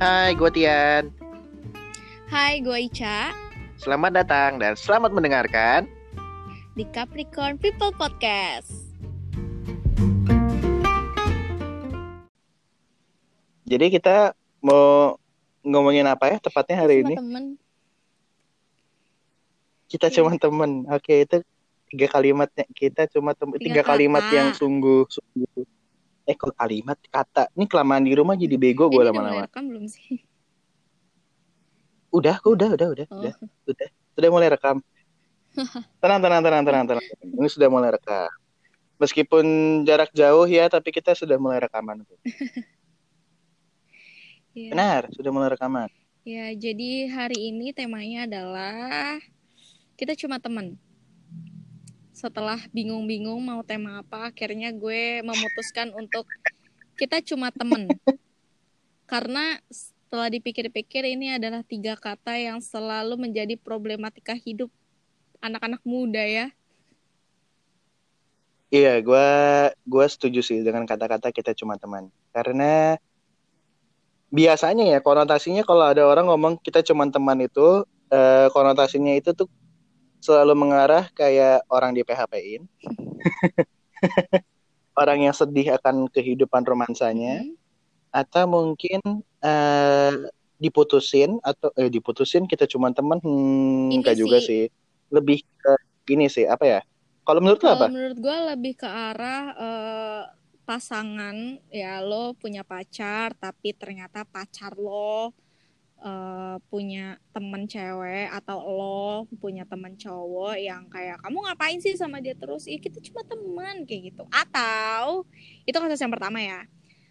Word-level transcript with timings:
Hai, 0.00 0.32
gue 0.32 0.50
Tian. 0.50 1.12
Hai, 2.26 2.62
gue 2.62 2.88
Ica 2.88 3.36
Selamat 3.76 4.16
datang 4.16 4.56
dan 4.56 4.72
selamat 4.74 5.12
mendengarkan. 5.12 5.84
di 6.72 6.86
Capricorn 6.88 7.60
People 7.60 7.92
Podcast. 7.92 8.70
Jadi 13.62 13.86
kita 13.90 14.32
mau 14.58 15.18
ngomongin 15.60 16.08
apa 16.08 16.30
ya 16.30 16.38
tepatnya 16.40 16.76
hari 16.78 17.04
ini? 17.04 17.14
Teman-teman, 17.14 17.44
Kita 19.84 20.06
Iya. 20.06 20.14
cuma 20.16 20.30
temen. 20.32 20.70
Oke, 20.88 21.26
itu 21.26 21.42
tiga 21.90 22.06
kalimatnya. 22.08 22.64
Kita 22.70 23.10
cuma 23.10 23.34
temen. 23.34 23.58
Tiga, 23.58 23.82
Tiga 23.82 23.82
kalimat 23.84 24.22
kata. 24.22 24.32
yang 24.32 24.48
sungguh, 24.54 25.04
sungguh. 25.04 25.66
Eh, 26.30 26.38
kok 26.38 26.54
kalimat 26.54 26.94
kata? 27.10 27.50
Ini 27.58 27.66
kelamaan 27.66 28.06
di 28.06 28.14
rumah 28.14 28.38
jadi 28.38 28.54
bego 28.54 28.86
gue 28.86 29.02
lama-lama. 29.02 29.50
rekam 29.50 29.66
belum 29.66 29.90
sih? 29.90 30.22
Udah, 32.14 32.38
udah, 32.46 32.78
udah, 32.78 32.88
udah, 32.94 33.06
Oh. 33.10 33.18
udah, 33.18 33.34
udah. 33.66 33.88
Sudah 34.14 34.28
mulai 34.30 34.46
rekam. 34.54 34.78
Tenang, 36.02 36.22
tenang, 36.22 36.42
tenang, 36.46 36.62
tenang, 36.62 36.84
tenang. 36.86 37.06
Ini 37.18 37.48
sudah 37.50 37.66
mulai 37.66 37.90
rekam. 37.90 38.30
Meskipun 39.02 39.44
jarak 39.82 40.14
jauh 40.14 40.46
ya, 40.46 40.70
tapi 40.70 40.94
kita 40.94 41.18
sudah 41.18 41.34
mulai 41.34 41.58
rekaman. 41.58 42.06
Iya. 44.50 44.74
Benar, 44.74 45.02
sudah 45.14 45.30
mulai 45.30 45.54
rekaman. 45.54 45.86
Ya, 46.26 46.50
jadi 46.58 47.06
hari 47.06 47.54
ini 47.54 47.70
temanya 47.70 48.26
adalah 48.26 49.22
kita 49.94 50.18
cuma 50.18 50.42
teman. 50.42 50.74
Setelah 52.20 52.60
bingung-bingung 52.68 53.40
mau 53.40 53.64
tema 53.64 54.04
apa, 54.04 54.28
akhirnya 54.28 54.68
gue 54.76 55.24
memutuskan 55.24 55.88
untuk 55.96 56.28
kita 57.00 57.24
cuma 57.24 57.48
teman. 57.48 57.88
Karena 59.08 59.56
setelah 59.72 60.28
dipikir-pikir 60.28 61.08
ini 61.16 61.40
adalah 61.40 61.64
tiga 61.64 61.96
kata 61.96 62.36
yang 62.36 62.60
selalu 62.60 63.16
menjadi 63.16 63.56
problematika 63.56 64.36
hidup 64.36 64.68
anak-anak 65.40 65.80
muda 65.80 66.20
ya. 66.20 66.52
Iya, 68.68 69.00
gua 69.00 69.28
gua 69.88 70.04
setuju 70.04 70.44
sih 70.44 70.60
dengan 70.60 70.84
kata-kata 70.84 71.32
kita 71.32 71.56
cuma 71.56 71.80
teman. 71.80 72.12
Karena 72.36 73.00
biasanya 74.28 74.92
ya 74.92 75.00
konotasinya 75.00 75.64
kalau 75.64 75.88
ada 75.88 76.04
orang 76.04 76.28
ngomong 76.28 76.60
kita 76.60 76.84
cuma 76.84 77.08
teman 77.08 77.40
itu 77.42 77.82
eh, 78.12 78.46
konotasinya 78.52 79.16
itu 79.16 79.32
tuh 79.34 79.48
selalu 80.20 80.54
mengarah 80.54 81.08
kayak 81.16 81.64
orang 81.72 81.96
di 81.96 82.04
PHP-in. 82.04 82.62
orang 85.00 85.18
yang 85.24 85.34
sedih 85.34 85.76
akan 85.80 86.08
kehidupan 86.12 86.64
romansanya 86.64 87.40
Hmm. 87.40 87.56
atau 88.10 88.44
mungkin 88.44 89.00
eh, 89.40 90.12
diputusin 90.60 91.40
atau 91.40 91.72
eh 91.78 91.88
diputusin 91.88 92.44
kita 92.44 92.68
cuma 92.68 92.92
teman 92.92 93.16
hmm, 93.22 93.96
enggak 93.96 94.20
juga 94.20 94.38
sih-. 94.44 94.68
Lebih 95.08 95.40
ke 95.42 95.72
ini 96.12 96.28
sih 96.28 96.44
apa 96.44 96.64
ya? 96.68 96.80
Kalau 97.24 97.40
menurut 97.40 97.60
lo 97.62 97.70
apa? 97.70 97.86
menurut 97.88 98.18
gue 98.18 98.38
lebih 98.52 98.74
ke 98.76 98.88
arah 98.88 99.42
eh, 99.54 100.22
pasangan 100.66 101.34
ya 101.70 101.98
lo 101.98 102.34
punya 102.38 102.62
pacar 102.62 103.34
tapi 103.34 103.74
ternyata 103.74 104.22
pacar 104.22 104.78
lo 104.78 105.34
eh, 106.00 106.56
punya 106.72 107.20
temen 107.30 107.68
cewek 107.68 108.28
atau 108.32 108.58
lo 108.64 109.28
punya 109.38 109.68
temen 109.68 109.94
cowok 109.94 110.56
yang 110.56 110.88
kayak 110.88 111.20
kamu 111.20 111.38
ngapain 111.46 111.78
sih 111.80 111.94
sama 111.96 112.18
dia 112.24 112.34
terus? 112.34 112.66
Ya 112.66 112.80
kita 112.80 112.98
cuma 113.04 113.22
teman 113.24 113.84
kayak 113.84 114.12
gitu. 114.14 114.24
Atau 114.32 115.28
itu 115.68 115.76
kasus 115.76 116.00
yang 116.00 116.12
pertama 116.12 116.40
ya. 116.40 116.64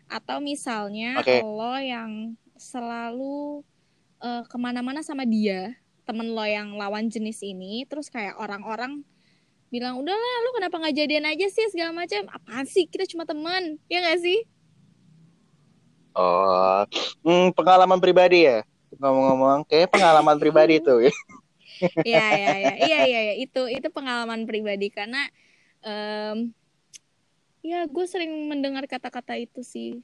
Atau 0.09 0.41
misalnya 0.41 1.21
Oke. 1.21 1.41
lo 1.45 1.77
yang 1.77 2.35
selalu 2.57 3.63
eh, 4.19 4.43
ke 4.45 4.57
mana-mana 4.57 5.05
sama 5.05 5.23
dia 5.23 5.77
temen 6.09 6.33
lo 6.33 6.41
yang 6.41 6.73
lawan 6.73 7.05
jenis 7.05 7.45
ini 7.45 7.85
terus 7.85 8.09
kayak 8.09 8.33
orang-orang 8.41 9.05
bilang 9.69 10.01
udahlah 10.01 10.35
lu 10.41 10.49
kenapa 10.57 10.81
nggak 10.81 10.97
jadian 10.97 11.29
aja 11.29 11.45
sih 11.53 11.69
segala 11.69 11.93
macam 11.93 12.25
apaan 12.33 12.65
sih 12.65 12.89
kita 12.89 13.05
cuma 13.05 13.29
teman 13.29 13.77
ya 13.85 14.01
nggak 14.01 14.17
sih 14.17 14.41
Oh, 16.19 16.83
hmm, 17.23 17.55
pengalaman 17.55 18.01
pribadi 18.01 18.43
ya. 18.43 18.65
Ngomong-ngomong, 18.97 19.67
kayak 19.69 19.93
pengalaman 19.93 20.37
pribadi 20.41 20.81
tuh. 20.81 21.05
ya. 21.05 21.13
Iya 21.79 22.27
iya 22.35 22.53
iya 22.59 22.73
iya 22.75 22.99
iya 23.07 23.21
ya. 23.31 23.33
itu 23.39 23.71
itu 23.71 23.87
pengalaman 23.87 24.43
pribadi 24.43 24.91
karena 24.91 25.31
em, 25.79 26.51
ya 27.63 27.87
gue 27.87 28.03
sering 28.03 28.51
mendengar 28.51 28.83
kata-kata 28.83 29.39
itu 29.39 29.63
sih 29.63 30.03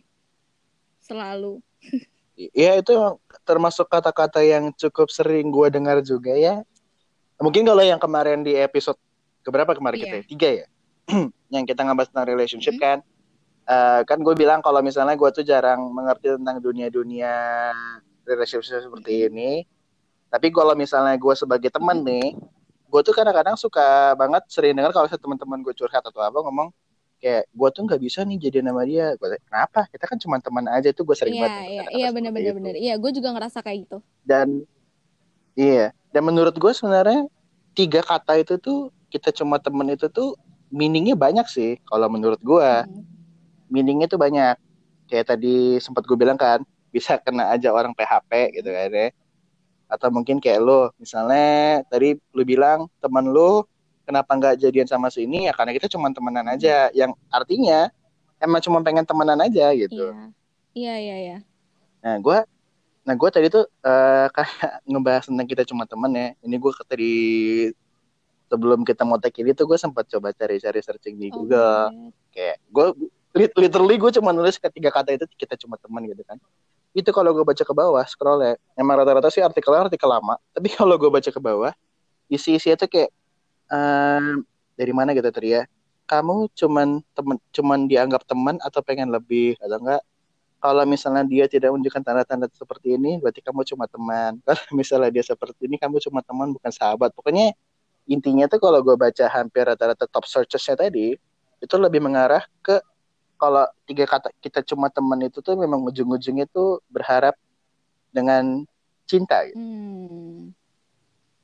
selalu 1.04 1.60
Ya 2.36 2.76
itu 2.76 2.92
termasuk 3.48 3.88
kata-kata 3.88 4.44
yang 4.44 4.76
cukup 4.76 5.08
sering 5.08 5.48
gue 5.56 5.72
dengar 5.72 6.04
juga 6.04 6.36
ya. 6.36 6.68
Mungkin 7.40 7.64
kalau 7.64 7.80
yang 7.80 7.96
kemarin 7.96 8.44
di 8.44 8.60
episode 8.60 9.00
keberapa 9.40 9.72
kemarin 9.72 10.04
kita? 10.04 10.16
Iya. 10.20 10.20
ya? 10.20 10.28
Tiga 10.28 10.50
ya. 10.52 10.68
yang 11.56 11.64
kita 11.64 11.88
ngebahas 11.88 12.12
tentang 12.12 12.28
relationship 12.28 12.76
kan. 12.76 13.00
Eh, 13.66 14.02
kan 14.04 14.20
gue 14.20 14.36
bilang 14.36 14.60
kalau 14.60 14.84
misalnya 14.84 15.16
gue 15.16 15.30
tuh 15.32 15.48
jarang 15.48 15.80
mengerti 15.96 16.36
tentang 16.36 16.60
dunia-dunia 16.60 17.72
relationship 18.26 18.82
seperti 18.82 19.30
ini. 19.30 19.64
Tapi 20.28 20.52
kalau 20.52 20.74
misalnya 20.76 21.16
gue 21.16 21.34
sebagai 21.38 21.70
teman 21.72 22.04
nih, 22.04 22.36
gue 22.90 23.02
tuh 23.02 23.14
kadang-kadang 23.16 23.56
suka 23.56 24.14
banget 24.18 24.44
sering 24.52 24.76
dengar 24.76 24.92
kalau 24.92 25.08
teman-teman 25.08 25.64
gue 25.64 25.74
curhat 25.74 26.04
atau 26.04 26.20
apa 26.20 26.42
ngomong 26.44 26.70
kayak 27.16 27.48
gue 27.48 27.70
tuh 27.72 27.82
nggak 27.88 28.02
bisa 28.04 28.26
nih 28.28 28.38
jadi 28.38 28.60
nama 28.66 28.84
dia. 28.84 29.16
Gue 29.16 29.32
tanya, 29.32 29.42
kenapa? 29.48 29.80
Kita 29.88 30.04
kan 30.10 30.18
cuma 30.20 30.36
teman 30.44 30.66
aja 30.68 30.92
itu 30.92 31.02
gue 31.02 31.16
sering 31.16 31.34
iya 31.34 31.44
banget. 31.48 31.64
iya 31.72 31.84
iya 31.96 32.08
benar-benar 32.12 32.52
itu. 32.52 32.58
benar 32.60 32.76
iya 32.76 32.94
gue 33.00 33.12
juga 33.14 33.30
ngerasa 33.32 33.60
kayak 33.64 33.80
gitu 33.88 33.98
dan 34.22 34.66
iya 35.56 35.92
dan 36.12 36.22
menurut 36.26 36.56
gue 36.56 36.72
sebenarnya 36.76 37.28
tiga 37.76 38.02
kata 38.04 38.40
itu 38.40 38.56
tuh 38.60 38.92
kita 39.08 39.32
cuma 39.32 39.60
temen 39.60 39.88
itu 39.92 40.08
tuh 40.12 40.36
meaningnya 40.68 41.16
banyak 41.16 41.48
sih 41.48 41.80
kalau 41.88 42.12
menurut 42.12 42.42
gue 42.42 42.68
Hmm. 42.86 43.04
meaningnya 43.72 44.06
tuh 44.06 44.20
banyak 44.20 44.56
kayak 45.08 45.26
tadi 45.32 45.78
sempat 45.80 46.04
gue 46.06 46.18
bilang 46.18 46.36
kan 46.38 46.62
bisa 46.96 47.20
kena 47.20 47.52
aja 47.52 47.76
orang 47.76 47.92
PHP 47.92 48.56
gitu 48.56 48.72
kan 48.72 48.88
ya 48.88 49.10
atau 49.86 50.08
mungkin 50.10 50.40
kayak 50.40 50.64
lo 50.64 50.90
misalnya 50.96 51.84
tadi 51.92 52.16
lu 52.32 52.42
bilang 52.42 52.88
temen 52.98 53.28
lu 53.28 53.68
kenapa 54.08 54.32
nggak 54.32 54.56
jadian 54.58 54.88
sama 54.88 55.12
si 55.12 55.28
ini 55.28 55.46
ya 55.46 55.54
karena 55.54 55.76
kita 55.76 55.92
cuma 55.92 56.08
temenan 56.10 56.48
aja 56.48 56.88
yang 56.96 57.12
artinya 57.28 57.92
emang 58.40 58.64
cuma 58.64 58.80
pengen 58.80 59.04
temenan 59.04 59.38
aja 59.44 59.76
gitu 59.76 60.10
iya 60.72 60.96
iya 60.96 60.96
iya 60.98 61.18
iya 61.20 61.38
Nah, 62.06 62.22
gue 62.22 62.38
nah 63.02 63.18
gue 63.18 63.30
tadi 63.34 63.50
tuh 63.50 63.66
eh, 63.66 64.28
kayak 64.38 64.86
ngebahas 64.86 65.26
tentang 65.26 65.48
kita 65.50 65.66
cuma 65.66 65.90
temen 65.90 66.14
ya. 66.14 66.28
Ini 66.38 66.56
gue 66.62 66.72
tadi 66.86 67.14
sebelum 68.46 68.86
kita 68.86 69.02
mau 69.02 69.18
take 69.18 69.42
ini 69.42 69.58
tuh 69.58 69.66
gue 69.66 69.74
sempat 69.74 70.06
coba 70.06 70.30
cari-cari 70.30 70.86
searching 70.86 71.18
di 71.18 71.34
Oh, 71.34 71.42
Google. 71.42 71.90
God. 71.90 72.14
Kayak 72.30 72.58
gue 72.70 72.86
lit- 73.36 73.58
literally 73.58 73.98
gue 73.98 74.12
cuma 74.14 74.30
nulis 74.38 74.62
ketiga 74.62 74.94
kata 74.94 75.18
itu 75.18 75.26
kita 75.34 75.58
cuma 75.58 75.82
temen 75.82 76.06
gitu 76.06 76.22
kan. 76.22 76.38
Itu 76.96 77.12
kalau 77.12 77.36
gue 77.36 77.44
baca 77.44 77.60
ke 77.60 77.74
bawah 77.76 78.06
scroll 78.08 78.40
ya, 78.40 78.54
emang 78.80 79.04
rata-rata 79.04 79.28
sih 79.28 79.44
artikelnya 79.44 79.92
artikel 79.92 80.08
lama. 80.08 80.40
Tapi 80.56 80.72
kalau 80.72 80.96
gue 80.96 81.12
baca 81.12 81.28
ke 81.28 81.42
bawah, 81.44 81.76
isi-isinya 82.32 82.80
tuh 82.80 82.88
kayak 82.88 83.12
em, 83.68 84.48
dari 84.80 84.94
mana 84.96 85.12
gitu 85.12 85.28
tadi 85.28 85.60
ya. 85.60 85.68
Kamu 86.08 86.56
cuman 86.56 87.04
temen, 87.12 87.38
cuman 87.52 87.80
dianggap 87.92 88.24
teman 88.24 88.56
atau 88.64 88.80
pengen 88.80 89.12
lebih 89.12 89.60
atau 89.60 89.78
enggak? 89.82 90.04
kalau 90.66 90.82
misalnya 90.90 91.22
dia 91.30 91.46
tidak 91.46 91.70
menunjukkan 91.78 92.02
tanda-tanda 92.02 92.50
seperti 92.50 92.98
ini, 92.98 93.22
berarti 93.22 93.38
kamu 93.46 93.62
cuma 93.70 93.86
teman. 93.86 94.42
Kalau 94.50 94.66
misalnya 94.74 95.14
dia 95.14 95.22
seperti 95.22 95.70
ini, 95.70 95.78
kamu 95.78 96.02
cuma 96.10 96.26
teman, 96.26 96.50
bukan 96.58 96.74
sahabat. 96.74 97.14
Pokoknya 97.14 97.54
intinya 98.10 98.50
tuh 98.50 98.58
kalau 98.58 98.82
gue 98.82 98.98
baca 98.98 99.30
hampir 99.30 99.62
rata-rata 99.62 100.10
top 100.10 100.26
searchesnya 100.26 100.74
tadi, 100.74 101.14
itu 101.62 101.76
lebih 101.78 102.02
mengarah 102.02 102.42
ke 102.66 102.82
kalau 103.36 103.66
tiga 103.86 104.06
kata 104.08 104.32
kita 104.40 104.64
cuma 104.64 104.88
teman 104.88 105.20
itu 105.28 105.40
tuh 105.44 105.56
memang 105.60 105.84
ujung-ujungnya 105.88 106.48
tuh 106.50 106.80
berharap 106.88 107.36
dengan 108.10 108.64
cinta. 109.06 109.44
Gitu. 109.46 109.60
Hmm. 109.60 110.56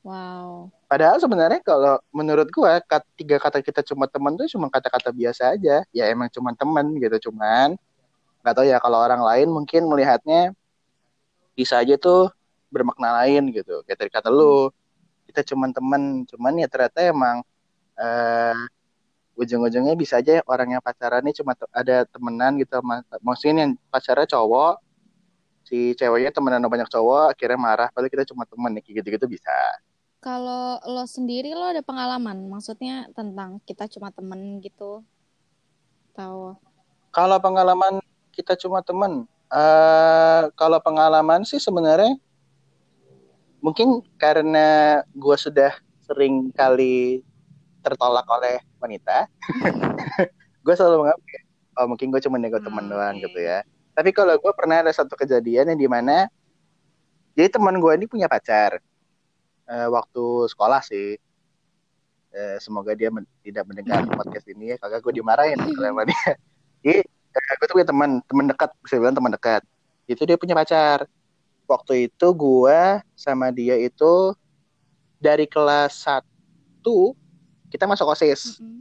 wow 0.02 0.72
Padahal 0.88 1.16
sebenarnya 1.16 1.60
kalau 1.64 1.96
menurut 2.12 2.52
gue 2.52 2.72
kat- 2.84 3.08
tiga 3.16 3.40
kata 3.40 3.64
kita 3.64 3.80
cuma 3.80 4.04
teman 4.04 4.36
tuh 4.36 4.44
cuma 4.44 4.68
kata-kata 4.68 5.08
biasa 5.08 5.56
aja. 5.56 5.80
Ya 5.88 6.04
emang 6.12 6.28
cuma 6.28 6.52
teman 6.52 6.92
gitu, 7.00 7.32
cuman 7.32 7.80
nggak 8.42 8.54
tahu 8.58 8.66
ya 8.66 8.76
kalau 8.82 8.98
orang 8.98 9.22
lain 9.22 9.48
mungkin 9.48 9.86
melihatnya 9.86 10.50
bisa 11.54 11.78
aja 11.78 11.94
tuh 11.94 12.28
bermakna 12.74 13.22
lain 13.22 13.54
gitu 13.54 13.86
kayak 13.86 13.98
tadi 14.02 14.10
kata 14.10 14.28
lu 14.32 14.72
kita 15.30 15.46
cuman 15.46 15.70
teman 15.70 16.02
cuman 16.26 16.52
ya 16.58 16.66
ternyata 16.66 17.06
emang 17.06 17.44
eh 17.94 18.56
ujung-ujungnya 19.38 19.96
bisa 19.96 20.20
aja 20.20 20.44
orang 20.44 20.76
yang 20.76 20.82
pacaran 20.84 21.24
ini 21.24 21.32
cuma 21.32 21.56
ada 21.72 22.04
temenan 22.08 22.60
gitu 22.60 22.78
maksudnya 23.24 23.64
yang 23.64 23.72
pacarnya 23.88 24.28
cowok 24.28 24.80
si 25.64 25.96
ceweknya 25.96 26.30
temenan 26.34 26.64
banyak 26.68 26.88
cowok 26.90 27.32
akhirnya 27.32 27.58
marah 27.58 27.88
padahal 27.90 28.12
kita 28.12 28.28
cuma 28.28 28.44
temen 28.44 28.76
nih 28.76 28.82
kayak 28.84 28.94
gitu-gitu 29.02 29.26
bisa 29.38 29.54
Kalau 30.22 30.78
lo 30.86 31.02
sendiri 31.02 31.50
lo 31.50 31.66
ada 31.66 31.82
pengalaman, 31.82 32.46
maksudnya 32.46 33.10
tentang 33.10 33.58
kita 33.66 33.90
cuma 33.90 34.14
temen 34.14 34.62
gitu, 34.62 35.02
tahu? 36.14 36.54
Kalau 37.10 37.42
pengalaman 37.42 37.98
kita 38.30 38.54
cuma 38.54 38.86
teman, 38.86 39.26
Uh, 39.52 40.48
kalau 40.56 40.80
pengalaman 40.80 41.44
sih 41.44 41.60
sebenarnya 41.60 42.16
mungkin 43.60 44.00
karena 44.16 45.04
gue 45.12 45.36
sudah 45.36 45.76
sering 46.00 46.48
kali 46.56 47.20
tertolak 47.82 48.26
oleh 48.30 48.62
wanita, 48.78 49.26
gue 50.64 50.74
selalu 50.74 51.06
menganggap 51.06 51.42
oh 51.78 51.86
mungkin 51.88 52.12
gue 52.12 52.20
cuma 52.20 52.36
nego 52.36 52.60
teman 52.60 52.84
hmm, 52.86 52.92
doang 52.92 53.16
okay. 53.18 53.24
gitu 53.28 53.40
ya. 53.42 53.58
Tapi 53.92 54.10
kalau 54.12 54.34
gue 54.40 54.52
pernah 54.56 54.80
ada 54.80 54.92
satu 54.92 55.16
kejadian 55.16 55.72
yang 55.74 55.80
di 55.80 55.88
mana 55.88 56.28
jadi 57.32 57.48
teman 57.48 57.80
gue 57.80 57.92
ini 57.96 58.06
punya 58.08 58.28
pacar 58.28 58.80
uh, 59.68 59.88
waktu 59.92 60.24
sekolah 60.52 60.80
sih. 60.84 61.16
Uh, 62.32 62.56
semoga 62.64 62.96
dia 62.96 63.12
men 63.12 63.28
tidak 63.44 63.68
mendengar 63.68 64.08
podcast 64.08 64.48
ini 64.48 64.72
ya, 64.72 64.76
kagak 64.80 65.04
gue 65.04 65.20
dimarahin 65.20 65.60
sama 65.76 66.08
dia. 66.08 66.32
Jadi 66.80 67.04
uh, 67.04 67.54
gue 67.60 67.66
tuh 67.68 67.76
punya 67.76 67.88
teman, 67.92 68.10
teman 68.24 68.46
dekat, 68.48 68.72
bisa 68.80 68.96
bilang 68.96 69.12
teman 69.12 69.32
dekat. 69.36 69.62
Itu 70.08 70.24
dia 70.24 70.40
punya 70.40 70.56
pacar. 70.56 71.04
Waktu 71.68 72.08
itu 72.08 72.26
gue 72.32 72.80
sama 73.12 73.52
dia 73.52 73.76
itu 73.76 74.32
dari 75.20 75.44
kelas 75.44 76.08
1 76.08 76.24
kita 77.72 77.88
masuk 77.88 78.12
OSIS. 78.12 78.60
Mm 78.60 78.68
-hmm. 78.68 78.80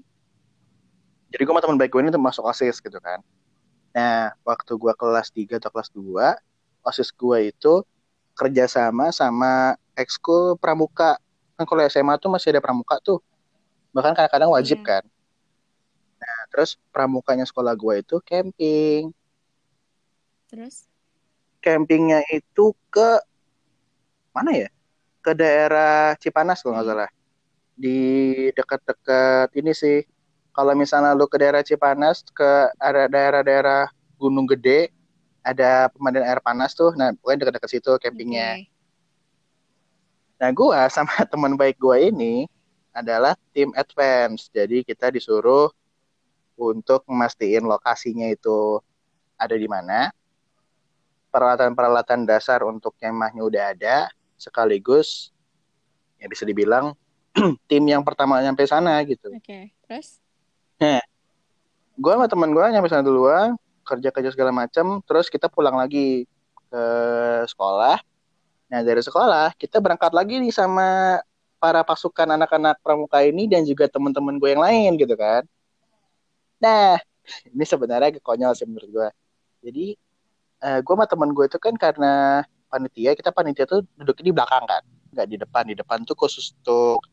Jadi 1.31 1.41
gue 1.47 1.53
sama 1.55 1.63
teman 1.63 1.79
baik 1.79 1.95
gue 1.95 2.01
ini 2.03 2.11
tuh 2.11 2.19
masuk 2.19 2.43
OSIS 2.43 2.83
gitu 2.83 2.99
kan. 2.99 3.23
Nah, 3.95 4.35
waktu 4.43 4.71
gue 4.75 4.93
kelas 4.99 5.31
3 5.31 5.59
atau 5.63 5.71
kelas 5.71 5.89
2, 5.95 6.35
OSIS 6.83 7.09
gue 7.15 7.37
itu 7.55 7.73
kerjasama 8.35 9.15
sama 9.15 9.79
ekskul 9.95 10.59
pramuka. 10.59 11.15
Kan 11.55 11.63
kalau 11.63 11.81
SMA 11.87 12.19
tuh 12.19 12.27
masih 12.27 12.51
ada 12.51 12.59
pramuka 12.59 12.99
tuh. 12.99 13.23
Bahkan 13.95 14.11
kadang-kadang 14.15 14.51
wajib 14.51 14.83
yeah. 14.83 14.99
kan. 14.99 15.03
Nah, 16.19 16.39
terus 16.51 16.75
pramukanya 16.91 17.47
sekolah 17.47 17.73
gue 17.79 18.03
itu 18.03 18.15
camping. 18.27 19.15
Terus? 20.51 20.87
Campingnya 21.63 22.27
itu 22.27 22.75
ke 22.91 23.23
mana 24.35 24.51
ya? 24.51 24.69
Ke 25.23 25.31
daerah 25.31 26.17
Cipanas 26.19 26.59
kalau 26.59 26.75
nggak 26.75 26.87
salah. 26.87 27.11
Di 27.81 27.99
dekat-dekat 28.53 29.49
ini 29.57 29.73
sih. 29.73 30.05
Kalau 30.53 30.77
misalnya 30.77 31.17
lu 31.17 31.25
ke 31.25 31.41
daerah 31.41 31.65
Cipanas 31.65 32.21
ke 32.29 32.69
ada 32.77 33.09
daerah-daerah 33.09 33.89
Gunung 34.21 34.45
Gede 34.45 34.93
ada 35.41 35.89
pemandian 35.89 36.29
air 36.29 36.37
panas 36.45 36.77
tuh. 36.77 36.93
Nah 36.93 37.09
pokoknya 37.17 37.49
dekat-dekat 37.49 37.69
situ 37.73 37.91
campingnya. 37.97 38.61
Okay. 38.61 38.69
nah 40.41 40.49
gua 40.53 40.89
sama 40.93 41.25
teman 41.25 41.57
baik 41.57 41.81
gua 41.81 41.97
ini 41.97 42.45
adalah 42.93 43.33
tim 43.55 43.73
advance. 43.73 44.53
Jadi 44.53 44.85
kita 44.85 45.09
disuruh 45.09 45.73
untuk 46.53 47.01
memastikan 47.09 47.65
lokasinya 47.65 48.29
itu 48.29 48.77
ada 49.41 49.57
di 49.57 49.65
mana. 49.65 50.13
Peralatan-peralatan 51.31 52.27
dasar 52.27 52.61
untuk 52.67 52.93
kemahnya 52.99 53.41
udah 53.41 53.63
ada 53.71 53.97
sekaligus 54.35 55.31
ya 56.21 56.29
bisa 56.29 56.45
dibilang 56.45 56.93
tim 57.69 57.83
yang 57.87 58.03
pertama 58.03 58.43
nyampe 58.43 58.63
sana 58.67 58.99
gitu. 59.07 59.31
Oke, 59.31 59.41
okay. 59.43 59.63
terus? 59.87 60.19
Nah, 60.81 60.99
gue 61.95 62.11
sama 62.11 62.27
teman 62.27 62.51
gue 62.51 62.65
nyampe 62.73 62.89
sana 62.91 63.03
duluan, 63.05 63.55
kerja-kerja 63.87 64.29
segala 64.33 64.51
macam, 64.51 64.99
terus 65.05 65.31
kita 65.31 65.47
pulang 65.47 65.77
lagi 65.77 66.27
ke 66.71 66.83
sekolah. 67.47 67.99
Nah, 68.71 68.79
dari 68.81 69.03
sekolah 69.03 69.51
kita 69.59 69.83
berangkat 69.83 70.15
lagi 70.15 70.39
nih 70.39 70.55
sama 70.55 71.19
para 71.61 71.85
pasukan 71.85 72.25
anak-anak 72.25 72.79
pramuka 72.81 73.21
ini 73.21 73.45
dan 73.45 73.61
juga 73.67 73.85
teman-teman 73.85 74.41
gue 74.41 74.49
yang 74.49 74.63
lain 74.63 74.91
gitu 74.97 75.13
kan. 75.13 75.45
Nah, 76.57 76.97
ini 77.53 77.65
sebenarnya 77.67 78.17
konyol 78.23 78.57
sih 78.57 78.65
menurut 78.65 78.89
gue. 78.89 79.09
Jadi, 79.61 79.85
uh, 80.65 80.79
gue 80.81 80.93
sama 80.97 81.05
teman 81.05 81.29
gue 81.35 81.45
itu 81.45 81.59
kan 81.61 81.77
karena 81.77 82.41
panitia, 82.71 83.13
kita 83.13 83.29
panitia 83.29 83.67
tuh 83.67 83.85
duduknya 83.99 84.25
di 84.25 84.33
belakang 84.33 84.63
kan, 84.65 84.83
nggak 85.13 85.27
di 85.29 85.37
depan. 85.37 85.63
Di 85.69 85.75
depan 85.77 86.01
tuh 86.07 86.17
khusus 86.17 86.55
untuk 86.57 87.03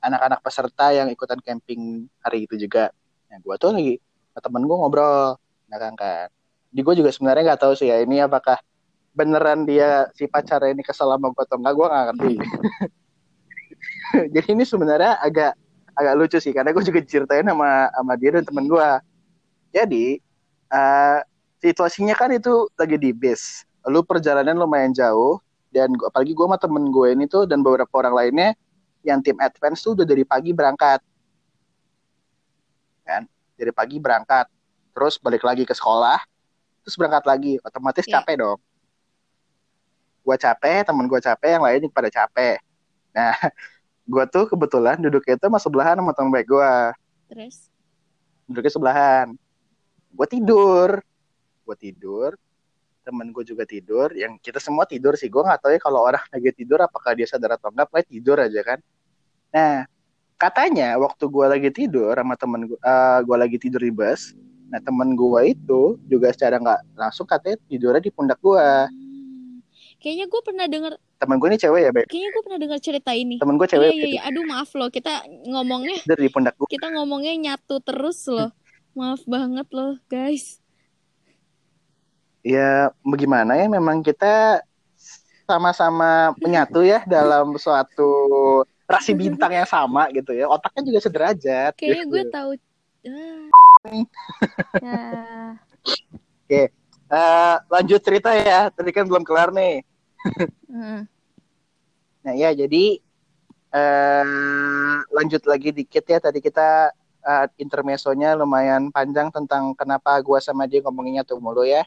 anak-anak 0.00 0.40
peserta 0.44 0.92
yang 0.92 1.08
ikutan 1.10 1.40
camping 1.40 2.06
hari 2.22 2.44
itu 2.44 2.56
juga. 2.56 2.92
Nah, 3.30 3.38
gue 3.42 3.54
tuh 3.58 3.72
lagi 3.74 3.94
temen 4.36 4.62
gue 4.68 4.76
ngobrol, 4.76 5.40
nah 5.68 5.78
kan. 5.80 5.96
Di 6.70 6.80
gue 6.84 6.94
juga 6.96 7.08
sebenarnya 7.08 7.54
nggak 7.54 7.60
tahu 7.64 7.72
sih 7.72 7.88
ya 7.88 8.04
ini 8.04 8.20
apakah 8.20 8.60
beneran 9.16 9.64
dia 9.64 10.12
si 10.12 10.28
pacar 10.28 10.60
ini 10.68 10.84
kesel 10.84 11.08
sama 11.08 11.32
gue 11.32 11.42
atau 11.42 11.56
enggak, 11.56 11.74
gue 11.74 11.86
nggak 11.88 12.04
ngerti. 12.12 12.34
Jadi 14.34 14.48
ini 14.52 14.64
sebenarnya 14.68 15.16
agak 15.24 15.52
agak 15.96 16.14
lucu 16.20 16.38
sih 16.38 16.52
karena 16.52 16.76
gue 16.76 16.84
juga 16.84 17.00
ceritain 17.00 17.48
sama 17.48 17.88
sama 17.88 18.12
dia 18.20 18.30
dan 18.36 18.44
temen 18.44 18.68
gue. 18.68 18.88
Jadi 19.72 20.20
uh, 20.68 21.20
situasinya 21.64 22.12
kan 22.12 22.30
itu 22.36 22.68
lagi 22.76 23.00
di 23.00 23.10
base. 23.16 23.64
Lalu 23.88 24.04
perjalanan 24.04 24.60
lumayan 24.60 24.92
jauh 24.92 25.40
dan 25.72 25.92
gua, 25.96 26.12
apalagi 26.12 26.36
gue 26.36 26.46
sama 26.46 26.58
temen 26.60 26.92
gue 26.92 27.08
ini 27.16 27.24
tuh 27.24 27.48
dan 27.48 27.64
beberapa 27.64 27.90
orang 27.96 28.14
lainnya 28.14 28.50
yang 29.06 29.22
tim 29.22 29.38
advance 29.38 29.86
tuh 29.86 29.94
udah 29.94 30.02
dari 30.02 30.26
pagi 30.26 30.50
berangkat. 30.50 30.98
Kan? 33.06 33.30
Dari 33.54 33.70
pagi 33.70 34.02
berangkat. 34.02 34.50
Terus 34.90 35.22
balik 35.22 35.46
lagi 35.46 35.62
ke 35.62 35.72
sekolah 35.72 36.18
terus 36.86 36.94
berangkat 36.94 37.26
lagi. 37.26 37.52
Otomatis 37.66 38.06
yeah. 38.06 38.22
capek 38.22 38.38
dong. 38.38 38.58
Gue 40.22 40.36
capek 40.38 40.86
temen 40.86 41.10
gue 41.10 41.18
capek 41.18 41.50
yang 41.58 41.64
lain 41.66 41.90
pada 41.90 42.06
capek. 42.06 42.62
Nah 43.10 43.34
gue 44.14 44.24
tuh 44.30 44.46
kebetulan 44.46 45.02
duduknya 45.02 45.34
itu 45.34 45.46
sama 45.50 45.58
sebelahan 45.58 45.98
sama 45.98 46.14
temen 46.14 46.30
baik 46.30 46.46
gue 46.46 46.72
terus? 47.26 47.74
Duduknya 48.46 48.70
sebelahan. 48.70 49.26
Gue 50.14 50.26
tidur. 50.30 51.02
Gue 51.66 51.74
tidur. 51.74 52.38
Temen 53.02 53.34
gue 53.34 53.42
juga 53.42 53.66
tidur. 53.66 54.14
Yang 54.14 54.38
kita 54.38 54.62
semua 54.62 54.86
tidur 54.86 55.18
sih. 55.18 55.26
Gue 55.26 55.42
nggak 55.42 55.66
tahu 55.66 55.74
ya 55.74 55.82
kalau 55.82 56.06
orang 56.06 56.22
lagi 56.38 56.54
tidur 56.54 56.78
apakah 56.86 57.18
dia 57.18 57.26
sadar 57.26 57.58
atau 57.58 57.74
enggak 57.74 57.90
pokoknya 57.90 58.06
tidur 58.06 58.38
aja 58.38 58.62
kan 58.62 58.78
nah 59.56 59.88
katanya 60.36 61.00
waktu 61.00 61.24
gue 61.32 61.46
lagi 61.48 61.70
tidur 61.72 62.12
sama 62.12 62.36
temen 62.36 62.68
gue 62.68 62.76
uh, 62.84 63.24
gue 63.24 63.36
lagi 63.40 63.56
tidur 63.56 63.80
di 63.80 63.88
bus 63.88 64.36
nah 64.68 64.76
temen 64.84 65.16
gue 65.16 65.40
itu 65.56 65.96
juga 66.12 66.28
secara 66.36 66.60
nggak 66.60 66.92
langsung 66.92 67.24
katanya 67.24 67.56
tidurnya 67.64 68.04
di 68.04 68.12
pundak 68.12 68.36
gue 68.44 68.60
hmm. 68.60 69.64
kayaknya 69.96 70.28
gue 70.28 70.40
pernah 70.44 70.68
dengar 70.68 70.92
temen 71.16 71.40
gue 71.40 71.48
ini 71.48 71.56
cewek 71.56 71.80
ya 71.88 71.90
Beb? 71.96 72.04
kayaknya 72.12 72.30
gue 72.36 72.42
pernah 72.44 72.60
dengar 72.60 72.78
cerita 72.84 73.10
ini 73.16 73.40
temen 73.40 73.56
gue 73.56 73.64
cewek 73.64 73.88
iya, 73.88 73.96
iya, 73.96 74.08
iya. 74.12 74.20
aduh 74.28 74.44
maaf 74.44 74.70
loh 74.76 74.92
kita 74.92 75.24
ngomongnya 75.48 75.96
tidur 76.04 76.20
di 76.20 76.28
pundak 76.28 76.54
gue 76.60 76.68
kita 76.68 76.92
ngomongnya 76.92 77.32
nyatu 77.40 77.80
terus 77.80 78.28
loh 78.28 78.52
maaf 78.92 79.24
banget 79.24 79.68
loh 79.72 79.96
guys 80.12 80.60
ya 82.44 82.92
bagaimana 83.00 83.56
ya 83.56 83.72
memang 83.72 84.04
kita 84.04 84.60
sama-sama 85.48 86.36
menyatu 86.36 86.84
ya 86.84 87.00
dalam 87.08 87.56
suatu 87.56 88.12
rasi 88.86 89.12
bintang 89.12 89.52
yang 89.52 89.66
sama 89.66 90.08
gitu 90.14 90.30
ya. 90.32 90.46
Otaknya 90.46 90.82
juga 90.86 91.00
sederajat. 91.02 91.72
Kayaknya 91.74 92.04
gitu. 92.06 92.12
gue 92.14 92.22
tahu. 92.30 92.50
Ah. 93.06 93.46
ya. 94.86 95.02
oke. 96.46 96.62
Uh, 97.06 97.56
lanjut 97.70 98.00
cerita 98.02 98.30
ya. 98.34 98.70
Tadi 98.70 98.90
kan 98.94 99.04
belum 99.06 99.26
kelar 99.26 99.50
nih. 99.52 99.82
Hmm. 100.66 101.06
nah 102.26 102.34
ya 102.34 102.50
jadi 102.50 102.98
uh, 103.70 104.26
lanjut 105.10 105.42
lagi 105.46 105.70
dikit 105.74 106.06
ya. 106.06 106.18
Tadi 106.22 106.38
kita 106.38 106.94
uh, 107.26 107.46
intermesonya 107.58 108.38
lumayan 108.38 108.90
panjang 108.94 109.34
tentang 109.34 109.74
kenapa 109.74 110.18
gue 110.22 110.38
sama 110.38 110.70
dia 110.70 110.82
ngomonginnya 110.82 111.26
tuh 111.26 111.42
mulu 111.42 111.66
ya. 111.66 111.82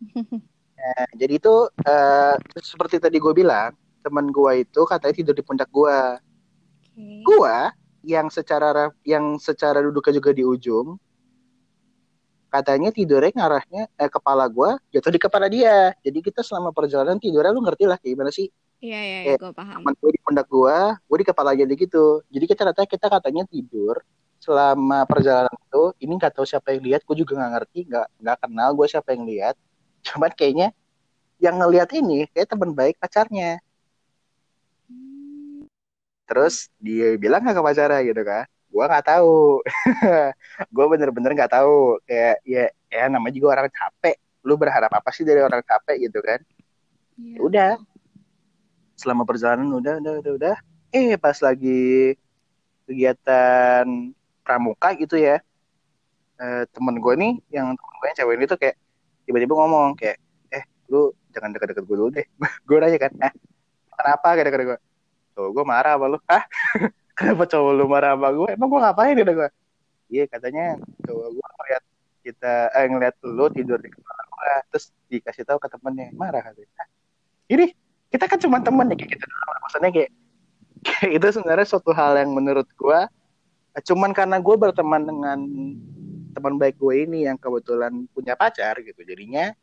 Nah, 0.84 1.08
jadi 1.16 1.40
itu 1.40 1.54
uh, 1.64 2.36
seperti 2.60 3.00
tadi 3.00 3.16
gue 3.16 3.32
bilang 3.32 3.72
teman 4.04 4.28
gue 4.28 4.68
itu 4.68 4.84
katanya 4.84 5.16
tidur 5.16 5.32
di 5.32 5.40
pundak 5.40 5.72
gue 5.72 5.96
Okay. 6.94 7.20
Gua 7.26 7.74
yang 8.06 8.30
secara 8.30 8.92
yang 9.02 9.36
secara 9.42 9.82
duduknya 9.82 10.20
juga 10.22 10.30
di 10.30 10.44
ujung 10.46 10.94
katanya 12.54 12.94
tidurnya 12.94 13.34
ngarahnya 13.34 13.90
eh, 13.98 14.10
kepala 14.12 14.46
gua 14.46 14.78
jatuh 14.94 15.10
di 15.10 15.18
kepala 15.18 15.50
dia. 15.50 15.90
Jadi 16.06 16.22
kita 16.22 16.46
selama 16.46 16.70
perjalanan 16.70 17.18
tidurnya 17.18 17.50
lu 17.50 17.66
ngerti 17.66 17.84
lah 17.90 17.98
gimana 17.98 18.30
sih? 18.30 18.46
Iya 18.84 19.00
iya, 19.00 19.18
iya 19.24 19.34
gue 19.40 19.52
paham. 19.56 19.80
Temen 19.80 19.94
gue 19.96 20.10
di 20.12 20.20
pundak 20.20 20.46
gua, 20.46 21.00
gue 21.00 21.18
di 21.18 21.26
kepala 21.26 21.56
jadi 21.56 21.72
gitu. 21.72 22.20
Jadi 22.28 22.44
kita 22.44 22.62
katanya 22.68 22.88
kita 22.88 23.06
katanya 23.08 23.42
tidur 23.48 23.96
selama 24.38 25.08
perjalanan 25.08 25.56
itu 25.56 25.82
ini 26.04 26.12
nggak 26.20 26.36
tahu 26.36 26.44
siapa 26.44 26.76
yang 26.76 26.84
lihat, 26.84 27.00
gue 27.08 27.16
juga 27.16 27.32
nggak 27.40 27.52
ngerti, 27.56 27.78
nggak 27.88 28.06
nggak 28.20 28.36
kenal 28.44 28.70
gue 28.76 28.86
siapa 28.86 29.08
yang 29.16 29.24
lihat. 29.24 29.54
Cuman 30.04 30.30
kayaknya 30.36 30.68
yang 31.40 31.56
ngelihat 31.56 31.90
ini 31.96 32.28
kayak 32.30 32.52
teman 32.52 32.76
baik 32.76 33.00
pacarnya 33.00 33.58
terus 36.24 36.72
dia 36.80 37.16
bilang 37.20 37.44
gak 37.44 37.56
ke 37.56 37.62
pacarnya 37.62 38.00
gitu 38.04 38.22
kan. 38.24 38.44
Gue 38.74 38.84
nggak 38.90 39.06
tahu. 39.06 39.62
Gue 40.74 40.84
bener-bener 40.90 41.30
nggak 41.38 41.52
tahu. 41.54 42.02
Kayak 42.10 42.42
ya 42.42 42.64
ya 42.90 43.06
namanya 43.06 43.34
juga 43.38 43.48
orang 43.54 43.70
capek. 43.70 44.16
Lu 44.42 44.58
berharap 44.58 44.90
apa 44.90 45.10
sih 45.14 45.22
dari 45.22 45.40
orang 45.40 45.62
capek 45.62 46.10
gitu 46.10 46.18
kan? 46.18 46.42
Yeah. 47.14 47.38
udah. 47.38 47.72
Selama 48.98 49.22
perjalanan 49.22 49.70
udah 49.70 50.02
udah 50.02 50.12
udah 50.26 50.32
udah. 50.34 50.56
Eh 50.90 51.14
pas 51.14 51.38
lagi 51.38 52.18
kegiatan 52.90 53.86
pramuka 54.42 54.98
gitu 54.98 55.14
ya. 55.22 55.38
Eh, 56.34 56.66
temen 56.74 56.98
gue 56.98 57.14
nih 57.14 57.32
yang 57.54 57.78
temen 57.78 57.94
gue 58.02 58.06
yang 58.10 58.18
cewek 58.18 58.34
ini 58.42 58.46
tuh 58.50 58.58
kayak 58.58 58.76
tiba-tiba 59.22 59.54
ngomong 59.54 59.94
kayak 59.94 60.18
eh 60.50 60.66
lu 60.90 61.14
jangan 61.30 61.54
deket-deket 61.54 61.84
gue 61.86 61.96
dulu 61.96 62.10
deh. 62.10 62.26
Gue 62.66 62.82
nanya 62.82 62.98
kan 62.98 63.12
eh 63.22 63.32
kenapa? 63.94 64.28
Kata-kata 64.34 64.64
gue 64.74 64.78
tuh 65.34 65.50
gue 65.50 65.64
marah 65.66 65.98
sama 65.98 66.06
lu. 66.14 66.18
Ah 66.30 66.44
kenapa 67.14 67.46
cowok 67.46 67.72
lu 67.78 67.84
marah 67.86 68.18
sama 68.18 68.28
gue 68.34 68.48
emang 68.58 68.68
gue 68.70 68.80
ngapain 68.82 69.14
kata 69.14 69.32
gue 69.38 69.48
iya 70.10 70.24
katanya 70.26 70.64
cowok 71.06 71.28
gue 71.30 71.46
ngeliat 71.46 71.84
kita 72.24 72.52
eh 72.74 72.86
ngeliat 72.90 73.14
lu 73.22 73.46
tidur 73.54 73.78
di 73.78 73.90
kepala 73.90 74.22
gue 74.26 74.52
terus 74.74 74.86
dikasih 75.06 75.44
tahu 75.46 75.58
ke 75.62 75.68
temennya 75.70 76.10
marah 76.18 76.42
katanya. 76.42 76.74
Ah, 76.82 76.88
ini 77.50 77.70
kita 78.10 78.24
kan 78.26 78.38
cuma 78.42 78.58
temen 78.62 78.86
ya 78.90 78.96
kayak 78.98 79.10
gitu 79.14 79.26
maksudnya 79.62 79.90
kayak, 79.90 80.10
kayak 80.82 81.10
itu 81.18 81.26
sebenarnya 81.38 81.66
suatu 81.66 81.90
hal 81.94 82.18
yang 82.18 82.30
menurut 82.34 82.66
gue 82.74 83.00
cuman 83.74 84.10
karena 84.14 84.38
gue 84.38 84.54
berteman 84.54 85.02
dengan 85.02 85.38
teman 86.34 86.54
baik 86.58 86.78
gue 86.78 86.94
ini 87.06 87.26
yang 87.26 87.38
kebetulan 87.38 88.06
punya 88.10 88.34
pacar 88.34 88.78
gitu 88.82 89.02
jadinya 89.02 89.54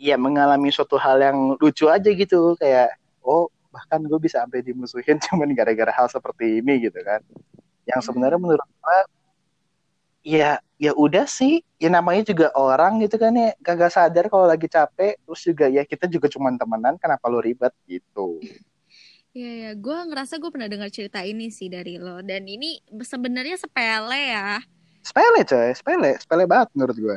ya 0.00 0.16
mengalami 0.20 0.68
suatu 0.72 0.96
hal 1.00 1.20
yang 1.20 1.56
lucu 1.56 1.88
aja 1.88 2.08
gitu 2.08 2.56
kayak 2.56 2.96
oh 3.24 3.48
bahkan 3.74 3.98
gue 4.06 4.18
bisa 4.22 4.46
sampai 4.46 4.62
dimusuhin 4.62 5.18
cuman 5.26 5.50
gara-gara 5.58 5.90
hal 5.90 6.06
seperti 6.06 6.62
ini 6.62 6.86
gitu 6.86 7.02
kan. 7.02 7.18
Yang 7.90 8.00
sebenarnya 8.06 8.38
menurut 8.38 8.62
gue 8.62 8.98
ya 10.24 10.62
ya 10.78 10.92
udah 10.94 11.26
sih. 11.26 11.60
Ya 11.82 11.90
namanya 11.90 12.22
juga 12.30 12.54
orang 12.54 13.02
gitu 13.02 13.18
kan 13.18 13.34
ya. 13.34 13.52
Kagak 13.60 13.90
sadar 13.90 14.30
kalau 14.30 14.46
lagi 14.46 14.70
capek. 14.70 15.18
Terus 15.26 15.40
juga 15.42 15.66
ya 15.66 15.82
kita 15.82 16.06
juga 16.06 16.30
cuma 16.30 16.54
temenan 16.54 16.94
kenapa 16.96 17.26
lo 17.26 17.42
ribet 17.42 17.74
gitu? 17.90 18.38
Iya 19.34 19.50
ya, 19.50 19.70
gue 19.74 19.98
ngerasa 20.14 20.38
gue 20.38 20.46
pernah 20.46 20.70
dengar 20.70 20.94
cerita 20.94 21.18
ini 21.26 21.50
sih 21.50 21.66
dari 21.66 21.98
lo. 21.98 22.22
Dan 22.22 22.46
ini 22.46 22.78
sebenarnya 23.02 23.58
sepele 23.58 24.30
ya. 24.30 24.62
sepele 25.02 25.42
coy. 25.42 25.74
Sepele. 25.74 26.10
Sepele 26.22 26.44
banget 26.46 26.70
menurut 26.78 26.94
gue 26.94 27.16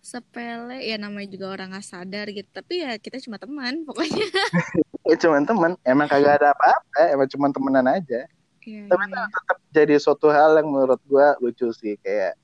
Sepele. 0.00 0.80
Ya 0.80 0.96
namanya 0.96 1.28
juga 1.28 1.52
orang 1.52 1.76
nggak 1.76 1.84
sadar 1.84 2.32
gitu. 2.32 2.48
Tapi 2.48 2.80
ya 2.80 2.96
kita 2.96 3.20
cuma 3.20 3.36
teman 3.36 3.84
pokoknya. 3.84 4.24
ya 5.06 5.16
cuma 5.18 5.42
temen. 5.42 5.72
Emang 5.82 6.06
kagak 6.06 6.34
ada 6.42 6.54
apa-apa. 6.54 7.02
Emang 7.10 7.28
cuma 7.30 7.46
temenan 7.50 7.86
aja. 7.86 8.26
Iya. 8.62 8.86
tapi 8.86 9.10
iya. 9.10 9.26
tetap 9.26 9.58
jadi 9.74 9.94
suatu 9.98 10.30
hal 10.30 10.54
yang 10.54 10.70
menurut 10.70 11.00
gue 11.02 11.26
lucu 11.42 11.66
sih. 11.74 11.98
Kayak 11.98 12.38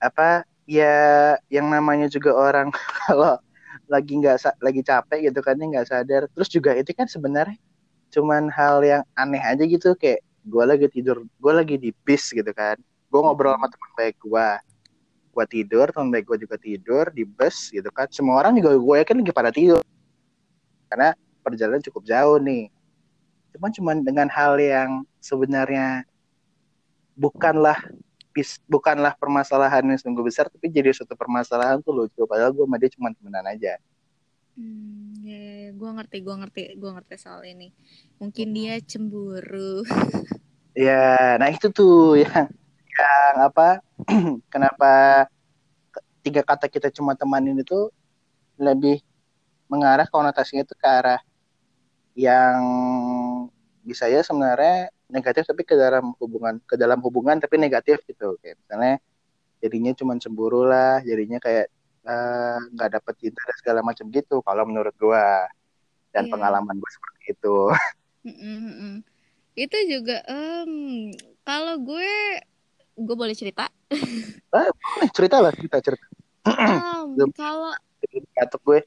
apa 0.00 0.48
ya 0.64 1.36
yang 1.52 1.68
namanya 1.68 2.08
juga 2.08 2.32
orang 2.32 2.72
kalau 3.04 3.36
lagi 3.84 4.16
nggak 4.16 4.40
lagi 4.64 4.80
capek 4.80 5.28
gitu 5.28 5.40
kan 5.44 5.60
ya 5.60 5.66
nggak 5.68 5.88
sadar. 5.88 6.22
Terus 6.32 6.48
juga 6.48 6.70
itu 6.72 6.90
kan 6.96 7.04
sebenarnya 7.04 7.60
cuman 8.14 8.48
hal 8.48 8.80
yang 8.80 9.02
aneh 9.20 9.42
aja 9.44 9.64
gitu. 9.68 9.92
Kayak 9.96 10.24
gue 10.44 10.64
lagi 10.64 10.86
tidur 10.88 11.24
gue 11.24 11.52
lagi 11.52 11.76
di 11.76 11.90
bis 12.04 12.32
gitu 12.32 12.48
kan. 12.56 12.80
Gue 13.12 13.20
ngobrol 13.20 13.54
sama 13.60 13.68
teman 13.68 13.90
baik 14.00 14.16
gue 14.24 14.48
gue 15.34 15.46
tidur 15.50 15.90
teman 15.90 16.14
baik 16.14 16.30
gue 16.30 16.38
juga 16.46 16.56
tidur 16.56 17.04
di 17.12 17.28
bus 17.28 17.68
gitu 17.68 17.90
kan. 17.92 18.08
Semua 18.08 18.40
orang 18.40 18.56
juga 18.56 18.72
gue 18.72 18.96
yakin 19.04 19.20
lagi 19.20 19.32
pada 19.34 19.50
tidur. 19.52 19.82
Karena 20.88 21.12
perjalanan 21.44 21.82
cukup 21.84 22.02
jauh 22.12 22.38
nih 22.40 22.62
cuman 23.54 23.70
cuman 23.76 23.96
dengan 24.08 24.28
hal 24.36 24.54
yang 24.58 24.90
sebenarnya 25.22 26.04
bukanlah 27.14 27.78
bukanlah 28.66 29.14
permasalahan 29.22 29.84
yang 29.86 30.00
sungguh 30.02 30.24
besar 30.26 30.50
tapi 30.50 30.66
jadi 30.70 30.90
suatu 30.96 31.14
permasalahan 31.14 31.78
tuh 31.86 31.94
lucu 31.94 32.22
padahal 32.26 32.50
gue 32.56 32.64
sama 32.66 32.76
dia 32.82 32.90
cuma 32.94 33.08
temenan 33.14 33.46
aja 33.46 33.78
Hmm, 34.56 35.18
ya, 35.26 35.34
ya, 35.46 35.52
ya. 35.66 35.70
gue 35.80 35.90
ngerti, 35.96 36.16
gue 36.26 36.34
ngerti, 36.40 36.60
gue 36.80 36.90
ngerti 36.94 37.14
soal 37.24 37.42
ini. 37.52 37.66
Mungkin 38.22 38.46
dia 38.56 38.74
cemburu. 38.90 39.82
ya 40.84 40.92
nah 41.40 41.48
itu 41.54 41.66
tuh 41.76 42.18
yang 42.22 42.46
yang 42.98 43.36
apa 43.48 43.62
kenapa 44.52 44.86
ke- 45.94 46.04
tiga 46.24 46.42
kata 46.50 46.66
kita 46.74 46.88
cuma 46.96 47.12
temanin 47.20 47.56
itu 47.64 47.90
lebih 48.58 48.96
mengarah 49.72 50.06
konotasinya 50.14 50.62
itu 50.66 50.74
ke 50.82 50.88
arah 50.88 51.20
yang 52.14 52.58
bisa 53.82 54.08
ya 54.08 54.22
sebenarnya 54.22 54.88
negatif 55.06 55.44
tapi 55.44 55.62
ke 55.62 55.74
dalam 55.74 56.16
hubungan 56.16 56.56
ke 56.64 56.74
dalam 56.74 56.98
hubungan 57.04 57.36
tapi 57.36 57.60
negatif 57.60 58.00
gitu 58.06 58.38
kayak 58.40 58.56
misalnya 58.56 58.94
jadinya 59.60 59.92
cuma 59.92 60.16
cemburu 60.16 60.64
lah 60.64 61.02
jadinya 61.02 61.36
kayak 61.36 61.68
eh, 62.04 62.58
nggak 62.72 62.90
dapet 62.96 63.14
cinta 63.20 63.40
dan 63.44 63.56
segala 63.60 63.80
macam 63.82 64.08
gitu 64.08 64.40
kalau 64.40 64.64
menurut 64.64 64.94
gua 64.96 65.44
dan 66.10 66.24
Iya. 66.24 66.32
pengalaman 66.32 66.76
gua 66.76 66.90
seperti 66.90 67.22
itu 67.32 67.56
Mm-mm. 68.24 69.04
Itu 69.54 69.78
juga, 69.86 70.18
em, 70.26 71.12
kalau 71.44 71.78
gue, 71.78 72.10
gue 72.96 73.14
boleh 73.14 73.36
cerita. 73.36 73.68
eh, 73.92 74.68
boleh 74.72 75.10
cerita 75.14 75.38
lah 75.38 75.52
cerita 75.54 75.78
cerita 75.78 76.06
Belum. 77.14 77.30
kalau 77.36 77.70
Batuk 78.34 78.60
gue 78.64 78.80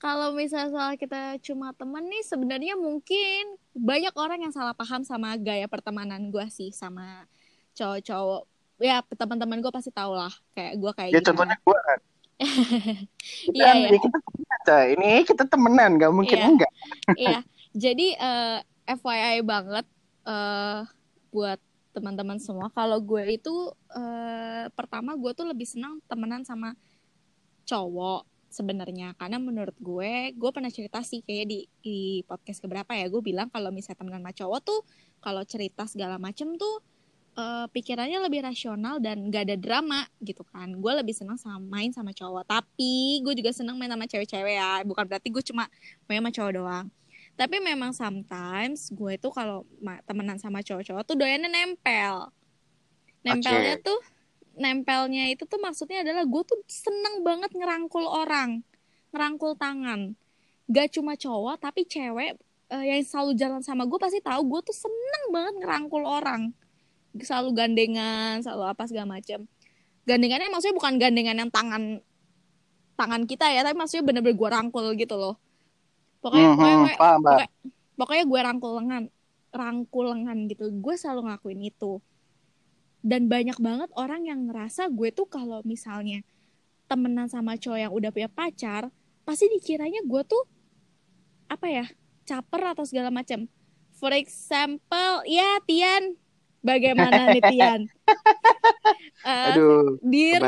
kalau 0.00 0.32
misalnya 0.32 0.72
soal 0.72 0.92
kita 0.96 1.36
cuma 1.44 1.76
temen 1.76 2.00
nih, 2.08 2.24
sebenarnya 2.24 2.72
mungkin 2.72 3.60
banyak 3.76 4.16
orang 4.16 4.40
yang 4.48 4.52
salah 4.56 4.72
paham 4.72 5.04
sama 5.04 5.36
gaya 5.36 5.68
pertemanan 5.68 6.32
gue 6.32 6.46
sih 6.48 6.72
sama 6.72 7.28
cowok-cowok. 7.76 8.48
Ya 8.80 9.04
teman-teman 9.04 9.60
gue 9.60 9.68
pasti 9.68 9.92
tau 9.92 10.16
lah, 10.16 10.32
kayak 10.56 10.80
gue 10.80 10.92
kayak 10.96 11.10
ya 11.12 11.20
contohnya 11.20 11.56
gua 11.60 11.76
kan 11.84 12.00
Iya 13.52 13.70
ya. 13.76 13.88
ya 13.92 13.98
kita 14.00 14.18
temenan, 14.24 14.60
coy. 14.64 14.84
ini 14.96 15.10
kita 15.28 15.44
temenan 15.44 15.90
nggak 16.00 16.12
mungkin 16.16 16.38
Iya. 16.40 16.48
enggak 16.48 16.72
Iya, 17.20 17.38
jadi 17.76 18.06
eh, 18.16 18.58
FYI 18.96 19.44
banget 19.44 19.84
eh 20.24 20.80
buat 21.28 21.60
teman-teman 21.92 22.40
semua. 22.40 22.72
Kalau 22.72 22.96
gue 23.04 23.36
itu 23.36 23.52
eh, 23.92 24.64
pertama 24.72 25.12
gue 25.12 25.32
tuh 25.36 25.44
lebih 25.44 25.68
senang 25.68 26.00
temenan 26.08 26.40
sama 26.48 26.72
cowok 27.68 28.29
sebenarnya. 28.50 29.14
Karena 29.16 29.38
menurut 29.38 29.74
gue 29.78 30.34
gue 30.34 30.50
pernah 30.50 30.68
cerita 30.68 31.00
sih 31.06 31.22
kayak 31.22 31.46
di 31.46 31.58
di 31.80 31.98
podcast 32.26 32.60
keberapa 32.60 32.90
ya 32.92 33.06
gue 33.06 33.22
bilang 33.22 33.48
kalau 33.48 33.70
misalnya 33.70 34.02
temenan 34.02 34.20
sama 34.26 34.32
cowok 34.34 34.60
tuh 34.66 34.80
kalau 35.22 35.42
cerita 35.46 35.86
segala 35.86 36.18
macem 36.18 36.58
tuh 36.58 36.82
eh, 37.38 37.66
pikirannya 37.70 38.18
lebih 38.26 38.42
rasional 38.42 38.98
dan 38.98 39.30
gak 39.30 39.48
ada 39.48 39.56
drama 39.56 40.04
gitu 40.20 40.42
kan. 40.50 40.68
Gue 40.76 40.92
lebih 40.98 41.14
senang 41.14 41.38
sama 41.38 41.62
main 41.62 41.94
sama 41.94 42.10
cowok. 42.10 42.44
Tapi 42.44 43.22
gue 43.22 43.34
juga 43.38 43.54
senang 43.54 43.78
main 43.78 43.88
sama 43.88 44.04
cewek-cewek 44.10 44.58
ya. 44.58 44.82
Bukan 44.82 45.06
berarti 45.06 45.30
gue 45.30 45.42
cuma 45.46 45.70
main 46.10 46.20
sama 46.20 46.30
cowok 46.34 46.52
doang. 46.58 46.86
Tapi 47.38 47.56
memang 47.56 47.96
sometimes 47.96 48.92
gue 48.92 49.16
tuh 49.16 49.32
kalau 49.32 49.64
temenan 50.04 50.36
sama 50.36 50.60
cowok-cowok 50.60 51.08
tuh 51.08 51.16
doyannya 51.16 51.48
nempel. 51.48 52.28
Nempelnya 53.24 53.80
Oke. 53.80 53.86
tuh 53.86 54.00
nempelnya 54.60 55.32
itu 55.32 55.48
tuh 55.48 55.56
maksudnya 55.56 56.04
adalah 56.04 56.28
gue 56.28 56.42
tuh 56.44 56.60
seneng 56.68 57.24
banget 57.24 57.50
ngerangkul 57.56 58.04
orang 58.04 58.60
ngerangkul 59.10 59.58
tangan. 59.58 60.14
Gak 60.70 60.94
cuma 60.94 61.18
cowok 61.18 61.58
tapi 61.58 61.82
cewek 61.88 62.38
eh, 62.70 62.84
yang 62.86 63.02
selalu 63.02 63.34
jalan 63.34 63.60
sama 63.64 63.88
gue 63.88 63.98
pasti 63.98 64.22
tahu 64.22 64.46
gue 64.46 64.60
tuh 64.70 64.76
seneng 64.76 65.24
banget 65.34 65.54
ngerangkul 65.64 66.04
orang. 66.06 66.54
Selalu 67.18 67.50
gandengan 67.56 68.38
selalu 68.44 68.64
apa 68.70 68.82
segala 68.86 69.18
macem. 69.18 69.48
Gandengannya 70.06 70.52
maksudnya 70.52 70.76
bukan 70.78 70.94
gandengan 71.00 71.36
yang 71.40 71.50
tangan 71.50 71.98
tangan 72.94 73.24
kita 73.24 73.48
ya 73.48 73.64
tapi 73.64 73.74
maksudnya 73.80 74.04
bener-bener 74.04 74.36
gue 74.36 74.48
rangkul 74.52 74.86
gitu 74.94 75.16
loh. 75.16 75.34
Pokoknya 76.20 76.52
Mhm, 76.52 76.56
pokoknya, 76.56 76.76
pokoknya, 76.76 76.98
paham 77.00 77.20
pokoknya, 77.24 77.48
pokoknya 77.96 78.24
gue 78.28 78.40
rangkul 78.44 78.72
lengan 78.76 79.02
rangkul 79.50 80.04
lengan 80.14 80.38
gitu. 80.46 80.64
Gue 80.78 80.94
selalu 80.94 81.20
ngelakuin 81.26 81.60
itu 81.66 81.92
dan 83.00 83.28
banyak 83.32 83.56
banget 83.56 83.88
orang 83.96 84.28
yang 84.28 84.48
ngerasa 84.48 84.92
gue 84.92 85.08
tuh 85.12 85.24
kalau 85.24 85.64
misalnya 85.64 86.20
temenan 86.84 87.30
sama 87.30 87.56
cowok 87.56 87.78
yang 87.80 87.92
udah 87.92 88.10
punya 88.12 88.28
pacar 88.28 88.92
pasti 89.24 89.48
dikiranya 89.48 90.04
gue 90.04 90.22
tuh 90.26 90.44
apa 91.48 91.66
ya 91.66 91.86
caper 92.28 92.76
atau 92.76 92.84
segala 92.86 93.08
macam 93.10 93.48
for 94.00 94.16
example 94.16 95.20
ya 95.28 95.60
Tian. 95.68 96.16
Bagaimana 96.60 97.28
nih 97.36 97.44
Tian? 97.44 97.80
Eh, 99.20 99.52
aduh 99.52 100.00
dir 100.00 100.40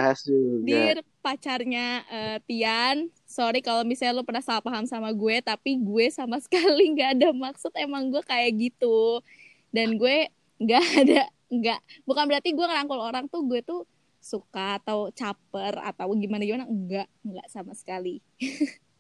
dir 0.64 0.96
pacarnya 1.20 2.08
eh, 2.08 2.38
Tian. 2.48 3.12
Sorry 3.28 3.60
kalau 3.60 3.84
misalnya 3.84 4.16
lo 4.16 4.24
pernah 4.24 4.40
salah 4.40 4.64
paham 4.64 4.88
sama 4.88 5.12
gue 5.12 5.44
tapi 5.44 5.76
gue 5.76 6.08
sama 6.08 6.40
sekali 6.44 6.96
nggak 6.96 7.20
ada 7.20 7.28
maksud 7.36 7.68
emang 7.76 8.08
gue 8.08 8.24
kayak 8.24 8.56
gitu. 8.56 9.20
Dan 9.68 10.00
gue 10.00 10.32
nggak 10.56 10.84
ada 11.04 11.28
nggak 11.52 12.08
bukan 12.08 12.24
berarti 12.24 12.56
gue 12.56 12.64
ngerangkul 12.64 12.96
orang 12.96 13.28
tuh 13.28 13.44
gue 13.44 13.60
tuh 13.60 13.84
suka 14.22 14.80
atau 14.80 15.10
caper 15.12 15.76
atau 15.82 16.14
gimana 16.16 16.46
gimana 16.46 16.64
enggak 16.64 17.10
enggak 17.26 17.46
sama 17.50 17.76
sekali. 17.76 18.22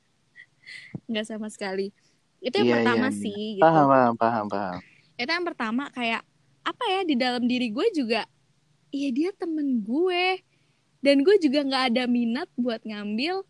Enggak 1.08 1.26
sama 1.26 1.48
sekali. 1.50 1.90
Itu 2.42 2.58
yang 2.62 2.68
Iya, 2.68 2.74
pertama 2.82 3.06
iya, 3.08 3.14
iya. 3.14 3.22
sih 3.22 3.44
gitu. 3.58 3.64
Paham 3.64 3.86
paham 3.86 4.14
paham 4.18 4.46
paham. 4.50 4.78
Itu 5.18 5.30
yang 5.30 5.46
pertama 5.46 5.82
kayak 5.94 6.22
apa 6.62 6.84
ya 6.86 7.00
di 7.02 7.14
dalam 7.18 7.42
diri 7.46 7.70
gue 7.74 7.86
juga 7.94 8.22
iya 8.94 9.08
dia 9.10 9.30
temen 9.34 9.82
gue. 9.82 10.42
Dan 11.02 11.26
gue 11.26 11.34
juga 11.42 11.66
nggak 11.66 11.84
ada 11.94 12.04
minat 12.06 12.46
buat 12.54 12.82
ngambil 12.82 13.42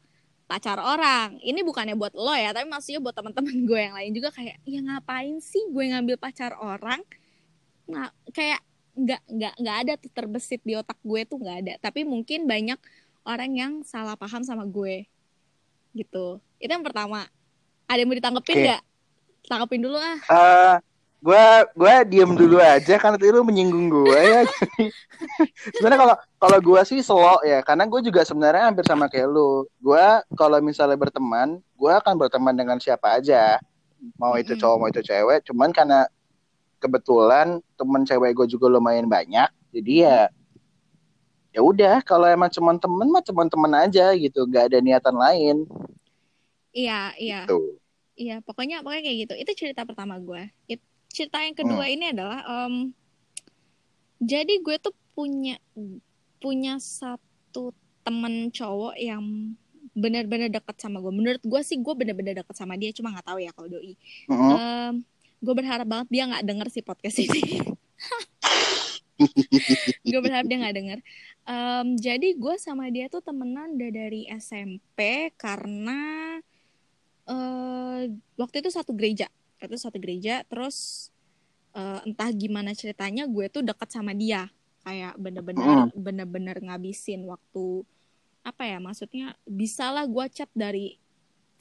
pacar 0.48 0.80
orang. 0.80 1.36
Ini 1.40 1.60
bukannya 1.64 1.96
buat 1.96 2.16
lo 2.16 2.32
ya 2.32 2.52
tapi 2.56 2.68
maksudnya 2.68 3.00
buat 3.00 3.16
teman-teman 3.16 3.56
gue 3.68 3.80
yang 3.80 3.96
lain 3.96 4.12
juga 4.12 4.28
kayak 4.32 4.60
ya 4.64 4.80
ngapain 4.80 5.40
sih 5.40 5.68
gue 5.72 5.84
ngambil 5.92 6.16
pacar 6.20 6.56
orang? 6.56 7.00
Nah 7.88 8.12
kayak 8.32 8.60
nggak 8.92 9.22
nggak 9.24 9.54
nggak 9.56 9.76
ada 9.84 9.92
tuh 9.96 10.10
terbesit 10.12 10.60
di 10.60 10.76
otak 10.76 10.98
gue 11.00 11.20
tuh 11.24 11.38
nggak 11.40 11.58
ada. 11.64 11.74
Tapi 11.80 12.04
mungkin 12.04 12.44
banyak 12.44 12.78
orang 13.24 13.50
yang 13.54 13.72
salah 13.86 14.18
paham 14.18 14.44
sama 14.44 14.68
gue. 14.68 15.08
Gitu. 15.96 16.40
Itu 16.60 16.70
yang 16.70 16.84
pertama. 16.84 17.28
Ada 17.88 18.04
yang 18.04 18.08
mau 18.08 18.16
ditanggepin 18.16 18.56
nggak? 18.64 18.82
Tanggepin 19.48 19.80
dulu 19.84 19.98
ah. 19.98 20.16
Eh, 20.16 20.74
gua 21.22 21.66
gua 21.78 21.94
diem 22.02 22.32
dulu 22.34 22.58
aja 22.58 22.98
karena 22.98 23.14
itu 23.14 23.30
lu 23.30 23.46
menyinggung 23.46 23.86
gua 23.92 24.18
ya. 24.18 24.40
Sebenarnya 25.78 26.00
kalau 26.02 26.16
kalau 26.40 26.58
gua 26.58 26.80
sih 26.82 26.98
slow 26.98 27.42
ya, 27.46 27.62
karena 27.62 27.86
gua 27.86 28.00
juga 28.02 28.26
sebenarnya 28.26 28.70
hampir 28.70 28.86
sama 28.86 29.06
kayak 29.06 29.28
lu. 29.30 29.66
Gua 29.78 30.24
kalau 30.34 30.58
misalnya 30.58 30.98
berteman, 30.98 31.62
gua 31.78 32.02
akan 32.02 32.18
berteman 32.18 32.54
dengan 32.54 32.78
siapa 32.82 33.18
aja. 33.22 33.62
Mau 34.18 34.34
itu 34.34 34.58
cowok 34.58 34.76
mau 34.82 34.88
itu 34.90 34.98
cewek, 34.98 35.46
cuman 35.46 35.70
karena 35.70 36.10
kebetulan 36.82 37.62
temen 37.78 38.02
cewek 38.02 38.34
gue 38.34 38.46
juga 38.50 38.66
lumayan 38.66 39.06
banyak, 39.06 39.46
jadi 39.70 39.92
ya 39.94 40.18
ya 41.52 41.60
udah 41.60 42.00
kalau 42.02 42.24
emang 42.26 42.48
cuman 42.48 42.80
temen 42.80 43.06
mah 43.12 43.22
cuman 43.22 43.46
temen 43.46 43.72
aja 43.76 44.10
gitu, 44.18 44.42
gak 44.50 44.72
ada 44.72 44.82
niatan 44.82 45.14
lain. 45.14 45.56
Iya 46.72 47.12
iya. 47.20 47.40
Tuh. 47.44 47.76
iya 48.16 48.40
pokoknya 48.44 48.80
pokoknya 48.80 49.02
kayak 49.04 49.18
gitu. 49.28 49.34
Itu 49.36 49.52
cerita 49.56 49.84
pertama 49.84 50.16
gue 50.16 50.48
It- 50.68 50.84
cerita 51.12 51.44
yang 51.44 51.52
kedua 51.52 51.84
ini 51.92 52.08
adalah 52.08 52.40
em, 52.44 52.96
jadi 54.16 54.54
gue 54.64 54.76
tuh 54.80 54.96
punya 55.12 55.60
punya 56.40 56.80
satu 56.80 57.76
temen 58.00 58.48
cowok 58.48 58.96
yang 58.96 59.20
benar-benar 59.92 60.48
dekat 60.48 60.80
sama 60.80 61.04
gue 61.04 61.12
menurut 61.12 61.42
gue 61.44 61.60
sih 61.60 61.76
gue 61.76 61.92
benar-benar 61.92 62.40
dekat 62.40 62.56
sama 62.56 62.80
dia 62.80 62.96
cuma 62.96 63.12
nggak 63.12 63.28
tahu 63.28 63.38
ya 63.44 63.52
kalau 63.52 63.68
doi. 63.68 63.92
Mm-mm. 64.32 64.50
Em, 64.56 64.94
gue 65.42 65.54
berharap 65.58 65.86
banget 65.90 66.08
dia 66.08 66.22
nggak 66.30 66.46
denger 66.46 66.66
si 66.70 66.80
podcast 66.86 67.18
ini. 67.18 67.42
Gue 70.02 70.20
berharap 70.22 70.46
dia 70.50 70.58
nggak 70.58 70.76
denger. 70.76 70.98
Em, 71.46 71.88
jadi 71.98 72.28
gue 72.34 72.54
sama 72.58 72.90
dia 72.90 73.06
tuh 73.06 73.22
temenan 73.22 73.74
udah 73.74 73.90
dari 73.90 74.26
SMP 74.30 75.30
karena 75.38 76.38
eh 77.22 78.10
waktu 78.34 78.56
itu 78.62 78.70
satu 78.70 78.94
gereja. 78.94 79.30
Waktu 79.58 79.74
itu 79.74 79.78
satu 79.78 79.98
gereja 80.02 80.42
terus 80.46 81.10
eh, 81.74 82.00
entah 82.02 82.30
gimana 82.34 82.74
ceritanya 82.74 83.26
gue 83.30 83.46
tuh 83.46 83.62
deket 83.62 83.94
sama 83.94 84.10
dia. 84.14 84.50
Kayak 84.82 85.14
bener-bener 85.22 85.94
bener-bener 85.94 86.56
ngabisin 86.58 87.22
waktu 87.30 87.86
apa 88.42 88.66
ya 88.66 88.82
maksudnya 88.82 89.38
bisalah 89.46 90.02
gue 90.10 90.26
chat 90.34 90.50
dari 90.50 90.98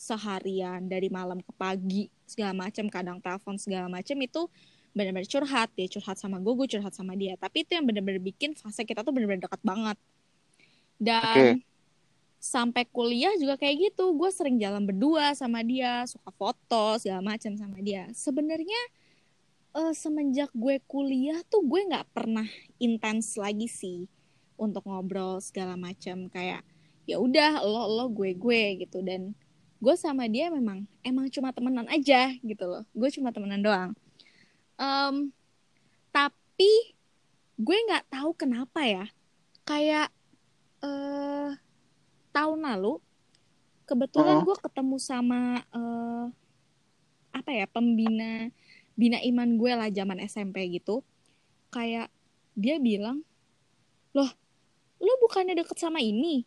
seharian 0.01 0.89
dari 0.89 1.13
malam 1.13 1.45
ke 1.45 1.53
pagi 1.53 2.09
segala 2.31 2.55
macam 2.55 2.87
kadang 2.87 3.19
telepon 3.19 3.59
segala 3.59 3.91
macam 3.91 4.15
itu 4.15 4.47
benar-benar 4.95 5.27
curhat. 5.27 5.69
Dia 5.75 5.87
curhat 5.87 6.19
sama 6.19 6.39
gue 6.39 6.53
gue 6.55 6.67
curhat 6.77 6.93
sama 6.95 7.15
dia. 7.15 7.35
Tapi 7.39 7.63
itu 7.67 7.75
yang 7.75 7.87
benar-benar 7.87 8.23
bikin 8.23 8.55
fase 8.55 8.83
kita 8.83 9.03
tuh 9.03 9.11
benar-benar 9.15 9.47
dekat 9.47 9.61
banget. 9.63 9.97
Dan 11.01 11.59
Oke. 11.59 11.65
sampai 12.37 12.83
kuliah 12.91 13.33
juga 13.39 13.55
kayak 13.57 13.91
gitu. 13.91 14.13
Gue 14.15 14.29
sering 14.29 14.59
jalan 14.59 14.83
berdua 14.83 15.33
sama 15.33 15.63
dia 15.63 16.03
suka 16.07 16.29
foto 16.35 16.99
segala 16.99 17.35
macam 17.35 17.55
sama 17.55 17.79
dia. 17.79 18.07
Sebenarnya 18.11 18.81
eh, 19.79 19.93
semenjak 19.95 20.51
gue 20.51 20.79
kuliah 20.85 21.39
tuh 21.47 21.63
gue 21.63 21.81
nggak 21.87 22.11
pernah 22.11 22.47
intens 22.77 23.39
lagi 23.39 23.67
sih 23.71 24.07
untuk 24.59 24.85
ngobrol 24.85 25.41
segala 25.41 25.73
macam 25.73 26.29
kayak 26.29 26.61
ya 27.09 27.17
udah 27.17 27.65
lo 27.65 27.87
lo 27.89 28.05
gue 28.11 28.35
gue 28.35 28.85
gitu. 28.85 28.99
Dan 29.01 29.33
gue 29.81 29.95
sama 29.97 30.29
dia 30.29 30.53
memang 30.53 30.85
emang 31.01 31.25
cuma 31.33 31.49
temenan 31.49 31.89
aja 31.89 32.29
gitu 32.45 32.65
loh. 32.69 32.85
Gue 32.93 33.09
cuma 33.09 33.33
temenan 33.33 33.65
doang. 33.65 33.91
Em, 34.77 35.33
tapi 36.13 36.93
gue 37.57 37.77
nggak 37.89 38.13
tahu 38.13 38.31
kenapa 38.37 38.85
ya. 38.85 39.05
Kayak 39.65 40.13
eh 40.85 41.57
tahun 42.29 42.61
lalu 42.61 43.01
kebetulan 43.89 44.45
gue 44.45 44.55
ketemu 44.61 44.97
sama 45.01 45.65
eh 45.73 46.25
apa 47.33 47.49
ya 47.49 47.65
pembina 47.65 48.53
bina 48.93 49.17
iman 49.17 49.49
gue 49.57 49.71
lah 49.73 49.89
zaman 49.89 50.21
SMP 50.21 50.77
gitu. 50.77 51.01
Kayak 51.73 52.13
dia 52.53 52.77
bilang 52.77 53.25
loh 54.13 54.29
lu 55.01 55.09
bukannya 55.25 55.57
deket 55.57 55.81
sama 55.81 56.05
ini? 56.05 56.45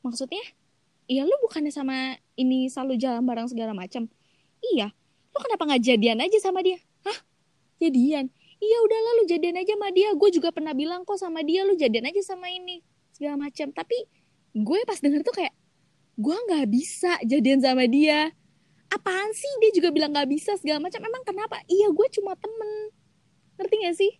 Maksudnya 0.00 0.40
iya 1.12 1.28
lu 1.28 1.36
bukannya 1.44 1.68
sama 1.68 2.16
ini 2.34 2.66
selalu 2.66 2.96
jalan 2.96 3.22
bareng 3.22 3.48
segala 3.48 3.72
macam 3.72 4.08
iya 4.62 4.90
lu 5.32 5.38
kenapa 5.40 5.64
nggak 5.64 5.82
jadian 5.82 6.20
aja 6.20 6.38
sama 6.44 6.60
dia? 6.60 6.76
Hah? 7.02 7.18
Jadian? 7.80 8.28
Iya 8.60 8.78
udah 8.84 8.98
lah 9.00 9.12
lu 9.16 9.24
jadian 9.24 9.56
aja 9.56 9.72
sama 9.74 9.88
dia. 9.90 10.12
Gue 10.12 10.28
juga 10.28 10.52
pernah 10.52 10.76
bilang 10.76 11.02
kok 11.02 11.16
sama 11.16 11.40
dia 11.40 11.64
lu 11.64 11.72
jadian 11.72 12.04
aja 12.04 12.20
sama 12.20 12.52
ini 12.52 12.84
segala 13.16 13.40
macam 13.40 13.72
tapi 13.72 13.96
gue 14.52 14.78
pas 14.84 15.00
denger 15.00 15.24
tuh 15.24 15.32
kayak 15.32 15.56
gue 16.14 16.36
nggak 16.36 16.66
bisa 16.68 17.16
jadian 17.24 17.64
sama 17.64 17.88
dia. 17.88 18.28
Apaan 18.92 19.32
sih? 19.32 19.48
Dia 19.64 19.72
juga 19.72 19.88
bilang 19.88 20.12
nggak 20.12 20.28
bisa 20.28 20.52
segala 20.60 20.84
macam 20.84 21.00
emang 21.00 21.24
kenapa? 21.24 21.64
Iya 21.64 21.88
gue 21.88 22.06
cuma 22.12 22.36
temen. 22.36 22.70
Ngerti 23.56 23.74
gak 23.82 23.96
sih? 23.96 24.12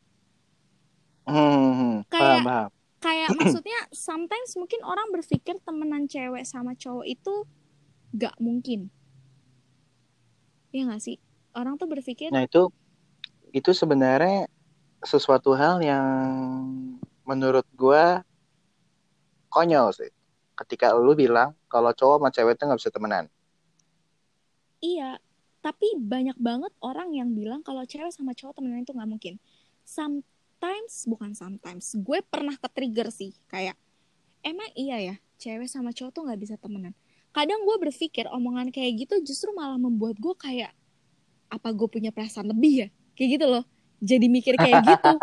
Hmm, 1.22 2.03
Kayak- 2.09 2.42
paham, 2.42 2.42
paham. 2.42 2.68
kayak 2.98 3.29
maksudnya 3.37 3.79
sometimes 3.94 4.57
mungkin 4.57 4.81
orang 4.83 5.12
berpikir 5.12 5.61
temenan 5.62 6.09
cewek 6.09 6.42
sama 6.42 6.72
cowok 6.75 7.07
itu 7.07 7.35
gak 8.12 8.37
mungkin 8.40 8.88
Iya 10.72 10.88
gak 10.88 11.03
sih 11.05 11.16
orang 11.53 11.77
tuh 11.77 11.88
berpikir 11.88 12.33
Nah 12.33 12.44
itu 12.48 12.72
itu 13.53 13.70
sebenarnya 13.77 14.48
sesuatu 15.05 15.53
hal 15.53 15.85
yang 15.85 16.07
menurut 17.29 17.68
gua 17.77 18.25
konyol 19.53 19.92
sih. 19.92 20.09
Ketika 20.57 20.96
lu 20.96 21.12
bilang 21.12 21.53
kalau 21.68 21.92
cowok 21.92 22.16
sama 22.25 22.29
cewek 22.33 22.57
itu 22.57 22.64
nggak 22.64 22.81
bisa 22.81 22.92
temenan. 22.94 23.29
iya 24.83 25.16
tapi 25.62 25.94
banyak 25.94 26.35
banget 26.42 26.75
orang 26.83 27.14
yang 27.14 27.31
bilang 27.33 27.62
kalau 27.62 27.87
cewek 27.87 28.11
sama 28.11 28.35
cowok 28.35 28.59
temenan 28.59 28.83
itu 28.83 28.90
nggak 28.92 29.09
mungkin 29.09 29.35
sometimes 29.87 31.07
bukan 31.07 31.33
sometimes 31.38 31.94
gue 31.94 32.18
pernah 32.27 32.59
ke 32.59 32.68
trigger 32.68 33.09
sih 33.14 33.31
kayak 33.46 33.79
emang 34.42 34.68
iya 34.75 34.98
ya 34.98 35.14
cewek 35.38 35.70
sama 35.70 35.94
cowok 35.94 36.11
tuh 36.11 36.22
nggak 36.27 36.40
bisa 36.42 36.55
temenan 36.59 36.92
kadang 37.33 37.64
gue 37.64 37.77
berpikir 37.81 38.29
omongan 38.29 38.68
kayak 38.68 39.05
gitu 39.05 39.14
justru 39.25 39.51
malah 39.51 39.77
membuat 39.77 40.16
gue 40.16 40.35
kayak 40.35 40.73
apa 41.49 41.68
gue 41.68 41.85
punya 41.87 42.09
perasaan 42.09 42.49
lebih 42.49 42.87
ya? 42.87 42.88
Kayak 43.12 43.29
gitu 43.37 43.47
loh. 43.49 43.64
Jadi 43.99 44.27
mikir 44.27 44.55
kayak 44.57 44.83
gitu. 44.87 45.12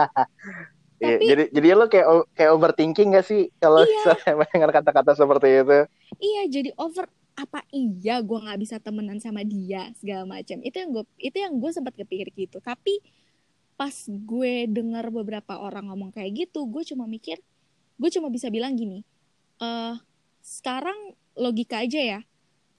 Iya, 1.00 1.15
Tapi- 1.15 1.28
jadi 1.32 1.43
jadi 1.56 1.67
lu 1.80 1.88
kayak 1.88 2.08
kayak 2.36 2.52
overthinking 2.52 3.15
gak 3.15 3.24
sih? 3.24 3.48
Kalau 3.56 3.88
Iya. 3.88 4.19
mendengar 4.43 4.69
kata-kata 4.76 5.15
seperti 5.15 5.63
itu? 5.63 5.80
iya 6.19 6.43
jadi 6.45 6.76
over 6.76 7.08
apa 7.39 7.63
iya 7.72 8.19
gue 8.19 8.36
nggak 8.36 8.60
bisa 8.60 8.84
temenan 8.84 9.15
sama 9.24 9.39
dia 9.41 9.95
segala 9.95 10.28
macam. 10.28 10.60
Itu 10.60 10.76
yang 10.76 10.91
gue 10.91 11.08
itu 11.15 11.38
yang 11.39 11.56
gue 11.56 11.72
sempat 11.72 11.95
kepikir 11.95 12.28
gitu. 12.36 12.60
Tapi 12.60 13.00
pas 13.74 13.95
gue 14.06 14.67
dengar 14.67 15.08
beberapa 15.08 15.56
orang 15.56 15.88
ngomong 15.88 16.12
kayak 16.12 16.36
gitu 16.36 16.67
gue 16.67 16.84
cuma 16.84 17.08
mikir 17.08 17.39
gue 17.95 18.10
cuma 18.12 18.28
bisa 18.28 18.52
bilang 18.52 18.76
gini 18.76 19.08
eh 19.56 19.95
sekarang 20.41 21.15
logika 21.39 21.82
aja 21.82 22.19
ya. 22.19 22.19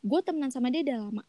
Gue 0.05 0.21
temenan 0.21 0.53
sama 0.53 0.69
dia 0.69 0.85
udah 0.85 1.09
lama. 1.09 1.25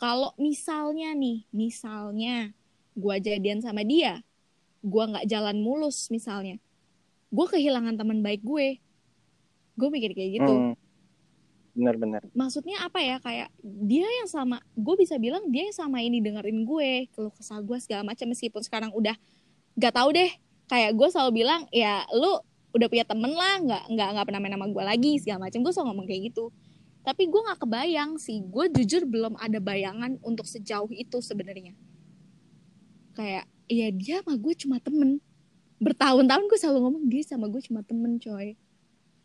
Kalau 0.00 0.32
misalnya 0.40 1.12
nih 1.12 1.44
misalnya 1.52 2.56
gue 2.96 3.16
jadian 3.20 3.60
sama 3.60 3.84
dia 3.84 4.24
gue 4.80 5.04
nggak 5.04 5.28
jalan 5.28 5.60
mulus 5.60 6.08
misalnya 6.08 6.56
gue 7.30 7.46
kehilangan 7.46 7.94
teman 7.94 8.20
baik 8.20 8.42
gue. 8.42 8.82
Gue 9.78 9.88
mikir 9.88 10.12
kayak 10.12 10.42
gitu. 10.42 10.52
Hmm. 10.52 10.74
Benar-benar. 11.70 12.26
maksudnya 12.34 12.82
apa 12.82 12.98
ya? 12.98 13.22
Kayak 13.22 13.48
dia 13.62 14.04
yang 14.04 14.26
sama 14.26 14.58
gue 14.74 14.94
bisa 14.98 15.16
bilang 15.22 15.46
dia 15.54 15.70
yang 15.70 15.76
sama 15.78 16.02
ini 16.02 16.18
dengerin 16.18 16.66
gue 16.66 17.06
keluh 17.14 17.30
kesah 17.30 17.62
gue 17.62 17.78
segala 17.78 18.02
macam 18.02 18.26
meskipun 18.26 18.60
sekarang 18.66 18.90
udah 18.90 19.14
gak 19.78 19.94
tahu 19.94 20.10
deh. 20.10 20.30
Kayak 20.66 20.98
gue 20.98 21.08
selalu 21.14 21.30
bilang 21.46 21.62
ya 21.70 22.02
lu 22.10 22.42
udah 22.70 22.86
punya 22.90 23.06
temen 23.06 23.34
lah 23.34 23.58
nggak 23.62 23.82
nggak 23.90 24.08
nggak 24.14 24.26
pernah 24.26 24.40
main 24.42 24.54
sama 24.58 24.66
gue 24.66 24.84
lagi 24.84 25.12
segala 25.22 25.38
macam. 25.46 25.58
Gue 25.62 25.72
selalu 25.72 25.88
ngomong 25.94 26.06
kayak 26.10 26.22
gitu 26.34 26.44
tapi 27.00 27.32
gue 27.32 27.40
nggak 27.40 27.60
kebayang 27.64 28.20
sih. 28.20 28.44
Gue 28.44 28.68
jujur 28.68 29.08
belum 29.08 29.36
ada 29.40 29.56
bayangan 29.56 30.20
untuk 30.20 30.44
sejauh 30.44 30.90
itu 30.92 31.18
sebenarnya. 31.24 31.72
Kayak 33.16 33.48
ya 33.66 33.88
dia 33.88 34.16
sama 34.20 34.36
gue 34.36 34.54
cuma 34.56 34.76
temen. 34.78 35.18
Bertahun-tahun 35.80 36.44
gue 36.44 36.58
selalu 36.60 36.78
ngomong 36.84 37.04
dia 37.08 37.24
sama 37.24 37.48
gue 37.48 37.62
cuma 37.64 37.80
temen 37.80 38.20
coy. 38.20 38.52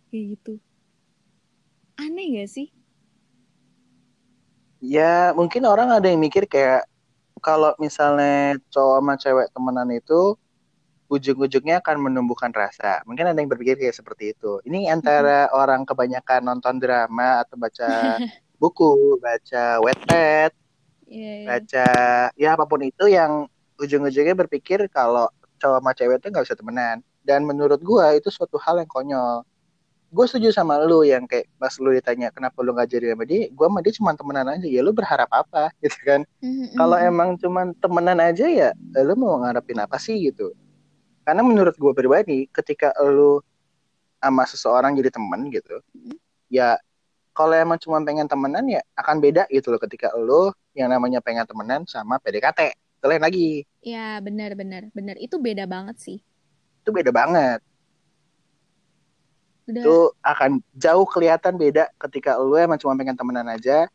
Kayak 0.08 0.24
gitu. 0.40 0.54
Aneh 2.00 2.40
gak 2.40 2.50
sih? 2.52 2.68
Ya 4.80 5.36
mungkin 5.36 5.68
orang 5.68 5.92
ada 5.92 6.08
yang 6.08 6.20
mikir 6.20 6.48
kayak 6.48 6.88
kalau 7.44 7.76
misalnya 7.78 8.56
cowok 8.72 8.98
sama 9.04 9.14
cewek 9.20 9.48
temenan 9.52 9.90
itu 9.92 10.40
ujung-ujungnya 11.08 11.80
akan 11.80 11.98
menumbuhkan 12.02 12.50
rasa. 12.50 13.02
Mungkin 13.06 13.30
ada 13.30 13.38
yang 13.38 13.48
berpikir 13.48 13.78
kayak 13.78 13.94
seperti 13.94 14.34
itu. 14.34 14.58
Ini 14.66 14.90
antara 14.90 15.48
orang 15.54 15.86
kebanyakan 15.86 16.42
nonton 16.44 16.78
drama 16.78 17.46
atau 17.46 17.56
baca 17.56 18.18
buku, 18.62 19.18
baca 19.20 19.80
wetpad, 19.82 20.52
Iya, 21.06 21.32
iya. 21.38 21.46
baca 21.46 21.88
ya 22.34 22.50
apa 22.58 22.66
pun 22.66 22.82
itu 22.82 23.06
yang 23.06 23.46
ujung-ujungnya 23.78 24.34
berpikir 24.34 24.90
kalau 24.90 25.30
cowok 25.58 25.80
sama 25.80 25.92
cewek 25.94 26.18
itu 26.18 26.28
nggak 26.34 26.46
bisa 26.46 26.58
temenan. 26.58 26.98
Dan 27.22 27.46
menurut 27.46 27.82
gua 27.82 28.14
itu 28.14 28.30
suatu 28.30 28.58
hal 28.58 28.82
yang 28.82 28.90
konyol. 28.90 29.46
gue 30.08 30.24
setuju 30.24 30.56
sama 30.56 30.80
lu 30.80 31.04
yang 31.04 31.28
kayak 31.28 31.52
pas 31.60 31.76
lu 31.76 31.92
ditanya 31.92 32.32
kenapa 32.32 32.64
lu 32.64 32.72
gak 32.72 32.88
jadi 32.88 33.12
sama 33.12 33.28
dia 33.28 33.52
gue 33.52 33.66
sama 33.68 33.84
dia 33.84 33.92
cuma 34.00 34.16
temenan 34.16 34.48
aja 34.48 34.64
ya 34.64 34.80
lu 34.80 34.96
berharap 34.96 35.28
apa 35.28 35.68
gitu 35.84 35.98
kan 36.08 36.24
Mhm, 36.40 36.72
kalau 36.74 36.96
mhm. 36.96 37.10
emang 37.12 37.30
cuma 37.36 37.62
temenan 37.84 38.24
aja 38.24 38.48
ya 38.48 38.70
lu 39.04 39.14
mau 39.20 39.36
ngarepin 39.44 39.76
apa 39.84 40.00
sih 40.00 40.16
gitu 40.24 40.56
karena 41.26 41.42
menurut 41.42 41.74
gue 41.74 41.92
pribadi 41.92 42.46
ketika 42.48 42.94
lu 43.04 43.42
sama 44.18 44.46
seseorang 44.46 44.94
jadi 44.94 45.10
teman 45.12 45.50
gitu 45.50 45.82
Mhm. 45.92 46.16
ya 46.48 46.78
kalau 47.36 47.52
emang 47.52 47.76
cuma 47.76 48.00
pengen 48.00 48.26
temenan 48.26 48.64
ya 48.64 48.80
akan 48.96 49.20
beda 49.20 49.44
gitu 49.52 49.74
loh 49.74 49.82
ketika 49.82 50.14
lu 50.16 50.54
yang 50.72 50.88
namanya 50.88 51.20
pengen 51.20 51.44
temenan 51.44 51.84
sama 51.84 52.16
PDKT 52.16 52.72
itu 52.72 53.06
lain 53.06 53.22
lagi. 53.22 53.50
Ya 53.84 54.18
benar 54.24 54.56
benar 54.56 54.88
benar. 54.96 55.20
Itu 55.20 55.38
beda 55.38 55.68
banget 55.68 56.00
sih. 56.00 56.24
Itu 56.80 56.96
beda 56.96 57.12
banget. 57.12 57.60
Udah. 59.68 59.82
Itu 59.84 59.96
akan 60.24 60.62
jauh 60.74 61.06
kelihatan 61.10 61.60
beda 61.60 61.92
ketika 62.08 62.40
lu 62.40 62.56
emang 62.56 62.80
cuma 62.80 62.96
pengen 62.96 63.18
temenan 63.18 63.46
aja 63.50 63.90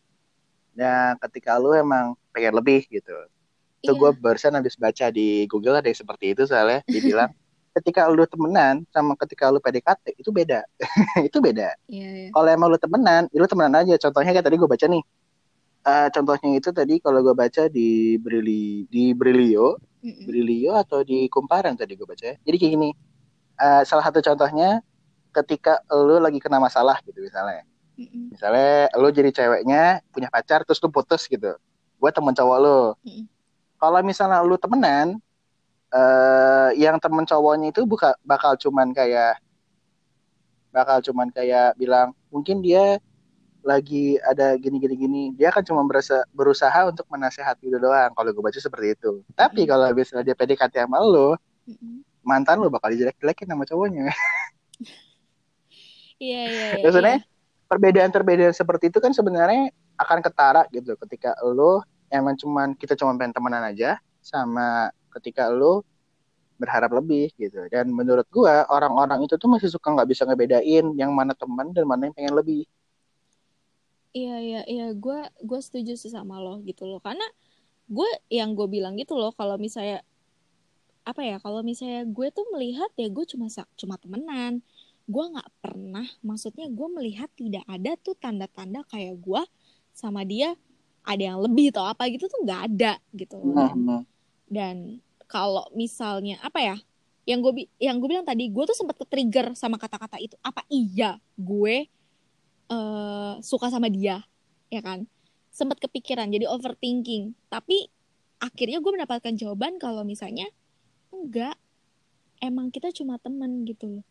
dan 0.76 1.16
ketika 1.26 1.56
lu 1.56 1.72
emang 1.72 2.12
pengen 2.34 2.54
lebih 2.54 2.84
gitu 2.90 3.14
itu 3.80 3.90
Iya. 3.90 3.96
gue 3.96 4.10
barusan 4.16 4.52
habis 4.52 4.76
baca 4.76 5.08
di 5.08 5.48
Google 5.48 5.80
ada 5.80 5.88
yang 5.88 5.96
seperti 5.96 6.32
itu 6.32 6.44
soalnya. 6.44 6.84
Dibilang 7.18 7.32
ketika 7.70 8.04
lu 8.06 8.26
temenan 8.26 8.84
sama 8.90 9.14
ketika 9.16 9.48
lu 9.48 9.56
PDKT 9.58 10.18
itu 10.18 10.28
beda. 10.28 10.66
Itu 11.22 11.38
beda. 11.38 11.70
Iya 11.86 12.08
iya. 12.10 12.28
Kalau 12.28 12.48
emang 12.50 12.68
lu 12.68 12.76
temenan 12.76 13.30
ya 13.30 13.38
lu 13.38 13.46
temenan 13.46 13.74
aja. 13.78 13.94
Contohnya 13.96 14.30
kayak 14.30 14.44
tadi 14.44 14.56
gue 14.58 14.68
baca 14.68 14.86
nih. 14.86 15.02
Eh, 15.80 16.08
contohnya 16.12 16.50
itu 16.52 16.68
tadi 16.70 17.00
kalau 17.00 17.24
gue 17.24 17.32
baca 17.32 17.64
di 17.66 18.20
Brili 18.20 18.84
di 18.86 19.16
Brilio 19.16 19.80
Mhm. 20.04 20.24
Brilio 20.24 20.72
atau 20.76 21.00
di 21.00 21.24
Kumparan 21.26 21.72
tadi 21.72 21.92
gue 21.92 22.04
baca 22.04 22.36
jadi 22.36 22.56
kayak 22.56 22.72
gini 22.72 22.90
eh, 23.56 23.82
salah 23.84 24.00
satu 24.00 24.20
contohnya 24.20 24.80
ketika 25.30 25.80
lu 25.90 26.16
lagi 26.16 26.36
kena 26.36 26.56
masalah 26.56 27.00
gitu 27.00 27.20
misalnya. 27.20 27.64
Mhm. 27.96 28.32
misalnya 28.32 28.88
lu 28.96 29.08
jadi 29.08 29.28
ceweknya 29.30 29.82
punya 30.08 30.28
pacar 30.28 30.64
terus 30.64 30.80
lu 30.80 30.88
putus 30.88 31.24
gitu. 31.24 31.52
Gue 31.96 32.10
temen 32.10 32.32
cowok 32.32 32.58
lu. 32.58 32.80
Mm-mm. 33.04 33.24
Kalau 33.80 34.00
misalnya 34.04 34.44
lu 34.44 34.60
temenan 34.60 35.16
eh 35.90 36.70
yang 36.78 37.00
temen 37.02 37.26
cowoknya 37.26 37.74
itu 37.74 37.82
buka 37.82 38.14
bakal 38.22 38.54
cuman 38.54 38.94
kayak 38.94 39.42
bakal 40.70 41.02
cuman 41.02 41.34
kayak 41.34 41.74
bilang 41.74 42.14
mungkin 42.30 42.62
dia 42.62 43.02
lagi 43.60 44.16
ada 44.24 44.56
gini 44.56 44.80
gini 44.80 44.94
gini. 44.96 45.22
Dia 45.36 45.52
akan 45.52 45.62
cuma 45.66 45.82
berusaha 45.84 46.24
berusaha 46.32 46.80
untuk 46.88 47.04
menasehati 47.10 47.68
lu 47.68 47.76
doang. 47.76 48.14
Kalau 48.14 48.30
gue 48.32 48.40
baca 48.40 48.56
seperti 48.56 48.96
itu. 48.96 49.20
Tapi 49.36 49.68
kalau 49.68 49.84
misalnya 49.92 50.32
dia 50.32 50.36
PDKT 50.38 50.86
sama 50.86 51.02
lu 51.02 51.36
Mhm. 51.68 52.24
mantan 52.24 52.56
lu 52.58 52.72
bakal 52.72 52.88
dijelek-jelekin 52.94 53.48
sama 53.48 53.64
cowoknya. 53.68 54.08
Iya 56.20 56.42
iya 56.52 56.66
iya 56.76 56.84
Maksudnya, 56.84 57.16
iya. 57.16 57.24
perbedaan-perbedaan 57.64 58.52
seperti 58.52 58.92
itu 58.92 59.00
kan 59.00 59.08
sebenarnya 59.16 59.72
akan 59.96 60.20
ketara 60.20 60.68
gitu. 60.68 60.92
Ketika 61.00 61.32
lo 61.40 61.80
emang 62.10 62.34
cuman 62.36 62.74
kita 62.74 62.98
cuma 62.98 63.14
pengen 63.16 63.32
temenan 63.32 63.64
aja 63.64 63.96
sama 64.20 64.90
ketika 65.16 65.48
lo 65.48 65.86
berharap 66.60 66.92
lebih 66.92 67.32
gitu. 67.40 67.64
Dan 67.72 67.88
menurut 67.88 68.28
gua 68.28 68.68
orang-orang 68.68 69.24
itu 69.24 69.40
tuh 69.40 69.48
masih 69.48 69.72
suka 69.72 69.88
nggak 69.96 70.10
bisa 70.12 70.28
ngebedain 70.28 70.92
yang 70.98 71.10
mana 71.16 71.32
teman 71.32 71.72
dan 71.72 71.88
mana 71.88 72.12
yang 72.12 72.14
pengen 72.14 72.36
lebih. 72.36 72.68
Iya 74.12 74.36
iya 74.42 74.60
iya. 74.68 74.86
Gue 74.92 75.24
gue 75.40 75.60
setuju 75.62 75.94
sih 75.96 76.12
sama 76.12 76.36
lo 76.42 76.60
gitu 76.68 76.84
loh. 76.84 77.00
Karena 77.00 77.24
gue 77.88 78.10
yang 78.28 78.52
gue 78.58 78.68
bilang 78.68 78.94
gitu 79.00 79.16
loh 79.16 79.32
kalau 79.34 79.56
misalnya 79.56 80.04
apa 81.02 81.24
ya 81.24 81.36
kalau 81.40 81.64
misalnya 81.64 82.06
gue 82.06 82.28
tuh 82.30 82.44
melihat 82.54 82.90
ya 83.00 83.08
gue 83.08 83.24
cuma 83.24 83.46
cuma 83.80 83.96
temenan. 83.96 84.60
Gue 85.08 85.24
nggak 85.32 85.50
pernah 85.64 86.06
maksudnya 86.20 86.68
gue 86.68 86.88
melihat 86.92 87.30
tidak 87.38 87.64
ada 87.66 87.96
tuh 87.98 88.14
tanda-tanda 88.18 88.84
kayak 88.90 89.16
gue 89.18 89.42
sama 89.96 90.22
dia 90.28 90.54
ada 91.04 91.22
yang 91.22 91.38
lebih 91.40 91.72
atau 91.74 91.84
apa 91.88 92.06
gitu 92.12 92.28
tuh 92.28 92.40
nggak 92.44 92.60
ada 92.72 92.92
gitu. 93.16 93.36
Loh 93.40 93.72
Hmm. 93.72 94.02
dan 94.50 95.00
kalau 95.30 95.64
misalnya 95.72 96.42
apa 96.42 96.58
ya 96.58 96.76
yang 97.28 97.38
gue 97.44 97.70
yang 97.78 98.02
gue 98.02 98.08
bilang 98.10 98.26
tadi 98.26 98.50
gue 98.50 98.64
tuh 98.66 98.74
sempat 98.74 98.98
ke 98.98 99.06
trigger 99.06 99.54
sama 99.54 99.78
kata-kata 99.78 100.18
itu 100.18 100.34
apa 100.42 100.66
iya 100.66 101.20
gue 101.38 101.86
eh, 102.70 103.34
suka 103.42 103.70
sama 103.70 103.86
dia 103.86 104.22
ya 104.70 104.80
kan? 104.80 105.04
Sempat 105.50 105.82
kepikiran 105.82 106.30
jadi 106.30 106.46
overthinking. 106.46 107.34
Tapi 107.50 107.90
akhirnya 108.38 108.78
gue 108.78 108.90
mendapatkan 108.94 109.34
jawaban 109.34 109.76
kalau 109.82 110.06
misalnya 110.06 110.46
enggak 111.10 111.58
emang 112.40 112.70
kita 112.70 112.94
cuma 112.94 113.18
temen 113.18 113.66
gitu 113.66 114.00
loh. 114.00 114.06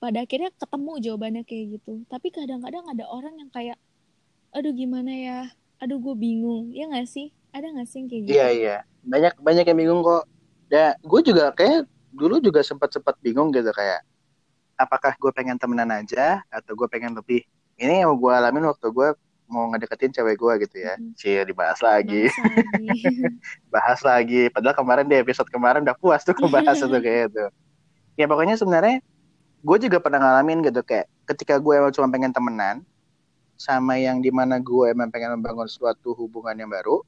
Pada 0.00 0.24
akhirnya 0.24 0.50
ketemu 0.56 0.92
jawabannya 1.04 1.42
kayak 1.44 1.64
gitu. 1.78 2.02
Tapi 2.08 2.32
kadang-kadang 2.32 2.84
ada 2.88 3.04
orang 3.06 3.36
yang 3.38 3.50
kayak 3.52 3.78
aduh 4.48 4.72
gimana 4.72 5.12
ya 5.12 5.38
aduh 5.78 5.98
gue 5.98 6.14
bingung. 6.18 6.70
Ya 6.74 6.86
nggak 6.90 7.08
sih? 7.08 7.30
Ada 7.54 7.72
nggak 7.72 7.88
sih 7.88 7.96
yang 8.02 8.08
kayak 8.08 8.22
gitu? 8.26 8.34
iya. 8.34 8.48
Iya 8.50 8.76
banyak 9.08 9.34
banyak 9.40 9.64
yang 9.64 9.78
bingung 9.78 10.00
kok. 10.04 10.24
Dan 10.68 10.94
gue 11.00 11.20
juga 11.24 11.50
kayak 11.56 11.88
dulu 12.12 12.42
juga 12.44 12.60
sempat 12.60 12.92
sempat 12.92 13.16
bingung 13.24 13.48
gitu 13.54 13.72
kayak 13.72 14.04
apakah 14.76 15.16
gue 15.16 15.32
pengen 15.32 15.56
temenan 15.56 15.88
aja 15.90 16.44
atau 16.52 16.76
gue 16.76 16.88
pengen 16.90 17.16
lebih? 17.16 17.42
Ini 17.78 18.04
yang 18.04 18.12
gue 18.18 18.32
alamin 18.32 18.68
waktu 18.68 18.90
gue 18.90 19.08
mau 19.48 19.64
ngedeketin 19.72 20.12
cewek 20.12 20.36
gue 20.36 20.52
gitu 20.68 20.76
ya. 20.84 20.94
Mhm. 21.00 21.16
Cie 21.16 21.40
dibahas 21.48 21.80
lagi. 21.80 22.28
Bahas 22.28 22.68
lagi. 22.74 23.00
bahas 23.74 24.00
lagi. 24.04 24.42
Padahal 24.52 24.76
kemarin 24.76 25.06
di 25.08 25.16
episode 25.16 25.48
kemarin 25.48 25.80
udah 25.88 25.96
puas 25.96 26.20
tuh 26.20 26.36
ngebahas 26.36 26.76
itu 26.76 26.98
kayak 27.00 27.32
itu 27.32 27.46
ya 28.18 28.26
pokoknya 28.26 28.58
sebenarnya 28.58 28.98
gue 29.62 29.78
juga 29.78 30.02
pernah 30.02 30.18
ngalamin 30.18 30.66
gitu 30.66 30.82
kayak 30.82 31.06
ketika 31.30 31.62
gue 31.62 31.72
emang 31.78 31.94
cuma 31.94 32.10
pengen 32.10 32.34
temenan 32.34 32.82
sama 33.58 33.98
yang 33.98 34.22
di 34.22 34.30
mana 34.30 34.62
gue 34.62 34.94
emang 34.94 35.10
pengen 35.10 35.34
membangun 35.34 35.66
suatu 35.66 36.14
hubungan 36.14 36.54
yang 36.54 36.70
baru 36.70 37.02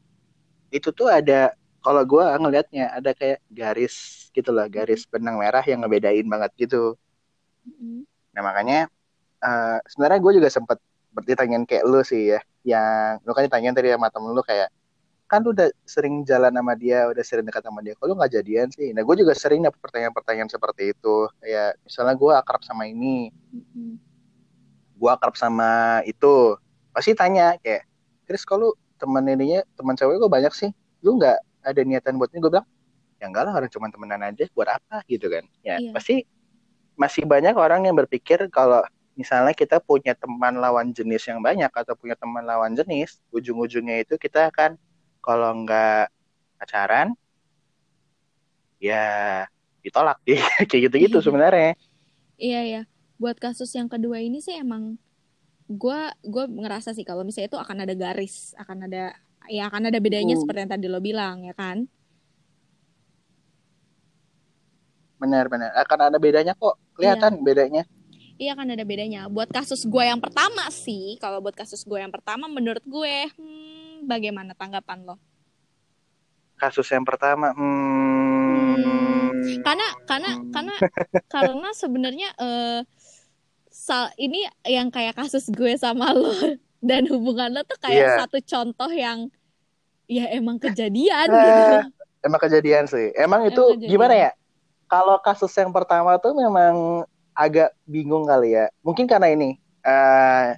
itu 0.68 0.90
tuh 0.90 1.06
ada 1.06 1.54
kalau 1.80 2.02
gue 2.02 2.20
ngelihatnya 2.20 2.90
ada 2.92 3.14
kayak 3.14 3.38
garis 3.48 4.28
gitu 4.34 4.50
loh 4.50 4.66
garis 4.66 5.06
benang 5.06 5.38
merah 5.38 5.62
yang 5.62 5.80
ngebedain 5.80 6.26
banget 6.26 6.50
gitu 6.58 6.98
Mhm. 7.60 8.02
nah 8.34 8.42
makanya 8.42 8.90
eh, 9.40 9.78
sebenarnya 9.88 10.20
gue 10.20 10.32
juga 10.42 10.48
sempat 10.50 10.78
ditanyain 11.22 11.62
kayak 11.64 11.84
lu 11.86 12.02
sih 12.02 12.34
ya 12.34 12.40
yang 12.66 13.18
lu 13.22 13.30
kan 13.32 13.46
ditanyain 13.46 13.72
tadi 13.72 13.94
sama 13.94 14.10
temen 14.10 14.34
lu 14.34 14.42
kayak 14.42 14.68
kan 15.26 15.46
lu 15.46 15.54
udah 15.54 15.70
sering 15.86 16.26
jalan 16.26 16.50
sama 16.50 16.74
dia 16.74 17.06
udah 17.06 17.22
sering 17.22 17.46
dekat 17.46 17.62
sama 17.62 17.78
dia 17.80 17.94
kalau 17.94 18.18
nggak 18.18 18.32
jadian 18.34 18.66
sih 18.74 18.90
nah 18.90 19.06
gue 19.06 19.14
juga 19.14 19.30
sering 19.32 19.62
dapet 19.62 19.78
pertanyaan-pertanyaan 19.78 20.50
seperti 20.50 20.90
itu 20.90 21.16
kayak 21.38 21.78
misalnya 21.86 22.14
gue 22.18 22.32
akrab 22.34 22.62
sama 22.66 22.90
ini 22.90 23.30
Mhm. 23.54 24.09
Gue 25.00 25.10
akrab 25.10 25.32
sama 25.34 26.04
itu. 26.04 26.60
Pasti 26.92 27.16
tanya 27.16 27.56
kayak 27.64 27.88
Chris 28.28 28.44
kalau 28.44 28.76
temen 29.00 29.24
ininya 29.24 29.64
teman 29.74 29.96
cewek 29.96 30.20
gue 30.20 30.28
banyak 30.28 30.52
sih? 30.52 30.70
Lu 31.00 31.16
nggak 31.16 31.40
ada 31.64 31.80
niatan 31.80 32.20
buat 32.20 32.28
ini? 32.36 32.44
Gue 32.44 32.52
bilang 32.52 32.68
ya 33.16 33.28
enggak 33.28 33.48
lah 33.48 33.52
orang 33.56 33.72
cuma 33.72 33.88
temenan 33.88 34.20
aja 34.20 34.44
buat 34.52 34.68
apa? 34.68 35.00
Gitu 35.08 35.32
kan. 35.32 35.48
Ya 35.64 35.80
Iya. 35.80 35.96
pasti 35.96 36.28
masih 37.00 37.24
banyak 37.24 37.56
orang 37.56 37.88
yang 37.88 37.96
berpikir 37.96 38.44
kalau 38.52 38.84
misalnya 39.16 39.56
kita 39.56 39.80
punya 39.80 40.12
teman 40.12 40.60
lawan 40.60 40.92
jenis 40.92 41.24
yang 41.24 41.40
banyak 41.40 41.72
atau 41.72 41.96
punya 41.96 42.12
teman 42.16 42.44
lawan 42.44 42.76
jenis 42.76 43.24
ujung-ujungnya 43.32 44.04
itu 44.04 44.20
kita 44.20 44.52
akan 44.52 44.76
kalau 45.24 45.64
nggak 45.64 46.12
pacaran 46.60 47.16
ya 48.80 49.44
ditolak. 49.80 50.20
Kayak 50.68 50.92
gitu-gitu 50.92 51.24
sebenarnya. 51.24 51.72
Iya 52.40 52.60
ya. 52.64 52.82
Buat 53.20 53.36
kasus 53.38 53.70
yang 53.78 53.88
kedua 53.92 54.18
ini 54.24 54.40
sih 54.40 54.56
emang 54.56 54.96
gue 55.70 56.00
gue 56.26 56.44
ngerasa 56.62 56.90
sih 56.96 57.06
kalau 57.06 57.22
misalnya 57.22 57.48
itu 57.52 57.58
akan 57.64 57.76
ada 57.84 57.94
garis, 57.94 58.56
akan 58.58 58.78
ada 58.90 59.02
ya 59.48 59.62
akan 59.70 59.82
ada 59.92 59.98
bedanya 60.02 60.34
Hmm. 60.34 60.40
seperti 60.40 60.58
yang 60.66 60.72
tadi 60.74 60.86
lo 60.90 61.00
bilang 61.08 61.36
ya 61.46 61.54
kan. 61.54 61.78
benar-benar 65.20 65.70
akan 65.76 65.98
ada 66.08 66.18
bedanya 66.18 66.52
kok 66.56 66.80
kelihatan 66.96 67.44
bedanya 67.44 67.84
Iya 68.40 68.56
akan 68.56 68.72
ada 68.72 68.84
bedanya. 68.88 69.20
Buat 69.28 69.52
kasus 69.52 69.84
gue 69.84 70.04
yang 70.10 70.16
pertama 70.24 70.64
sih, 70.72 71.20
kalau 71.20 71.44
buat 71.44 71.52
kasus 71.52 71.84
gue 71.84 71.98
yang 72.00 72.08
pertama 72.08 72.48
menurut 72.48 72.80
gue, 72.88 73.28
hmm, 73.36 74.08
bagaimana 74.08 74.56
tanggapan 74.56 74.98
lo? 75.04 75.16
kasus 76.56 76.88
yang 76.92 77.04
pertama 77.08 77.56
hmm, 77.56 79.32
Karena 79.64 79.86
karena 80.04 80.30
Hmm. 80.30 80.52
karena 80.52 80.76
karena 81.26 81.70
sebenarnya 81.80 82.28
eh 82.38 82.80
sal 83.80 84.12
ini 84.16 84.44
yang 84.62 84.88
kayak 84.88 85.16
kasus 85.16 85.48
gue 85.48 85.72
sama 85.74 86.12
lo 86.12 86.28
dan 86.84 87.08
hubungan 87.08 87.48
lo 87.50 87.64
tuh 87.64 87.80
kayak 87.80 87.96
Iya. 87.98 88.16
satu 88.20 88.38
contoh 88.42 88.90
yang 88.90 89.32
ya 90.04 90.28
emang 90.30 90.60
kejadian 90.60 91.26
Eh, 91.26 91.40
gitu. 91.40 91.74
emang 92.22 92.40
kejadian 92.40 92.84
sih 92.84 93.08
emang 93.16 93.46
itu 93.46 93.56
Emang 93.56 93.80
kejadian. 93.80 93.90
gimana 93.90 94.14
ya 94.18 94.30
kalau 94.84 95.16
kasus 95.18 95.48
yang 95.54 95.70
pertama 95.70 96.18
tuh 96.18 96.34
memang 96.34 97.06
agak 97.32 97.72
bingung 97.84 98.28
kali 98.28 98.52
ya 98.52 98.68
mungkin 98.80 99.08
karena 99.08 99.32
ini 99.32 99.56
eh 99.80 100.48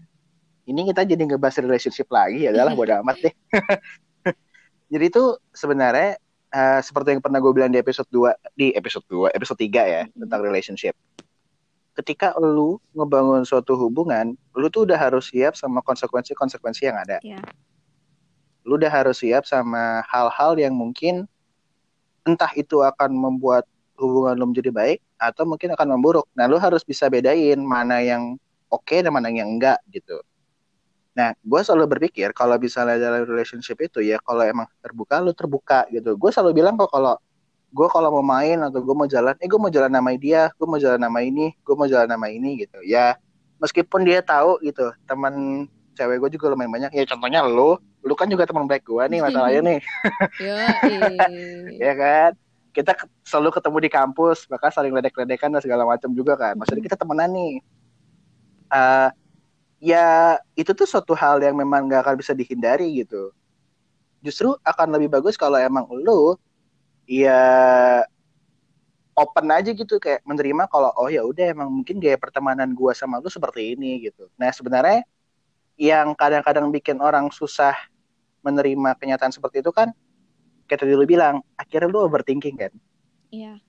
ini 0.65 0.89
kita 0.89 1.05
jadi 1.05 1.23
ngebahas 1.23 1.61
relationship 1.61 2.09
lagi 2.09 2.43
ya 2.43 2.51
adalah 2.51 2.75
bodo 2.75 2.97
amat 2.99 3.17
deh 3.21 3.35
jadi 4.93 5.05
itu 5.07 5.23
sebenarnya 5.53 6.19
eh, 6.51 6.81
seperti 6.81 7.15
yang 7.15 7.23
pernah 7.23 7.39
gue 7.39 7.53
bilang 7.53 7.71
di 7.71 7.79
episode 7.79 8.09
2 8.09 8.35
di 8.53 8.67
episode 8.73 9.07
2 9.07 9.31
episode 9.31 9.61
3 9.61 9.71
ya 9.87 10.03
Mhm. 10.05 10.27
tentang 10.27 10.41
relationship 10.43 10.95
ketika 11.99 12.33
lu 12.41 12.81
ngebangun 12.97 13.45
suatu 13.45 13.77
hubungan, 13.77 14.33
lu 14.57 14.67
tuh 14.73 14.89
udah 14.89 14.97
harus 14.97 15.29
siap 15.29 15.57
sama 15.59 15.85
konsekuensi-konsekuensi 15.85 16.83
yang 16.89 16.97
ada. 16.97 17.21
Iya. 17.21 17.41
Lu 18.65 18.79
udah 18.81 18.89
harus 18.89 19.21
siap 19.21 19.45
sama 19.45 20.01
hal-hal 20.09 20.57
yang 20.57 20.73
mungkin 20.73 21.29
entah 22.23 22.51
itu 22.55 22.81
akan 22.81 23.13
membuat 23.13 23.67
hubungan 23.99 24.35
lu 24.39 24.47
menjadi 24.51 24.71
baik 24.73 24.99
atau 25.19 25.45
mungkin 25.45 25.75
akan 25.75 25.99
memburuk. 25.99 26.27
Nah, 26.35 26.49
lu 26.49 26.57
harus 26.57 26.83
bisa 26.83 27.07
bedain 27.13 27.59
mana 27.61 28.01
yang 28.01 28.39
oke 28.73 28.97
dan 28.97 29.13
mana 29.13 29.29
yang 29.29 29.59
enggak 29.59 29.79
gitu. 29.93 30.19
Nah, 31.13 31.37
gue 31.37 31.61
selalu 31.61 31.99
berpikir 31.99 32.33
kalau 32.33 32.57
misalnya 32.57 32.97
dalam 32.97 33.29
relationship 33.29 33.77
itu 33.85 34.01
ya 34.01 34.17
kalau 34.25 34.41
emang 34.49 34.65
terbuka, 34.81 35.21
lu 35.21 35.37
terbuka 35.37 35.85
gitu. 35.93 36.17
Gue 36.17 36.33
selalu 36.33 36.65
bilang 36.65 36.81
kok 36.81 36.89
kalau 36.89 37.21
gue 37.73 37.89
kalau 37.89 38.21
mau 38.21 38.25
main 38.25 38.61
atau 38.61 38.85
gue 38.85 38.95
mau 38.95 39.09
jalan 39.09 39.33
eh 39.41 39.49
gue 39.49 39.57
mau 39.57 39.73
jalan 39.73 39.89
nama 39.89 40.13
dia 40.13 40.53
gue 40.53 40.67
mau 40.69 40.77
jalan 40.77 41.01
nama 41.01 41.19
ini 41.25 41.57
gue 41.57 41.75
mau 41.75 41.89
jalan 41.89 42.09
nama 42.09 42.27
ini 42.29 42.69
gitu. 42.69 42.79
Ya 42.85 43.17
meskipun 43.59 44.05
dia 44.05 44.21
tahu 44.21 44.61
gitu 44.61 44.93
teman 45.09 45.67
cewek 45.97 46.21
gue 46.21 46.31
juga 46.37 46.53
lumayan 46.53 46.73
banyak. 46.73 46.91
Ya 46.93 47.05
contohnya 47.09 47.41
lo 47.41 47.81
lu 48.03 48.13
kan 48.19 48.29
juga 48.29 48.45
teman 48.45 48.69
baik 48.69 48.85
gue 48.85 49.05
nih 49.09 49.21
masalahnya 49.25 49.61
nih. 49.65 49.81
Ya 51.83 51.93
kan? 51.97 52.31
Kita 52.73 52.93
selalu 53.25 53.57
ketemu 53.57 53.79
di 53.85 53.91
kampus 53.93 54.49
bahkan 54.49 54.73
saling 54.73 54.93
ledek-ledekan 54.93 55.53
dan 55.53 55.61
segala 55.65 55.89
macam 55.89 56.13
juga 56.13 56.37
kan. 56.37 56.57
Maksudnya 56.61 56.85
kita 56.85 56.97
temenan 57.01 57.33
nih. 57.33 57.55
Uh, 58.73 59.09
ya 59.81 60.41
itu 60.57 60.73
tuh 60.73 60.89
suatu 60.89 61.13
hal 61.13 61.41
yang 61.45 61.53
memang 61.53 61.89
gak 61.89 62.05
akan 62.05 62.17
bisa 62.21 62.33
dihindari 62.37 63.05
gitu. 63.05 63.33
Justru 64.25 64.57
akan 64.65 64.97
lebih 64.97 65.13
bagus 65.13 65.37
kalau 65.41 65.57
emang 65.61 65.89
lo 65.89 66.41
ya 67.07 67.41
open 69.13 69.47
aja 69.53 69.71
gitu 69.77 70.01
kayak 70.01 70.25
menerima 70.25 70.65
kalau 70.73 70.91
oh 70.97 71.09
ya 71.13 71.21
udah 71.21 71.53
emang 71.53 71.69
mungkin 71.69 72.01
gaya 72.01 72.17
pertemanan 72.17 72.73
gua 72.73 72.97
sama 72.97 73.21
lu 73.21 73.29
seperti 73.29 73.77
ini 73.77 74.09
gitu. 74.09 74.29
Nah 74.41 74.49
sebenarnya 74.49 75.05
yang 75.77 76.17
kadang-kadang 76.17 76.69
bikin 76.73 77.01
orang 77.01 77.29
susah 77.29 77.77
menerima 78.43 78.97
kenyataan 78.99 79.33
seperti 79.33 79.61
itu 79.63 79.71
kan 79.71 79.93
kayak 80.67 80.81
tadi 80.83 80.95
lu 80.97 81.05
bilang 81.05 81.45
akhirnya 81.55 81.89
lu 81.93 82.09
overthinking 82.09 82.57
kan. 82.57 82.73
Iya. 83.29 83.61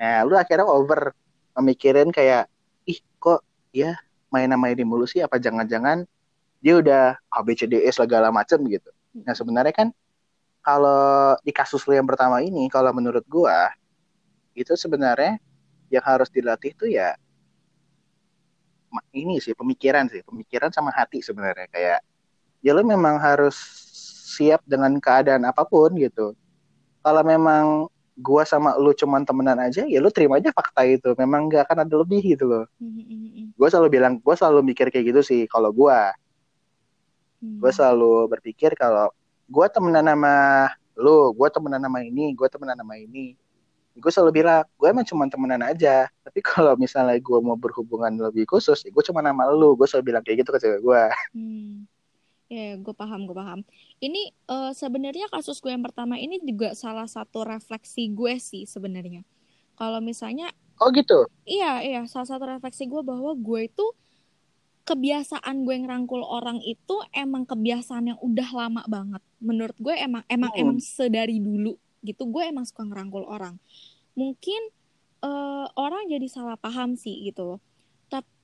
Nah 0.00 0.26
lu 0.26 0.34
akhirnya 0.34 0.66
over 0.66 1.14
memikirin 1.54 2.10
kayak 2.10 2.50
ih 2.86 2.98
kok 3.22 3.44
ya 3.70 3.94
main 4.30 4.50
nama 4.50 4.70
ini 4.70 4.82
mulu 4.86 5.06
sih 5.06 5.22
apa 5.22 5.38
jangan-jangan 5.38 6.06
dia 6.60 6.74
udah 6.78 7.16
ABCDE 7.32 7.88
segala 7.90 8.28
macem 8.34 8.60
gitu. 8.66 8.90
Nah 9.14 9.34
sebenarnya 9.34 9.74
kan 9.74 9.88
kalau 10.60 11.36
di 11.40 11.52
kasus 11.52 11.84
lu 11.88 11.96
yang 11.96 12.08
pertama 12.08 12.44
ini 12.44 12.68
kalau 12.68 12.92
menurut 12.92 13.24
gua 13.26 13.72
itu 14.52 14.76
sebenarnya 14.76 15.40
yang 15.88 16.04
harus 16.04 16.28
dilatih 16.28 16.76
tuh 16.76 16.90
ya 16.90 17.16
ini 19.14 19.38
sih 19.38 19.54
pemikiran 19.54 20.10
sih. 20.10 20.22
Pemikiran 20.26 20.74
sama 20.74 20.90
hati 20.90 21.22
sebenarnya. 21.22 21.70
Kayak 21.70 22.00
ya 22.60 22.70
lu 22.74 22.82
memang 22.82 23.16
harus 23.22 23.54
siap 24.34 24.62
dengan 24.66 24.98
keadaan 24.98 25.46
apa 25.46 25.62
pun 25.62 25.94
gitu. 25.98 26.34
Kalau 27.00 27.22
memang 27.24 27.86
gua 28.20 28.44
sama 28.44 28.76
lu 28.76 28.92
cuman 28.92 29.24
temenan 29.24 29.56
aja 29.56 29.88
ya 29.88 29.98
lu 30.02 30.12
terima 30.12 30.42
aja 30.42 30.50
fakta 30.52 30.84
itu. 30.84 31.14
Memang 31.16 31.48
gak 31.48 31.70
akan 31.70 31.86
ada 31.86 31.94
lebih 32.02 32.20
gitu 32.36 32.44
loh. 32.46 32.64
Mm-hmm. 32.82 33.56
gua 33.56 33.68
selalu 33.70 33.88
bilang 34.00 34.12
gua 34.20 34.34
selalu 34.36 34.74
mikir 34.74 34.90
kayak 34.90 35.14
gitu 35.14 35.20
sih 35.22 35.42
kalau 35.46 35.70
gua. 35.70 36.12
Gua 37.40 37.72
selalu 37.72 38.28
berpikir 38.28 38.76
kalau 38.76 39.08
gue 39.50 39.66
temenan 39.74 40.06
sama 40.06 40.34
lu 40.94 41.34
gue 41.34 41.48
temenan 41.50 41.82
sama 41.82 41.98
ini 42.06 42.32
gue 42.32 42.48
temenan 42.48 42.78
sama 42.78 42.94
ini. 42.96 43.34
Gue 43.98 44.08
selalu 44.14 44.40
bilang 44.40 44.62
gue 44.78 44.86
emang 44.86 45.02
cuma 45.02 45.26
temenan 45.26 45.60
aja. 45.66 46.06
Tapi 46.22 46.38
kalau 46.50 46.78
misalnya 46.78 47.18
gue 47.18 47.38
mau 47.42 47.58
berhubungan 47.58 48.14
lebih 48.30 48.46
khusus 48.46 48.86
ya 48.86 48.90
gue 48.94 49.04
cuma 49.04 49.20
nama 49.20 49.50
lu. 49.50 49.74
Gue 49.74 49.90
selalu 49.90 50.14
bilang 50.14 50.22
kayak 50.22 50.46
gitu 50.46 50.50
ke 50.54 50.60
cewek 50.62 50.80
gue 50.80 51.02
hmm. 51.36 51.74
ya 52.50 52.58
yeah, 52.58 52.72
gue 52.78 52.94
paham 52.94 53.26
gue 53.26 53.34
paham. 53.34 53.60
Ini 53.98 54.30
uh, 54.46 54.70
sebenarnya 54.70 55.26
kasus 55.34 55.58
gue 55.58 55.74
yang 55.74 55.82
pertama 55.82 56.14
ini 56.14 56.38
juga 56.38 56.72
salah 56.78 57.10
satu 57.10 57.42
refleksi 57.42 58.06
gue 58.14 58.38
sih 58.38 58.64
sebenarnya. 58.70 59.26
Kalau 59.74 59.98
misalnya 59.98 60.54
oh 60.78 60.94
gitu? 60.94 61.26
Iya 61.42 61.82
iya. 61.82 62.00
Salah 62.06 62.30
satu 62.30 62.46
refleksi 62.46 62.86
gue 62.86 63.02
bahwa 63.02 63.34
gue 63.34 63.66
itu 63.66 63.86
kebiasaan 64.90 65.62
gue 65.62 65.76
ngerangkul 65.86 66.26
orang 66.26 66.58
itu 66.66 66.98
emang 67.14 67.46
kebiasaan 67.46 68.10
yang 68.10 68.18
udah 68.18 68.48
lama 68.50 68.82
banget. 68.90 69.22
Menurut 69.38 69.78
gue 69.78 69.94
emang 69.94 70.26
emang 70.26 70.50
oh. 70.50 70.58
emang 70.58 70.78
sedari 70.82 71.38
dulu 71.38 71.78
gitu. 72.02 72.26
Gue 72.26 72.50
emang 72.50 72.66
suka 72.66 72.82
ngerangkul 72.82 73.22
orang. 73.22 73.54
Mungkin 74.18 74.74
uh, 75.22 75.70
orang 75.78 76.10
jadi 76.10 76.26
salah 76.26 76.58
paham 76.58 76.98
sih 76.98 77.30
gitu 77.30 77.62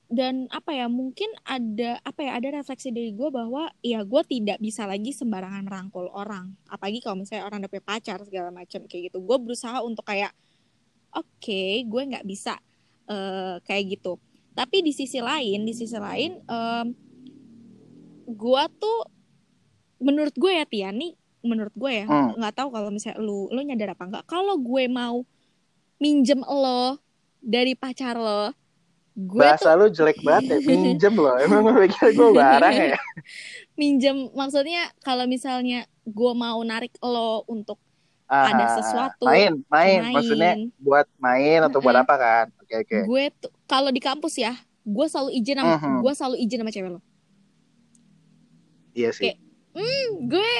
Dan 0.07 0.47
apa 0.55 0.71
ya? 0.71 0.87
Mungkin 0.87 1.27
ada 1.43 1.99
apa 1.99 2.23
ya? 2.23 2.39
Ada 2.39 2.63
refleksi 2.63 2.95
dari 2.95 3.11
gue 3.11 3.27
bahwa 3.27 3.67
ya 3.83 4.07
gue 4.07 4.23
tidak 4.23 4.55
bisa 4.63 4.87
lagi 4.87 5.11
sembarangan 5.11 5.67
merangkul 5.67 6.07
orang. 6.15 6.55
Apalagi 6.71 7.03
kalau 7.03 7.19
misalnya 7.19 7.43
orang 7.43 7.59
udah 7.67 7.71
punya 7.75 7.83
pacar 7.83 8.23
segala 8.23 8.55
macam 8.55 8.87
kayak 8.87 9.11
gitu. 9.11 9.19
Gue 9.19 9.35
berusaha 9.35 9.83
untuk 9.83 10.07
kayak 10.07 10.31
oke, 11.11 11.27
okay, 11.43 11.83
gue 11.83 12.01
nggak 12.07 12.23
bisa 12.23 12.55
uh, 13.11 13.59
kayak 13.67 13.99
gitu 13.99 14.15
tapi 14.57 14.81
di 14.81 14.89
sisi 14.89 15.21
lain 15.21 15.69
di 15.69 15.73
sisi 15.77 15.93
lain 15.93 16.41
um, 16.49 16.87
gue 18.25 18.63
tuh 18.81 18.99
menurut 20.01 20.33
gue 20.33 20.49
ya 20.49 20.65
Tia 20.65 20.89
nih 20.89 21.13
menurut 21.45 21.73
gue 21.77 21.91
ya 22.01 22.05
hmm. 22.09 22.41
nggak 22.41 22.53
hmm. 22.57 22.59
tahu 22.59 22.69
kalau 22.73 22.89
misalnya 22.89 23.21
lu 23.21 23.45
lu 23.53 23.61
nyadar 23.61 23.93
apa 23.93 24.03
enggak 24.09 24.25
kalau 24.25 24.57
gue 24.57 24.89
mau 24.89 25.21
minjem 26.01 26.41
lo 26.41 26.97
dari 27.37 27.77
pacar 27.77 28.17
lo 28.17 28.49
gue 29.13 29.41
bahasa 29.41 29.77
tuh... 29.77 29.77
lu 29.77 29.85
jelek 29.93 30.19
banget 30.25 30.57
ya 30.57 30.59
minjem 30.65 31.13
lo 31.13 31.37
emang 31.45 31.61
gue 31.69 31.87
pikir 31.87 32.17
gue 32.17 32.29
barang 32.33 32.75
ya 32.97 32.99
minjem 33.79 34.33
maksudnya 34.33 34.89
kalau 35.05 35.29
misalnya 35.29 35.85
gue 36.01 36.33
mau 36.33 36.57
narik 36.65 36.97
lo 37.05 37.45
untuk 37.45 37.77
uh, 38.29 38.45
ada 38.49 38.65
sesuatu 38.81 39.25
main, 39.25 39.61
main 39.69 40.01
main 40.01 40.13
maksudnya 40.17 40.53
buat 40.81 41.07
main 41.21 41.59
atau 41.65 41.79
buat 41.79 41.97
apa 41.97 42.15
kan 42.17 42.45
oke 42.57 42.65
okay, 42.65 42.77
oke 42.81 42.89
okay. 42.89 43.01
gue 43.05 43.23
tuh 43.45 43.56
kalau 43.67 43.91
di 43.91 44.01
kampus 44.01 44.39
ya 44.39 44.55
gue 44.87 45.05
selalu 45.11 45.29
izin 45.35 45.59
sama 45.59 45.75
uh 45.75 45.79
-huh. 45.83 45.99
gue 45.99 46.13
selalu 46.15 46.35
izin 46.39 46.59
sama 46.63 46.71
cewek 46.71 46.91
lo. 46.95 47.01
Iya 48.97 49.09
sih. 49.13 49.23
Kayak, 49.29 49.37
hmm, 49.77 50.07
gue 50.25 50.51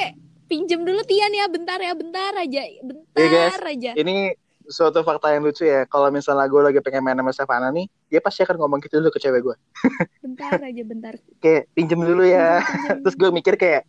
pinjem 0.48 0.82
dulu 0.84 1.02
Tian 1.08 1.32
ya 1.34 1.46
bentar 1.50 1.80
ya 1.80 1.96
bentar 1.96 2.32
aja 2.36 2.62
bentar 2.84 3.18
yeah, 3.18 3.32
guys, 3.32 3.60
aja. 3.64 3.92
Ini 3.96 4.36
suatu 4.68 5.00
fakta 5.02 5.32
yang 5.32 5.48
lucu 5.48 5.64
ya. 5.64 5.88
Kalau 5.88 6.12
misalnya 6.12 6.46
gue 6.52 6.62
lagi 6.62 6.80
pengen 6.84 7.02
main 7.08 7.18
sama 7.18 7.32
Stefana 7.32 7.72
nih 7.72 7.88
dia 8.12 8.20
pasti 8.20 8.44
akan 8.44 8.60
ngomong 8.60 8.80
gitu 8.84 9.00
dulu 9.00 9.12
ke 9.16 9.20
cewek 9.24 9.42
gue 9.42 9.56
bentar 10.24 10.60
aja 10.60 10.84
bentar. 10.84 11.14
Kayak 11.40 11.72
pinjem 11.72 12.04
dulu 12.04 12.24
ya. 12.28 12.62
Pinjem. 12.62 13.00
terus 13.08 13.16
gue 13.16 13.30
mikir 13.32 13.56
kayak 13.56 13.84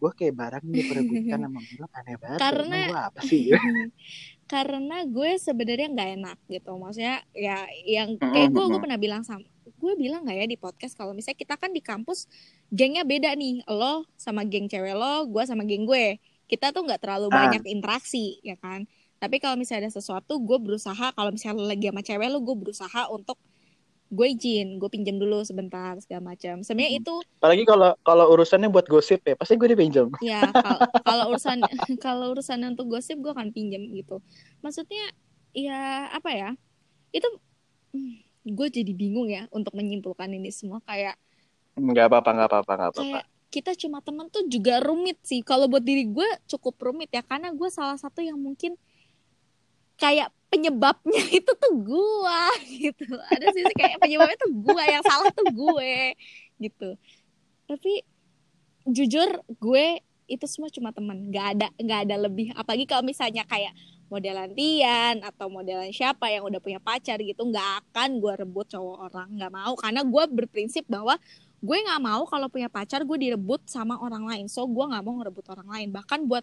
gue 0.00 0.10
kayak 0.16 0.34
barang 0.38 0.64
diperebutkan 0.64 1.38
sama 1.44 1.58
gue 1.60 1.88
aneh 1.98 2.16
banget. 2.16 2.38
Karena 2.38 2.76
gue 2.86 3.00
apa 3.10 3.20
sih 3.26 3.42
karena 4.50 5.06
gue 5.06 5.38
sebenarnya 5.38 5.94
nggak 5.94 6.10
enak 6.18 6.38
gitu. 6.50 6.74
Maksudnya 6.74 7.22
ya 7.30 7.70
yang 7.86 8.18
kayak 8.18 8.50
gue 8.50 8.64
gue 8.66 8.80
pernah 8.82 8.98
bilang 8.98 9.22
sama 9.22 9.46
gue 9.62 9.92
bilang 9.94 10.26
nggak 10.26 10.36
ya 10.42 10.46
di 10.50 10.58
podcast 10.58 10.98
kalau 10.98 11.14
misalnya 11.14 11.38
kita 11.38 11.54
kan 11.54 11.70
di 11.70 11.78
kampus 11.78 12.26
gengnya 12.74 13.06
beda 13.06 13.30
nih. 13.38 13.62
Lo 13.70 14.10
sama 14.18 14.42
geng 14.42 14.66
cewek 14.66 14.98
lo 14.98 15.30
gue 15.30 15.42
sama 15.46 15.62
geng 15.62 15.86
gue. 15.86 16.18
Kita 16.50 16.74
tuh 16.74 16.82
nggak 16.82 16.98
terlalu 16.98 17.30
ah. 17.30 17.46
banyak 17.46 17.62
interaksi 17.70 18.42
ya 18.42 18.58
kan? 18.58 18.90
Tapi 19.22 19.38
kalau 19.38 19.54
misalnya 19.54 19.86
ada 19.86 19.94
sesuatu 19.94 20.42
gue 20.42 20.58
berusaha. 20.58 21.14
Kalau 21.14 21.30
misalnya 21.30 21.70
lagi 21.70 21.86
sama 21.86 22.02
cewek 22.02 22.26
lo 22.26 22.42
gue 22.42 22.56
berusaha 22.58 23.06
untuk 23.14 23.38
gue 24.10 24.26
izin 24.26 24.82
gue 24.82 24.90
pinjam 24.90 25.16
dulu 25.22 25.46
sebentar 25.46 25.94
segala 26.02 26.34
macam. 26.34 26.66
Sebenarnya 26.66 26.98
hmm. 26.98 27.00
itu 27.00 27.14
apalagi 27.38 27.62
kalau 27.62 27.90
kalau 28.02 28.26
urusannya 28.34 28.66
buat 28.66 28.90
gosip 28.90 29.22
ya 29.22 29.38
pasti 29.38 29.54
gue 29.54 29.70
dipinjam. 29.70 30.10
Ya 30.20 30.42
kalau 31.06 31.30
urusan 31.30 31.62
kalau 32.02 32.34
urusan 32.34 32.66
untuk 32.66 32.90
gosip 32.90 33.22
gue 33.22 33.30
akan 33.30 33.54
pinjam 33.54 33.86
gitu. 33.94 34.18
Maksudnya 34.66 35.14
ya 35.54 36.10
apa 36.10 36.30
ya 36.34 36.50
itu 37.14 37.26
hmm, 37.94 38.14
gue 38.50 38.66
jadi 38.70 38.92
bingung 38.94 39.30
ya 39.30 39.46
untuk 39.54 39.74
menyimpulkan 39.78 40.30
ini 40.30 40.50
semua 40.50 40.82
kayak 40.86 41.14
nggak 41.78 42.06
apa-apa 42.10 42.30
nggak 42.34 42.48
apa-apa 42.50 42.72
nggak 42.76 42.92
apa-apa. 42.94 43.20
kita 43.50 43.74
cuma 43.74 43.98
teman 43.98 44.30
tuh 44.30 44.46
juga 44.46 44.78
rumit 44.82 45.18
sih. 45.22 45.42
Kalau 45.42 45.66
buat 45.70 45.82
diri 45.82 46.06
gue 46.06 46.28
cukup 46.50 46.74
rumit 46.82 47.10
ya 47.14 47.22
karena 47.22 47.50
gue 47.54 47.66
salah 47.70 47.98
satu 47.98 48.22
yang 48.22 48.38
mungkin 48.38 48.74
kayak 50.00 50.32
penyebabnya 50.50 51.22
itu 51.38 51.52
tuh 51.54 51.72
gua 51.78 52.50
gitu. 52.66 53.06
Ada 53.06 53.46
sih 53.54 53.62
kayak 53.76 54.02
penyebabnya 54.02 54.38
tuh 54.40 54.52
gua 54.52 54.82
yang 54.88 55.04
salah 55.06 55.30
tuh 55.30 55.46
gue 55.52 56.18
gitu. 56.58 56.90
Tapi 57.70 58.02
jujur 58.88 59.44
gue 59.62 60.02
itu 60.26 60.44
semua 60.50 60.68
cuma 60.74 60.90
teman. 60.90 61.30
Nggak 61.30 61.46
ada 61.56 61.68
nggak 61.78 62.00
ada 62.10 62.16
lebih. 62.26 62.50
Apalagi 62.58 62.84
kalau 62.90 63.06
misalnya 63.06 63.46
kayak 63.46 63.70
modelan 64.10 64.50
Tian 64.58 65.22
atau 65.22 65.46
modelan 65.46 65.94
siapa 65.94 66.26
yang 66.34 66.42
udah 66.42 66.58
punya 66.58 66.82
pacar 66.82 67.22
gitu 67.22 67.46
nggak 67.46 67.86
akan 67.86 68.18
gue 68.18 68.32
rebut 68.42 68.66
cowok 68.66 68.96
orang. 69.06 69.28
Nggak 69.38 69.52
mau 69.54 69.72
karena 69.78 70.02
gue 70.02 70.24
berprinsip 70.34 70.84
bahwa 70.90 71.14
gue 71.60 71.76
nggak 71.76 72.02
mau 72.02 72.26
kalau 72.26 72.50
punya 72.50 72.66
pacar 72.66 73.06
gue 73.06 73.18
direbut 73.30 73.62
sama 73.70 74.02
orang 74.02 74.26
lain. 74.26 74.46
So 74.50 74.66
gue 74.66 74.82
nggak 74.82 75.02
mau 75.06 75.14
ngerebut 75.22 75.46
orang 75.54 75.68
lain. 75.70 75.88
Bahkan 75.94 76.26
buat 76.26 76.42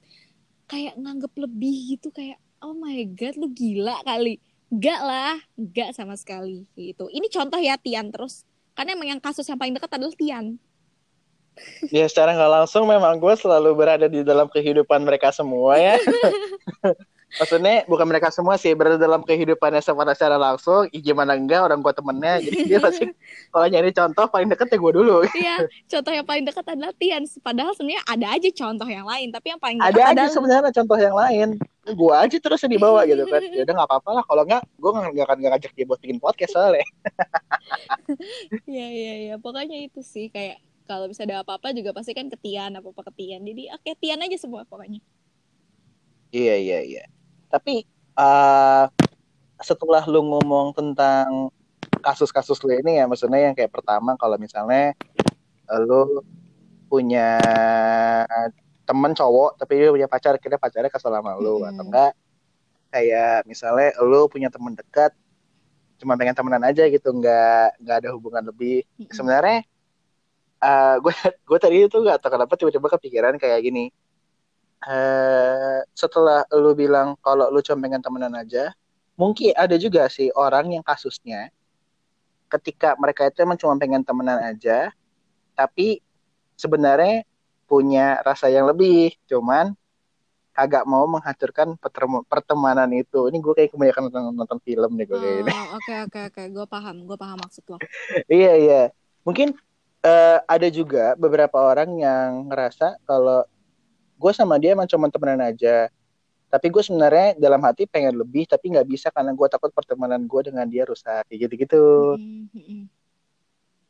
kayak 0.67 0.96
nganggep 1.00 1.34
lebih 1.36 1.96
gitu 1.96 2.12
kayak 2.12 2.39
oh 2.62 2.74
my 2.78 3.04
god 3.13 3.36
lu 3.38 3.50
gila 3.52 4.02
kali 4.06 4.41
Enggak 4.67 5.00
lah, 5.00 5.39
enggak 5.56 5.96
sama 5.96 6.20
sekali 6.20 6.67
gitu. 6.76 7.08
Ini 7.08 7.32
contoh 7.32 7.56
ya 7.56 7.80
Tian 7.80 8.12
terus. 8.12 8.43
Karena 8.76 9.00
emang 9.00 9.15
yang 9.15 9.22
kasus 9.24 9.48
yang 9.48 9.56
paling 9.56 9.72
dekat 9.72 9.96
adalah 9.96 10.12
Tian. 10.20 10.60
Ya 11.89 12.06
secara 12.06 12.36
nggak 12.38 12.52
langsung 12.62 12.86
memang 12.86 13.17
gue 13.17 13.34
selalu 13.34 13.74
berada 13.74 14.06
di 14.06 14.22
dalam 14.22 14.52
kehidupan 14.52 15.08
mereka 15.08 15.32
semua 15.32 15.80
ya. 15.80 15.96
Maksudnya 17.39 17.84
bukan 17.88 18.08
mereka 18.08 18.32
semua 18.32 18.56
sih 18.60 18.72
berada 18.76 19.00
dalam 19.00 19.24
kehidupannya 19.24 19.80
secara 19.80 20.12
secara 20.13 20.36
langsung. 20.36 20.86
Ih, 20.91 21.00
gimana 21.00 21.39
enggak 21.39 21.63
orang 21.63 21.80
gue 21.80 21.93
temennya. 21.96 22.43
Jadi 22.43 22.58
dia 22.70 22.80
pasti 22.84 23.08
kalau 23.56 23.67
nyari 23.72 23.96
contoh 23.96 24.26
paling 24.28 24.52
deket 24.52 24.67
ya 24.67 24.78
gue 24.84 24.93
dulu. 25.00 25.17
Iya, 25.32 25.56
contoh 25.96 26.12
yang 26.12 26.28
paling 26.28 26.43
dekat 26.43 26.65
adalah 26.67 26.93
Tian. 27.00 27.24
Padahal 27.39 27.72
sebenarnya 27.72 28.04
ada 28.04 28.28
aja 28.36 28.50
contoh 28.52 28.88
yang 28.91 29.08
lain, 29.08 29.28
tapi 29.32 29.48
yang 29.56 29.62
paling 29.63 29.80
dekat 29.80 29.91
Ada 29.96 30.02
aja 30.04 30.12
adalah 30.12 30.32
sebenarnya 30.36 30.72
contoh 30.76 30.98
yang 31.00 31.15
lain. 31.15 31.50
Gue 31.88 32.13
aja 32.13 32.38
terus 32.38 32.60
yang 32.63 32.73
dibawa 32.76 33.08
gitu 33.08 33.23
kan. 33.28 33.39
Ya 33.39 33.63
udah 33.63 33.73
nggak 33.80 33.89
apa-apa 33.89 34.10
lah. 34.19 34.23
Kalau 34.28 34.43
nggak, 34.43 34.63
gue 34.76 34.91
nggak 34.91 35.26
akan 35.28 35.38
nggak 35.39 35.52
ngajak 35.56 35.71
dia 35.76 35.86
buat 35.88 36.00
bikin 36.04 36.19
podcast 36.19 36.52
soalnya. 36.56 36.88
Iya, 38.63 38.88
iya, 38.88 39.13
iya. 39.19 39.36
Pokoknya 39.36 39.84
itu 39.84 40.00
sih 40.00 40.32
kayak 40.32 40.63
kalau 40.88 41.12
bisa 41.12 41.28
ada 41.28 41.43
apa-apa 41.43 41.76
juga 41.76 41.91
pasti 41.91 42.15
kan 42.15 42.32
ke 42.32 42.39
Tian, 42.39 42.80
apa-apa 42.80 43.12
ke 43.12 43.13
Tian. 43.19 43.43
Jadi 43.43 43.67
oke 43.71 43.91
Tian 44.00 44.23
aja 44.23 44.38
semua 44.39 44.63
pokoknya. 44.63 45.04
Iya 46.32 46.56
iya 46.56 46.80
iya. 46.84 47.04
Tapi 47.52 47.84
eh 48.17 48.86
setelah 49.60 50.04
lu 50.08 50.23
ngomong 50.23 50.71
tentang 50.71 51.52
kasus-kasus 52.00 52.63
lu 52.63 52.71
ini 52.71 53.04
ya, 53.04 53.06
maksudnya 53.10 53.52
yang 53.52 53.56
kayak 53.58 53.73
pertama 53.73 54.15
kalau 54.15 54.39
misalnya 54.39 54.95
lu 55.84 56.23
punya 56.88 57.36
temen 58.88 59.12
cowok 59.12 59.60
tapi 59.60 59.84
dia 59.84 59.91
punya 59.91 60.08
pacar, 60.08 60.39
kira 60.39 60.56
pacarnya 60.56 60.88
kesel 60.88 61.12
sama 61.12 61.36
lu 61.36 61.60
Mm-mm. 61.62 61.69
atau 61.76 61.84
enggak 61.84 62.12
kayak 62.88 63.43
misalnya 63.43 63.91
lu 64.00 64.32
punya 64.32 64.47
temen 64.47 64.71
dekat 64.73 65.12
cuma 66.00 66.13
pengen 66.15 66.38
temenan 66.38 66.63
aja 66.63 66.86
gitu, 66.88 67.10
nggak 67.10 67.82
nggak 67.84 67.97
ada 68.06 68.10
hubungan 68.15 68.43
lebih. 68.47 68.86
Mm-mm. 68.97 69.12
Sebenarnya 69.12 69.65
eh 70.63 70.95
gue 71.04 71.13
gue 71.45 71.60
tadi 71.62 71.76
itu 71.86 71.97
nggak 72.00 72.17
tahu 72.23 72.32
kenapa 72.39 72.54
tiba-tiba 72.58 72.88
kepikiran 72.97 73.36
kayak 73.38 73.60
gini. 73.65 73.91
eh 74.88 75.82
setelah 75.97 76.45
lu 76.54 76.71
bilang 76.78 77.17
kalau 77.26 77.50
lu 77.50 77.60
cuma 77.65 77.82
pengen 77.89 78.00
temenan 78.00 78.34
aja, 78.38 78.71
mungkin 79.17 79.52
ada 79.58 79.73
juga 79.76 80.06
sih 80.08 80.30
orang 80.38 80.69
yang 80.78 80.86
kasusnya 80.86 81.50
ketika 82.47 82.95
mereka 83.02 83.28
itu 83.28 83.43
emang 83.43 83.58
cuma 83.60 83.76
pengen 83.76 84.06
temenan 84.06 84.39
aja, 84.39 84.93
tapi 85.58 86.00
sebenarnya 86.56 87.26
punya 87.68 88.24
rasa 88.24 88.48
yang 88.48 88.66
lebih, 88.66 89.14
cuman 89.28 89.76
kagak 90.58 90.90
mau 90.90 91.06
menghancurkan 91.06 91.78
pertemanan 92.26 92.90
itu. 92.98 93.30
Ini 93.30 93.38
gue 93.38 93.54
kayak 93.54 93.70
kebanyakan 93.78 94.10
nonton, 94.10 94.24
nonton 94.34 94.60
film 94.66 94.98
nih 94.98 95.06
gue 95.06 95.20
kayak 95.22 95.38
ini. 95.46 95.54
Oke 95.78 95.94
oke 96.10 96.20
oke, 96.34 96.42
gue 96.50 96.66
paham, 96.66 96.96
gue 97.06 97.18
paham 97.20 97.38
maksud 97.38 97.64
lo. 97.70 97.78
Iya 98.42 98.52
iya. 98.58 98.84
Mungkin 99.22 99.54
eh, 100.02 100.40
ada 100.42 100.68
juga 100.74 101.14
beberapa 101.14 101.62
orang 101.62 101.94
yang 102.02 102.50
ngerasa 102.50 102.98
kalau 103.06 103.46
gue 104.18 104.32
sama 104.34 104.58
dia 104.58 104.74
emang 104.74 104.90
cuma 104.90 105.14
temenan 105.14 105.46
aja. 105.46 105.94
Tapi 106.48 106.74
gue 106.74 106.82
sebenarnya 106.82 107.38
dalam 107.38 107.62
hati 107.62 107.86
pengen 107.86 108.18
lebih, 108.18 108.50
tapi 108.50 108.74
nggak 108.74 108.88
bisa 108.88 109.14
karena 109.14 109.36
gue 109.38 109.48
takut 109.52 109.70
pertemanan 109.70 110.26
gue 110.26 110.42
dengan 110.42 110.66
dia 110.66 110.90
rusak 110.90 111.28
kayak 111.30 111.40
gitu-gitu. 111.46 112.18
Mm-mm, 112.18 112.50
mm-mm. 112.50 112.82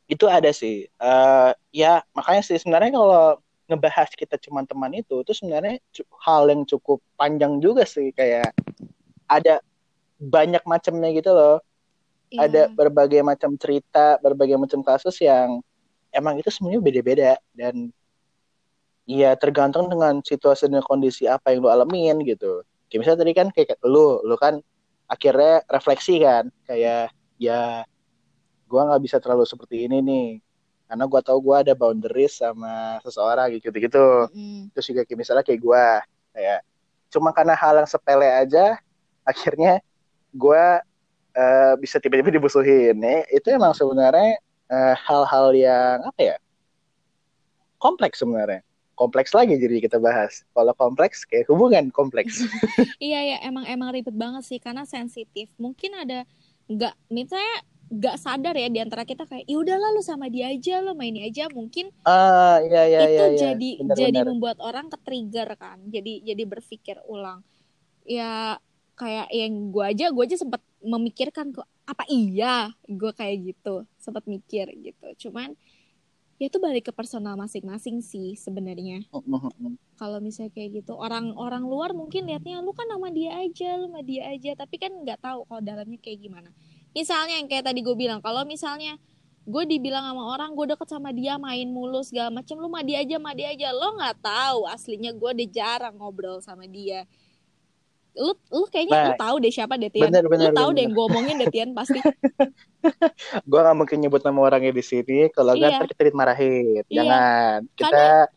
Itu 0.10 0.28
ada 0.28 0.52
sih. 0.52 0.84
Eh, 0.90 1.52
ya 1.72 2.04
makanya 2.12 2.44
sih 2.44 2.60
sebenarnya 2.60 2.92
kalau 2.92 3.40
ngebahas 3.68 4.10
kita 4.16 4.40
cuma 4.40 4.64
teman 4.64 4.96
itu, 4.96 5.22
itu 5.22 5.32
sebenarnya 5.36 5.78
hal 6.24 6.48
yang 6.48 6.64
cukup 6.64 7.04
panjang 7.20 7.60
juga 7.60 7.84
sih. 7.84 8.16
Kayak 8.16 8.56
ada 9.28 9.60
banyak 10.18 10.64
macamnya 10.64 11.12
gitu 11.14 11.32
loh. 11.36 11.58
Iya. 12.28 12.44
ada 12.44 12.62
berbagai 12.68 13.24
macam 13.24 13.56
cerita, 13.56 14.20
berbagai 14.20 14.60
macam 14.60 14.84
kasus 14.84 15.16
yang 15.24 15.64
emang 16.12 16.36
itu 16.36 16.52
sebenarnya 16.52 16.84
beda-beda 16.84 17.32
dan 17.56 17.88
ya 19.08 19.32
tergantung 19.40 19.88
dengan 19.88 20.20
situasi 20.20 20.68
dan 20.68 20.84
kondisi 20.84 21.24
apa 21.24 21.56
yang 21.56 21.64
lu 21.64 21.72
alamin 21.72 22.20
gitu. 22.28 22.68
Kayak 22.92 23.00
misalnya 23.00 23.20
tadi 23.24 23.32
kan 23.32 23.48
kayak 23.56 23.80
lu, 23.88 24.20
lu 24.28 24.36
kan 24.36 24.60
akhirnya 25.08 25.64
refleksi 25.72 26.20
kan, 26.20 26.52
kayak 26.68 27.16
ya 27.40 27.88
gua 28.68 28.92
nggak 28.92 29.04
bisa 29.08 29.24
terlalu 29.24 29.48
seperti 29.48 29.88
ini 29.88 30.04
nih, 30.04 30.28
karena 30.88 31.04
gua 31.04 31.22
tahu 31.22 31.38
gua 31.44 31.62
ada 31.62 31.76
boundaries 31.76 32.40
sama 32.40 32.98
seseorang 33.04 33.52
gitu 33.60 33.68
gitu. 33.76 34.08
Mm-mm. 34.32 34.72
Terus 34.72 34.86
juga 34.88 35.02
kayak 35.04 35.20
misalnya 35.20 35.44
kayak 35.44 35.62
gua 35.62 36.02
kayak 36.32 36.60
cuma 37.12 37.30
karena 37.36 37.56
hal 37.56 37.76
yang 37.80 37.88
sepele 37.88 38.28
aja, 38.28 38.80
akhirnya 39.28 39.84
gua 40.32 40.80
eh, 41.36 41.74
bisa 41.78 42.00
tiba-tiba 42.00 42.32
dimusuhin. 42.32 42.96
Ya, 42.98 43.28
itu 43.30 43.48
emang 43.52 43.76
sebenarnya 43.76 44.40
eh, 44.72 44.96
hal-hal 44.96 45.48
yang 45.54 46.08
apa 46.08 46.22
ya? 46.24 46.38
Kompleks 47.78 48.24
sebenarnya. 48.24 48.64
Kompleks 48.98 49.30
lagi 49.38 49.54
jadi 49.62 49.78
kita 49.78 50.02
bahas. 50.02 50.42
Kalau 50.58 50.74
kompleks 50.74 51.22
kayak 51.28 51.46
hubungan 51.54 51.94
kompleks. 51.94 52.42
Iya 52.98 53.20
ya 53.22 53.38
emang 53.46 53.70
emang 53.70 53.94
ribet 53.94 54.18
banget 54.18 54.42
sih 54.42 54.58
karena 54.58 54.82
sensitif. 54.90 55.54
Mungkin 55.62 55.94
ada 55.94 56.26
nggak 56.66 56.94
misalnya 57.14 57.62
nggak 57.88 58.16
sadar 58.20 58.52
ya 58.60 58.68
di 58.68 58.80
antara 58.84 59.08
kita 59.08 59.24
kayak 59.24 59.48
ya 59.48 59.58
udahlah 59.64 59.96
lu 59.96 60.04
sama 60.04 60.28
dia 60.28 60.52
aja 60.52 60.84
lu 60.84 60.92
main 60.92 61.16
ini 61.16 61.32
aja 61.32 61.48
mungkin 61.48 61.88
ah, 62.04 62.60
iya 62.60 62.84
iya 62.84 63.00
itu 63.08 63.12
iya 63.16 63.26
iya. 63.32 63.40
jadi 63.40 63.70
Benar, 63.80 63.96
jadi 63.96 64.20
benar. 64.20 64.28
membuat 64.28 64.58
orang 64.60 64.92
ke-trigger 64.92 65.48
kan. 65.56 65.80
Jadi 65.88 66.28
jadi 66.28 66.44
berpikir 66.44 67.00
ulang. 67.08 67.48
Ya 68.04 68.60
kayak 69.00 69.32
yang 69.32 69.72
gue 69.72 69.86
aja 69.88 70.12
gue 70.12 70.24
aja 70.24 70.36
sempat 70.36 70.60
memikirkan 70.84 71.56
kok 71.56 71.68
apa 71.88 72.04
iya 72.12 72.76
gue 72.92 73.12
kayak 73.16 73.56
gitu 73.56 73.88
sempat 73.96 74.28
mikir 74.28 74.68
gitu. 74.84 75.28
Cuman 75.28 75.56
ya 76.38 76.52
itu 76.52 76.60
balik 76.60 76.92
ke 76.92 76.94
personal 76.94 77.40
masing-masing 77.40 78.04
sih 78.04 78.36
sebenarnya. 78.36 79.08
kalau 79.98 80.20
misalnya 80.22 80.54
kayak 80.54 80.84
gitu 80.84 80.94
orang-orang 80.94 81.64
luar 81.66 81.96
mungkin 81.96 82.30
liatnya 82.30 82.62
lu 82.62 82.76
kan 82.76 82.86
sama 82.86 83.10
dia 83.10 83.34
aja 83.42 83.80
lu 83.82 83.90
sama 83.90 84.06
dia 84.06 84.30
aja 84.30 84.54
tapi 84.54 84.78
kan 84.78 84.94
nggak 84.94 85.18
tahu 85.18 85.50
kalau 85.50 85.62
dalamnya 85.66 85.98
kayak 85.98 86.22
gimana 86.22 86.54
misalnya 86.92 87.40
yang 87.40 87.48
kayak 87.48 87.66
tadi 87.66 87.80
gue 87.80 87.96
bilang 87.96 88.20
kalau 88.20 88.44
misalnya 88.44 88.96
gue 89.44 89.64
dibilang 89.64 90.04
sama 90.04 90.24
orang 90.28 90.52
gue 90.52 90.76
deket 90.76 90.88
sama 90.88 91.10
dia 91.12 91.40
main 91.40 91.66
mulu 91.66 92.04
segala 92.04 92.28
macam 92.30 92.60
lu 92.60 92.68
sama 92.68 92.84
dia 92.84 93.00
aja 93.00 93.16
sama 93.16 93.32
dia 93.32 93.48
aja 93.52 93.68
lo 93.72 93.96
nggak 93.96 94.18
tahu 94.20 94.60
aslinya 94.68 95.12
gue 95.12 95.30
udah 95.34 95.48
jarang 95.50 95.96
ngobrol 95.96 96.44
sama 96.44 96.68
dia 96.68 97.08
lu 98.12 98.34
lu 98.50 98.66
kayaknya 98.68 98.98
lu 98.98 99.12
Nah, 99.14 99.20
tahu 99.20 99.36
deh 99.40 99.54
siapa 99.54 99.78
deh 99.78 99.88
Tian 99.88 100.10
benar, 100.10 100.26
benar, 100.26 100.50
lu 100.50 100.58
tahu 100.58 100.70
deh 100.74 100.86
gue 100.86 101.04
omongin 101.06 101.36
deh 101.38 101.48
Tian 101.48 101.72
pasti 101.72 102.02
Gue 103.50 103.60
gak 103.60 103.76
mungkin 103.76 103.98
nyebut 104.00 104.24
nama 104.24 104.40
orangnya 104.40 104.72
di 104.72 104.80
sini. 104.80 105.28
Kalau 105.30 105.52
Iya. 105.54 105.76
ntar 105.76 105.92
kita 105.92 106.08
dimarahin. 106.08 106.82
Iya. 106.88 107.04
Jangan. 107.04 107.58
Kita 107.76 107.84
Karena- 107.84 108.28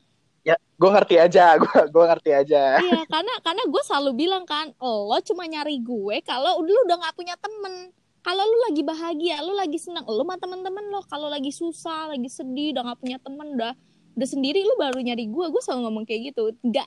ya 0.43 0.57
gue 0.57 0.91
ngerti 0.91 1.15
aja. 1.17 1.45
Gue 1.63 1.71
gue 1.87 2.05
ngerti 2.05 2.31
aja. 2.33 2.63
iya 2.81 3.03
karena 3.07 3.33
karena 3.41 3.63
gue 3.65 3.83
selalu 3.85 4.11
bilang 4.17 4.45
kan 4.45 4.73
lo 4.81 5.17
cuma 5.23 5.45
nyari 5.47 5.79
gue 5.79 6.17
kalau 6.25 6.59
lu 6.61 6.75
udah 6.85 6.97
nggak 6.99 7.15
punya 7.15 7.35
temen 7.39 7.95
kalau 8.21 8.45
lu 8.45 8.59
lagi 8.69 8.83
bahagia 8.85 9.41
lu 9.41 9.57
lagi 9.57 9.79
senang 9.81 10.05
lu 10.05 10.23
sama 10.23 10.37
temen-temen 10.37 10.85
lo 10.93 11.01
kalau 11.09 11.29
lagi 11.33 11.53
susah 11.53 12.13
lagi 12.13 12.29
sedih 12.29 12.77
udah 12.77 12.83
nggak 12.93 13.01
punya 13.01 13.19
temen 13.21 13.47
udah 13.57 13.73
udah 14.17 14.29
sendiri 14.29 14.61
lu 14.61 14.77
baru 14.77 15.01
nyari 15.01 15.29
gue 15.29 15.47
gue 15.49 15.63
selalu 15.65 15.81
ngomong 15.89 16.05
kayak 16.05 16.35
gitu 16.35 16.53
nggak 16.61 16.87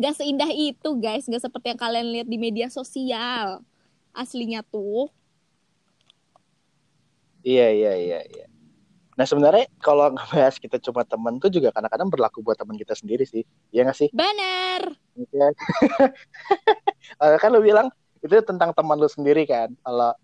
nggak 0.00 0.14
seindah 0.18 0.50
itu 0.50 0.88
guys 0.98 1.28
nggak 1.28 1.42
seperti 1.42 1.76
yang 1.76 1.80
kalian 1.80 2.08
lihat 2.10 2.28
di 2.28 2.38
media 2.40 2.66
sosial 2.72 3.62
aslinya 4.12 4.64
tuh 4.66 5.08
Iya 7.42 7.74
iya 7.74 7.92
iya 7.98 8.20
iya. 8.22 8.46
Nah 9.18 9.26
sebenarnya 9.26 9.66
kalau 9.82 10.14
ngebahas 10.14 10.56
kita 10.62 10.78
cuma 10.78 11.02
temen 11.02 11.42
tuh 11.42 11.50
juga 11.50 11.74
kadang-kadang 11.74 12.08
berlaku 12.08 12.38
buat 12.40 12.54
teman 12.54 12.78
kita 12.78 12.94
sendiri 12.94 13.26
sih. 13.26 13.42
Iya 13.74 13.90
nggak 13.90 13.98
sih? 13.98 14.08
bener 14.14 14.94
Iya. 15.18 15.46
Eh, 17.22 17.36
kan 17.42 17.50
lu 17.50 17.58
bilang 17.58 17.90
itu 18.22 18.30
tentang 18.46 18.70
teman 18.72 18.94
lu 18.94 19.10
sendiri 19.10 19.42
kan. 19.42 19.74
Kalau 19.82 20.14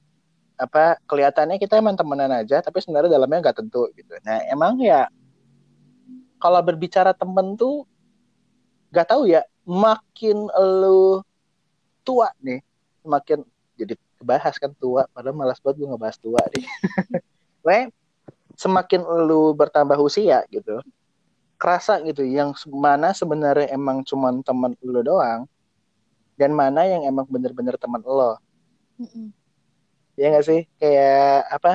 apa 0.59 0.99
kelihatannya 1.07 1.57
kita 1.63 1.79
emang 1.79 1.95
temenan 1.95 2.35
aja, 2.35 2.59
tapi 2.59 2.83
sebenarnya 2.83 3.15
dalamnya 3.15 3.49
nggak 3.49 3.59
tentu 3.63 3.87
gitu. 3.95 4.19
Nah 4.27 4.43
emang 4.51 4.77
ya 4.83 5.07
kalau 6.43 6.59
berbicara 6.63 7.15
temen 7.15 7.55
tuh 7.55 7.87
nggak 8.91 9.09
tahu 9.09 9.31
ya. 9.31 9.47
Makin 9.69 10.49
lu 10.81 11.21
tua 12.01 12.33
nih, 12.41 12.65
makin 13.05 13.45
jadi 13.77 13.95
kebahas 14.17 14.57
kan 14.57 14.73
tua. 14.81 15.05
Padahal 15.13 15.37
malas 15.37 15.61
banget 15.61 15.85
gue 15.85 15.89
ngebahas 15.93 16.17
tua 16.17 16.41
deh. 16.51 16.65
Weh, 17.69 17.93
semakin 18.57 19.05
lu 19.29 19.53
bertambah 19.53 20.01
usia 20.01 20.41
gitu, 20.49 20.81
kerasa 21.61 22.01
gitu 22.01 22.25
yang 22.25 22.57
mana 22.65 23.13
sebenarnya 23.13 23.69
emang 23.71 24.01
cuman 24.09 24.41
teman 24.41 24.73
lu 24.81 25.05
doang 25.05 25.45
dan 26.39 26.55
mana 26.55 26.87
yang 26.87 27.05
emang 27.05 27.27
bener-bener 27.29 27.75
teman 27.77 28.01
lo. 28.03 28.39
Mm-mm. 28.99 29.31
Ya 30.19 30.27
nggak 30.35 30.47
sih? 30.51 30.61
Kayak 30.81 31.47
apa? 31.57 31.73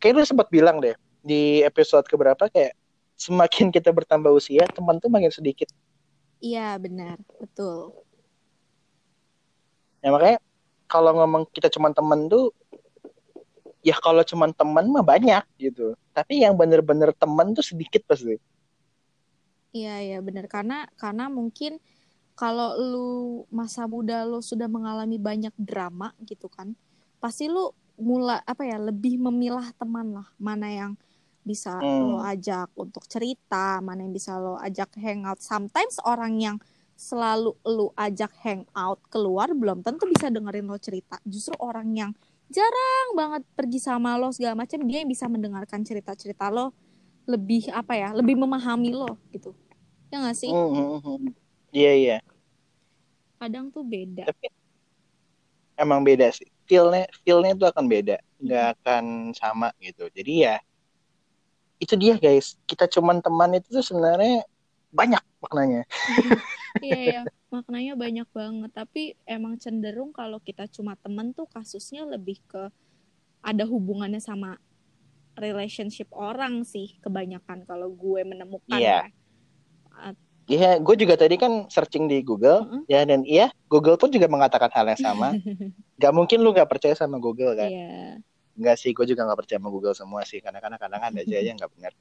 Kayak 0.00 0.14
lu 0.18 0.22
sempat 0.26 0.48
bilang 0.54 0.78
deh 0.78 0.94
di 1.22 1.62
episode 1.66 2.06
keberapa 2.06 2.46
kayak 2.50 2.74
semakin 3.18 3.70
kita 3.74 3.90
bertambah 3.94 4.30
usia, 4.34 4.66
teman 4.70 4.98
tuh 5.02 5.10
makin 5.10 5.30
sedikit. 5.30 5.68
iya 6.48 6.76
benar 6.84 7.16
betul 7.40 7.78
Ya 10.02 10.10
makanya 10.14 10.38
kalau 10.90 11.10
ngomong 11.18 11.42
kita 11.54 11.68
cuma 11.74 11.88
temen 11.94 12.26
tuh 12.32 12.50
ya 13.88 13.94
kalau 14.04 14.22
cuma 14.30 14.46
temen 14.60 14.84
mah 14.94 15.04
banyak 15.12 15.42
gitu 15.58 15.94
tapi 16.16 16.42
yang 16.44 16.54
bener-bener 16.60 17.10
temen 17.22 17.54
tuh 17.56 17.64
sedikit 17.70 18.02
pasti 18.06 18.36
Iya 19.72 19.94
iya 20.06 20.18
benar 20.26 20.46
karena 20.54 20.84
karena 21.00 21.24
mungkin 21.32 21.80
kalau 22.36 22.76
lu 22.76 23.08
masa 23.48 23.88
muda 23.88 24.24
lu 24.28 24.38
sudah 24.44 24.68
mengalami 24.68 25.16
banyak 25.16 25.54
drama 25.56 26.12
gitu 26.28 26.46
kan 26.52 26.76
pasti 27.22 27.46
lu 27.46 27.70
mulai 28.02 28.42
apa 28.42 28.66
ya 28.66 28.82
lebih 28.82 29.22
memilah 29.22 29.70
teman 29.78 30.10
lah. 30.10 30.26
Mana 30.42 30.66
yang 30.66 30.92
bisa 31.46 31.78
Hmm. 31.78 32.02
lo 32.02 32.18
ajak 32.22 32.70
untuk 32.78 33.02
cerita 33.10 33.82
mana 33.82 34.02
yang 34.06 34.14
bisa 34.14 34.38
lo 34.42 34.58
ajak 34.58 34.98
hangout. 34.98 35.38
Sometimes 35.38 36.02
orang 36.02 36.38
yang 36.42 36.56
selalu 36.98 37.54
lu 37.66 37.90
ajak 37.94 38.30
hangout 38.42 38.98
keluar 39.10 39.50
belum 39.54 39.86
tentu 39.86 40.06
bisa 40.10 40.30
dengerin 40.30 40.66
lo 40.66 40.78
cerita. 40.82 41.18
Justru 41.22 41.54
orang 41.62 41.94
yang 41.94 42.10
jarang 42.50 43.08
banget 43.16 43.42
pergi 43.54 43.78
sama 43.78 44.18
lo 44.18 44.34
segala 44.34 44.58
macam 44.66 44.82
dia 44.84 45.02
yang 45.02 45.10
bisa 45.10 45.26
mendengarkan 45.30 45.82
cerita-cerita 45.86 46.52
lo 46.52 46.74
lebih 47.26 47.70
apa 47.70 47.94
ya 47.94 48.10
lebih 48.14 48.34
memahami 48.34 48.90
lo 48.94 49.14
gitu. 49.30 49.54
Ya 50.10 50.20
nggak 50.20 50.36
sih? 50.36 50.50
Hmm, 50.50 50.70
hmm, 50.74 50.98
hmm. 51.00 51.30
iya 51.72 51.92
iya. 51.96 52.18
Kadang 53.40 53.74
tuh 53.74 53.82
beda. 53.82 54.28
Tapi 54.30 54.46
emang 55.80 56.04
beda 56.06 56.30
sih 56.30 56.51
feelnya 56.66 57.04
feelnya 57.22 57.52
itu 57.54 57.66
akan 57.66 57.84
beda. 57.86 58.16
Nggak 58.42 58.66
akan 58.78 59.04
sama 59.34 59.68
gitu. 59.78 60.08
Jadi 60.10 60.32
ya 60.48 60.56
itu 61.82 61.94
dia 61.98 62.14
guys. 62.18 62.58
Kita 62.66 62.86
cuman 62.86 63.18
teman 63.18 63.58
itu 63.58 63.68
tuh 63.70 63.84
sebenarnya 63.84 64.46
banyak 64.92 65.22
maknanya. 65.42 65.82
Iya 66.80 66.96
iya. 67.04 67.22
Maknanya 67.52 68.00
banyak 68.00 68.28
banget. 68.32 68.70
Tapi 68.72 69.12
emang 69.28 69.60
cenderung 69.60 70.08
kalau 70.08 70.40
kita 70.40 70.64
cuma 70.72 70.96
temen 70.96 71.36
tuh 71.36 71.44
kasusnya 71.44 72.08
lebih 72.08 72.40
ke 72.48 72.72
ada 73.44 73.68
hubungannya 73.68 74.24
sama 74.24 74.56
relationship 75.36 76.08
orang 76.16 76.64
sih 76.64 76.96
kebanyakan 77.04 77.68
kalau 77.68 77.92
gue 77.92 78.24
menemukan 78.24 78.80
Iya. 78.80 79.04
ya. 79.04 80.16
Iya, 80.50 80.82
gue 80.82 80.94
juga 80.98 81.14
tadi 81.14 81.38
kan 81.38 81.70
searching 81.70 82.10
di 82.10 82.18
Google 82.26 82.66
Mm-mm. 82.66 82.82
ya 82.90 83.06
dan 83.06 83.22
iya 83.22 83.54
Google 83.70 83.94
pun 83.94 84.10
juga 84.10 84.26
mengatakan 84.26 84.70
hal 84.74 84.90
yang 84.90 85.00
sama. 85.00 85.28
Gak 86.02 86.12
mungkin 86.14 86.42
lu 86.42 86.50
gak 86.50 86.66
percaya 86.66 86.98
sama 86.98 87.22
Google 87.22 87.54
kan? 87.54 87.70
Iya, 87.70 88.18
Enggak 88.58 88.76
sih, 88.82 88.90
gue 88.90 89.06
juga 89.06 89.22
gak 89.22 89.46
percaya 89.46 89.62
sama 89.62 89.70
Google 89.70 89.94
semua 89.94 90.26
sih 90.26 90.42
karena 90.42 90.58
kadang-kadang 90.58 90.98
ada 90.98 91.20
aja 91.22 91.36
yang 91.38 91.56
nggak 91.56 91.72
benar. 91.78 91.92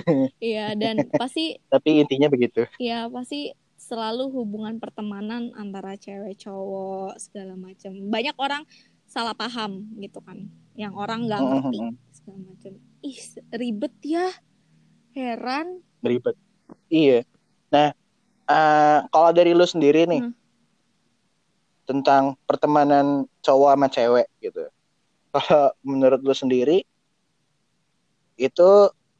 iya 0.40 0.72
dan 0.72 1.06
pasti 1.12 1.60
Tapi 1.68 2.00
intinya 2.00 2.32
begitu. 2.32 2.64
ya 2.80 3.06
pasti 3.12 3.52
selalu 3.80 4.28
hubungan 4.32 4.76
pertemanan 4.76 5.52
antara 5.56 5.96
cewek 5.96 6.40
cowok 6.40 7.20
segala 7.20 7.52
macam. 7.56 7.92
Banyak 7.96 8.36
orang 8.40 8.62
salah 9.10 9.34
paham 9.34 9.88
gitu 9.98 10.22
kan, 10.22 10.46
yang 10.78 10.94
orang 10.94 11.26
nggak 11.26 11.40
ngerti 11.42 11.78
segala 12.14 12.38
macam. 12.48 12.72
Ih 13.02 13.20
ribet 13.56 13.94
ya, 14.04 14.26
heran. 15.16 15.82
Ribet. 16.00 16.36
Iya. 16.88 17.26
Nah, 17.70 17.94
eh, 18.50 18.98
kalau 19.14 19.30
dari 19.30 19.54
lu 19.54 19.62
sendiri 19.66 20.06
nih 20.10 20.22
Hmm. 20.26 20.34
tentang 21.86 22.34
pertemanan 22.46 23.26
cowok 23.42 23.70
sama 23.74 23.86
cewek 23.90 24.26
gitu. 24.42 24.66
Kalau 25.30 25.70
menurut 25.86 26.20
lu 26.22 26.34
sendiri 26.34 26.82
itu 28.34 28.70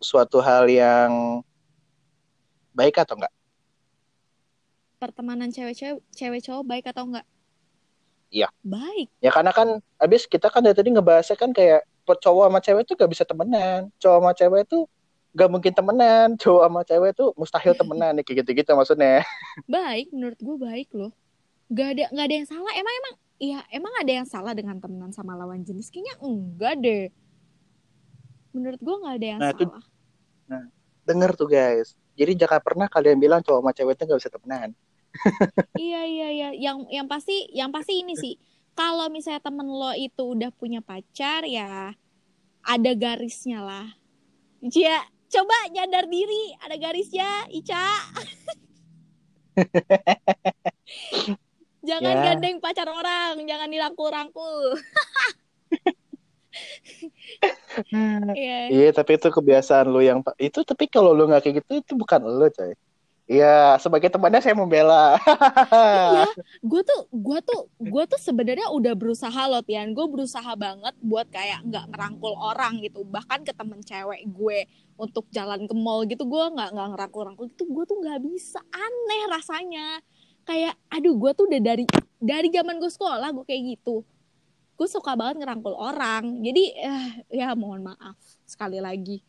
suatu 0.02 0.42
hal 0.42 0.66
yang 0.66 1.42
baik 2.74 2.98
atau 2.98 3.18
enggak? 3.18 3.34
pertemanan 5.00 5.48
cewek-cewek 5.48 6.04
cewek 6.12 6.44
cowok 6.44 6.64
baik 6.68 6.84
atau 6.92 7.08
enggak? 7.08 7.24
Iya. 8.28 8.52
Baik. 8.60 9.08
Ya 9.24 9.32
karena 9.32 9.48
kan 9.50 9.80
abis 9.96 10.28
kita 10.28 10.52
kan 10.52 10.60
dari 10.60 10.76
tadi 10.76 10.92
ngebahasnya 10.92 11.40
kan 11.40 11.56
kayak 11.56 11.88
cowok 12.04 12.52
sama 12.52 12.60
cewek 12.60 12.84
tuh 12.84 12.94
gak 13.00 13.10
bisa 13.10 13.24
temenan. 13.24 13.88
Cowok 13.96 14.18
sama 14.20 14.32
cewek 14.36 14.62
tuh 14.68 14.84
gak 15.32 15.50
mungkin 15.50 15.72
temenan. 15.72 16.34
Cowok 16.36 16.62
sama 16.66 16.80
cewek 16.82 17.12
tuh 17.14 17.28
mustahil 17.34 17.72
temenan. 17.72 18.18
Ya, 18.18 18.22
kayak 18.22 18.44
gitu-gitu 18.44 18.70
maksudnya. 18.72 19.22
Baik, 19.70 20.10
menurut 20.10 20.38
gue 20.38 20.56
baik 20.56 20.88
loh. 20.92 21.12
Gak 21.70 21.88
ada 21.98 22.04
nggak 22.10 22.26
ada 22.26 22.34
yang 22.34 22.48
salah. 22.48 22.72
Emang 22.74 22.94
emang 22.94 23.14
iya 23.38 23.58
emang 23.70 23.92
ada 23.96 24.12
yang 24.12 24.26
salah 24.26 24.52
dengan 24.52 24.76
temenan 24.76 25.10
sama 25.10 25.38
lawan 25.38 25.62
jenis? 25.62 25.88
Kayaknya 25.88 26.14
enggak 26.18 26.74
deh. 26.82 27.04
Menurut 28.50 28.80
gue 28.82 28.96
nggak 28.98 29.14
ada 29.16 29.26
yang 29.26 29.40
Nah, 29.40 29.50
itu- 29.54 29.66
salah. 29.66 29.84
Denger 31.00 31.30
tuh 31.34 31.48
guys. 31.48 31.94
Jadi 32.14 32.36
jangan 32.36 32.60
pernah 32.60 32.86
kalian 32.86 33.16
bilang 33.16 33.40
cowok 33.40 33.58
sama 33.64 33.72
cewek 33.72 33.94
tuh 33.96 34.04
gak 34.06 34.20
bisa 34.20 34.30
temenan. 34.30 34.70
Iya 35.74 36.02
iya 36.06 36.28
iya. 36.30 36.48
Yang 36.54 36.86
yang 36.92 37.06
pasti 37.06 37.48
yang 37.50 37.70
pasti 37.70 37.98
ini 37.98 38.14
sih. 38.14 38.36
Kalau 38.74 39.10
misalnya 39.10 39.42
temen 39.42 39.66
lo 39.66 39.90
itu 39.92 40.22
udah 40.22 40.54
punya 40.54 40.78
pacar 40.78 41.42
ya 41.42 41.94
ada 42.60 42.92
garisnya 42.94 43.58
lah. 43.58 43.86
Ya, 44.60 45.00
coba 45.30 45.56
nyadar 45.70 46.10
diri, 46.10 46.50
ada 46.58 46.76
garisnya, 46.76 47.46
Ica. 47.54 47.86
jangan 51.88 52.14
Ya. 52.18 52.22
gandeng 52.34 52.58
pacar 52.58 52.90
orang, 52.90 53.38
jangan 53.46 53.70
dirangkul-rangkul. 53.70 54.74
Iya. 58.34 58.58
Iya 58.68 58.88
tapi 58.90 59.16
itu 59.16 59.30
kebiasaan 59.30 59.86
lu 59.86 60.02
yang 60.02 60.18
itu 60.36 60.66
tapi 60.66 60.90
kalau 60.90 61.14
lu 61.14 61.30
nggak 61.30 61.46
kayak 61.46 61.62
gitu 61.62 61.78
itu 61.78 61.92
bukan 61.94 62.26
lu 62.26 62.50
coy. 62.50 62.74
Iya 63.30 63.78
sebagai 63.78 64.10
temannya 64.10 64.42
saya 64.42 64.58
membela. 64.58 65.14
Iya, 65.70 66.26
gue 66.70 66.82
tuh, 66.82 67.06
gue 67.14 67.38
tuh, 67.46 67.70
gue 67.78 68.04
tuh 68.10 68.18
sebenarnya 68.18 68.74
udah 68.74 68.98
berusaha 68.98 69.46
loh, 69.46 69.62
Tian. 69.62 69.94
Gue 69.94 70.10
berusaha 70.10 70.50
banget 70.58 70.98
buat 70.98 71.30
kayak 71.30 71.62
nggak 71.62 71.94
ngerangkul 71.94 72.34
orang 72.34 72.82
gitu. 72.82 73.06
Bahkan 73.06 73.46
ke 73.46 73.54
temen 73.54 73.86
cewek 73.86 74.26
gue 74.26 74.66
untuk 74.98 75.30
jalan 75.30 75.70
ke 75.70 75.74
mall 75.78 76.02
gitu, 76.10 76.26
gue 76.26 76.42
nggak 76.42 76.74
nggak 76.74 76.88
ngerangkul-rangkul 76.90 77.46
gitu. 77.54 77.70
Gue 77.70 77.86
tuh 77.86 78.02
nggak 78.02 78.18
bisa, 78.18 78.58
aneh 78.74 79.22
rasanya. 79.30 80.02
Kayak, 80.42 80.74
aduh, 80.90 81.14
gue 81.14 81.30
tuh 81.30 81.46
udah 81.46 81.60
dari 81.62 81.86
dari 82.18 82.50
zaman 82.50 82.82
gue 82.82 82.90
sekolah 82.90 83.30
gue 83.30 83.46
kayak 83.46 83.78
gitu. 83.78 84.02
Gue 84.74 84.88
suka 84.90 85.14
banget 85.14 85.38
ngerangkul 85.46 85.78
orang. 85.78 86.42
Jadi, 86.42 86.74
eh, 86.74 87.08
ya 87.30 87.54
mohon 87.54 87.94
maaf 87.94 88.18
sekali 88.42 88.82
lagi. 88.82 89.22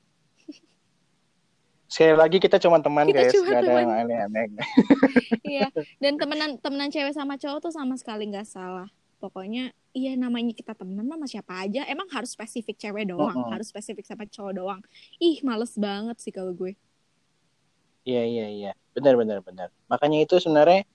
Sekali 1.91 2.15
lagi 2.15 2.37
kita 2.39 2.55
cuma 2.55 2.79
teman 2.79 3.03
Kita 3.03 3.19
guys, 3.19 3.35
cuma 3.35 3.51
nggak 3.51 3.61
ada 3.67 3.73
yang 3.83 3.91
aneh-aneh. 3.91 4.45
Iya, 5.51 5.67
dan 5.99 6.15
temenan 6.15 6.55
temenan 6.63 6.87
cewek 6.87 7.11
sama 7.11 7.35
cowok 7.35 7.67
tuh 7.67 7.73
sama 7.75 7.99
sekali 7.99 8.31
nggak 8.31 8.47
salah. 8.47 8.87
Pokoknya 9.19 9.75
iya 9.91 10.15
namanya 10.15 10.55
kita 10.55 10.71
temenan 10.71 11.03
mah 11.03 11.19
sama 11.19 11.27
siapa 11.27 11.53
aja. 11.67 11.83
Emang 11.91 12.07
harus 12.15 12.31
spesifik 12.31 12.79
cewek 12.79 13.11
doang, 13.11 13.35
Mm-mm. 13.35 13.51
harus 13.51 13.67
spesifik 13.67 14.07
sama 14.07 14.23
cowok 14.23 14.53
doang. 14.55 14.81
Ih, 15.19 15.43
males 15.43 15.75
banget 15.75 16.15
sih 16.23 16.31
kalau 16.31 16.55
gue. 16.55 16.79
Iya 18.07 18.23
iya 18.23 18.47
iya, 18.47 18.71
benar 18.95 19.19
benar 19.19 19.43
benar. 19.43 19.67
Makanya 19.91 20.23
itu 20.23 20.39
sebenarnya 20.39 20.87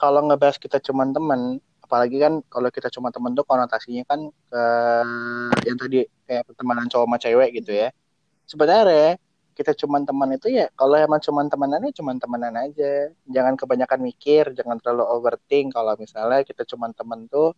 kalau 0.00 0.24
ngebahas 0.24 0.56
kita 0.56 0.80
cuma 0.80 1.04
teman, 1.12 1.60
apalagi 1.84 2.16
kan 2.16 2.40
kalau 2.48 2.72
kita 2.72 2.88
cuma 2.88 3.12
teman 3.12 3.36
tuh 3.36 3.44
konotasinya 3.44 4.00
kan 4.08 4.32
ke 4.32 4.62
yang 5.68 5.76
tadi 5.76 6.08
kayak 6.24 6.48
pertemanan 6.48 6.88
cowok 6.88 7.04
sama 7.04 7.18
cewek 7.20 7.60
gitu 7.60 7.76
ya. 7.76 7.92
Sebenarnya 8.48 9.20
kita 9.58 9.74
cuma 9.74 9.98
teman 10.06 10.30
itu 10.38 10.54
ya 10.54 10.70
kalau 10.78 10.94
emang 10.94 11.18
cuma 11.18 11.42
temenan 11.50 11.82
ya 11.82 11.92
cuma 11.98 12.14
temenan 12.14 12.54
aja. 12.54 13.10
Jangan 13.26 13.58
kebanyakan 13.58 14.00
mikir, 14.06 14.44
jangan 14.54 14.78
terlalu 14.78 15.04
overthink. 15.10 15.74
Kalau 15.74 15.98
misalnya 15.98 16.46
kita 16.46 16.62
cuma 16.62 16.94
teman 16.94 17.26
tuh 17.26 17.50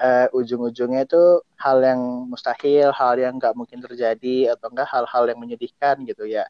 eh, 0.00 0.26
ujung-ujungnya 0.32 1.04
itu 1.04 1.44
hal 1.60 1.78
yang 1.84 2.00
mustahil, 2.32 2.88
hal 2.96 3.20
yang 3.20 3.36
nggak 3.36 3.52
mungkin 3.52 3.84
terjadi 3.84 4.56
atau 4.56 4.72
enggak 4.72 4.88
hal-hal 4.88 5.24
yang 5.28 5.38
menyedihkan 5.44 6.00
gitu 6.08 6.24
ya. 6.24 6.48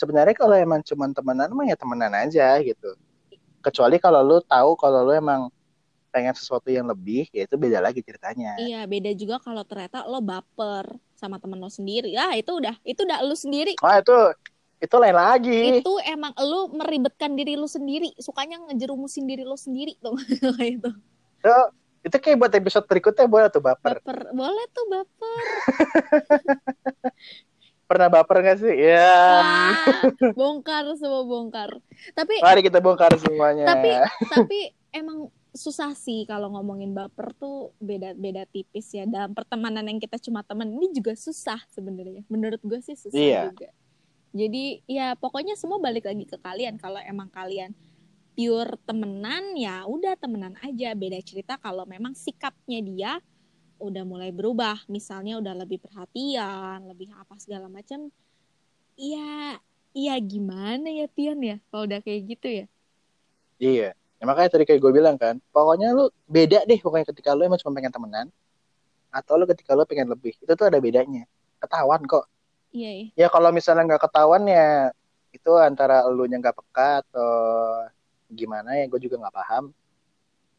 Sebenarnya 0.00 0.32
kalau 0.32 0.56
emang 0.56 0.80
cuman 0.80 1.12
temenan 1.12 1.52
mah 1.52 1.68
ya 1.68 1.76
temenan 1.76 2.12
aja 2.16 2.56
gitu. 2.64 2.96
Kecuali 3.60 4.00
kalau 4.00 4.24
lu 4.24 4.40
tahu 4.40 4.80
kalau 4.80 5.04
lu 5.04 5.12
emang 5.12 5.52
pengen 6.10 6.34
sesuatu 6.34 6.66
yang 6.66 6.84
lebih 6.84 7.24
ya 7.30 7.46
itu 7.46 7.54
beda 7.54 7.78
lagi 7.78 8.02
ceritanya 8.02 8.58
Iya, 8.58 8.82
beda 8.84 9.10
juga 9.14 9.38
kalau 9.38 9.62
ternyata 9.62 10.02
lo 10.04 10.18
baper 10.18 10.90
sama 11.14 11.38
temen 11.38 11.56
lo 11.56 11.68
sendiri. 11.68 12.12
Ah, 12.14 12.34
itu 12.34 12.50
udah 12.50 12.74
itu 12.82 13.00
udah 13.00 13.18
lo 13.22 13.32
sendiri. 13.32 13.78
wah 13.78 13.96
itu 13.96 14.12
itu 14.80 14.94
lain 14.96 15.12
lagi 15.12 15.60
Itu 15.78 15.92
emang 16.02 16.32
lo 16.36 16.66
meribetkan 16.70 17.32
diri 17.32 17.54
lo 17.54 17.64
sendiri, 17.64 18.10
sukanya 18.16 18.58
ngejerumusin 18.66 19.24
diri 19.24 19.44
lo 19.44 19.54
sendiri 19.54 19.94
tuh 20.00 20.16
itu. 20.26 20.50
itu, 21.40 21.52
itu 22.02 22.14
kayak 22.16 22.36
buat 22.36 22.50
episode 22.50 22.84
berikutnya 22.84 23.24
boleh 23.24 23.48
tuh 23.48 23.60
baper 23.60 24.00
Baper, 24.00 24.18
boleh 24.32 24.64
tuh 24.72 24.84
baper. 24.88 25.40
pernah 27.90 28.06
baper 28.06 28.36
gak 28.40 28.58
sih 28.62 28.72
ya 28.72 29.12
Wah, 29.42 29.74
bongkar 30.32 30.86
semua 30.94 31.26
bongkar. 31.26 31.74
Tapi 32.14 32.38
mari 32.38 32.62
kita 32.62 32.78
bongkar 32.78 33.10
semuanya 33.18 33.66
tapi 33.66 33.90
tapi 34.30 34.58
emang 34.90 35.30
susah 35.50 35.92
sih 35.98 36.22
kalau 36.30 36.54
ngomongin 36.54 36.94
baper 36.94 37.34
tuh 37.34 37.74
beda 37.82 38.14
beda 38.14 38.46
tipis 38.48 38.90
ya. 38.94 39.04
Dalam 39.06 39.34
pertemanan 39.34 39.82
yang 39.86 39.98
kita 39.98 40.16
cuma 40.22 40.46
teman 40.46 40.70
ini 40.70 40.94
juga 40.94 41.14
susah 41.18 41.58
sebenarnya. 41.70 42.22
Menurut 42.30 42.62
gue 42.62 42.78
sih 42.82 42.94
susah 42.94 43.18
Iya. 43.18 43.42
juga. 43.50 43.68
Jadi 44.30 44.86
ya 44.86 45.18
pokoknya 45.18 45.58
semua 45.58 45.82
balik 45.82 46.06
lagi 46.06 46.22
ke 46.22 46.38
kalian. 46.38 46.78
Kalau 46.78 47.02
emang 47.02 47.26
kalian 47.34 47.74
pure 48.38 48.78
temenan 48.86 49.58
ya 49.58 49.82
udah 49.84 50.14
temenan 50.14 50.54
aja. 50.62 50.94
Beda 50.94 51.18
cerita 51.20 51.58
kalau 51.58 51.82
memang 51.82 52.14
sikapnya 52.14 52.78
dia 52.78 53.12
udah 53.82 54.06
mulai 54.06 54.30
berubah. 54.30 54.86
Misalnya 54.86 55.42
udah 55.42 55.54
lebih 55.66 55.82
perhatian 55.82 56.86
lebih 56.86 57.10
apa 57.16 57.34
segala 57.42 57.66
macam. 57.66 58.06
Iya 58.94 59.58
iya 59.90 60.14
gimana 60.22 60.86
ya 60.94 61.10
Tian 61.10 61.42
ya? 61.42 61.58
Kalau 61.74 61.90
udah 61.90 61.98
kayak 61.98 62.22
gitu 62.38 62.48
ya? 62.48 62.66
Iya 63.60 63.92
ya, 64.20 64.24
makanya 64.28 64.48
tadi 64.52 64.64
kayak 64.68 64.80
gue 64.84 64.92
bilang 64.92 65.16
kan 65.16 65.40
pokoknya 65.48 65.96
lu 65.96 66.12
beda 66.28 66.68
deh 66.68 66.76
pokoknya 66.76 67.08
ketika 67.08 67.32
lu 67.32 67.48
emang 67.48 67.58
cuma 67.58 67.72
pengen 67.72 67.90
temenan 67.90 68.26
atau 69.10 69.34
lu 69.36 69.44
ketika 69.50 69.74
lu 69.74 69.82
pengen 69.84 70.08
lebih. 70.08 70.38
Itu 70.38 70.54
tuh 70.54 70.70
ada 70.70 70.78
bedanya. 70.78 71.26
Ketahuan 71.58 72.00
kok. 72.06 72.24
Iya, 72.70 72.90
iya. 72.94 73.06
ya 73.18 73.26
kalau 73.26 73.50
misalnya 73.50 73.82
nggak 73.82 74.02
ketahuan 74.06 74.46
ya 74.46 74.94
itu 75.34 75.50
antara 75.58 76.06
lu 76.06 76.22
nya 76.30 76.38
nggak 76.38 76.54
peka 76.54 77.02
atau 77.02 77.30
gimana 78.30 78.78
ya 78.78 78.86
gue 78.86 79.00
juga 79.02 79.18
nggak 79.18 79.34
paham. 79.34 79.64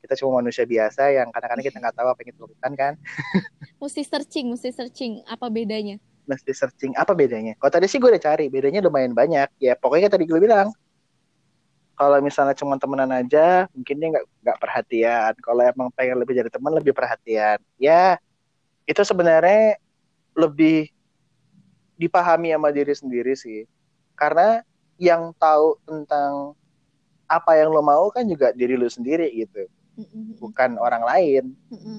Kita 0.04 0.20
cuma 0.20 0.44
manusia 0.44 0.68
biasa 0.68 1.14
yang 1.16 1.32
kadang-kadang 1.32 1.66
kita 1.66 1.78
nggak 1.80 1.96
tahu 1.96 2.08
apa 2.12 2.20
yang 2.22 2.30
kita 2.36 2.40
lakukan 2.44 2.74
kan. 2.76 2.94
Mesti 3.82 4.02
searching 4.06 4.46
mesti 4.54 4.70
searching. 4.70 5.26
Apa 5.26 5.50
bedanya? 5.50 5.98
Mesti 6.30 6.54
searching. 6.54 6.94
Apa 6.94 7.18
bedanya? 7.18 7.58
Kalau 7.58 7.72
tadi 7.74 7.90
sih 7.90 7.98
gue 7.98 8.14
udah 8.14 8.22
cari. 8.22 8.46
Bedanya 8.46 8.78
lumayan 8.86 9.18
banyak. 9.18 9.50
Ya 9.58 9.74
pokoknya 9.74 10.06
tadi 10.06 10.30
gue 10.30 10.38
bilang 10.38 10.70
kalau 12.02 12.18
misalnya 12.18 12.58
cuma 12.58 12.82
temenan 12.82 13.14
aja 13.14 13.70
mungkin 13.78 14.02
dia 14.02 14.10
nggak 14.10 14.26
nggak 14.42 14.58
perhatian. 14.58 15.34
Kalau 15.38 15.62
emang 15.62 15.94
pengen 15.94 16.18
lebih 16.18 16.34
jadi 16.34 16.50
teman 16.50 16.74
lebih 16.74 16.98
perhatian. 16.98 17.62
Ya 17.78 18.18
itu 18.90 19.06
sebenarnya 19.06 19.78
lebih 20.34 20.90
dipahami 22.02 22.58
sama 22.58 22.74
diri 22.74 22.90
sendiri 22.98 23.38
sih. 23.38 23.70
Karena 24.18 24.66
yang 24.98 25.30
tahu 25.38 25.78
tentang 25.86 26.58
apa 27.30 27.54
yang 27.54 27.70
lo 27.70 27.86
mau 27.86 28.10
kan 28.10 28.26
juga 28.26 28.50
diri 28.50 28.74
lo 28.74 28.90
sendiri 28.90 29.30
gitu 29.38 29.70
bukan 30.40 30.80
orang 30.80 31.04
lain. 31.04 31.44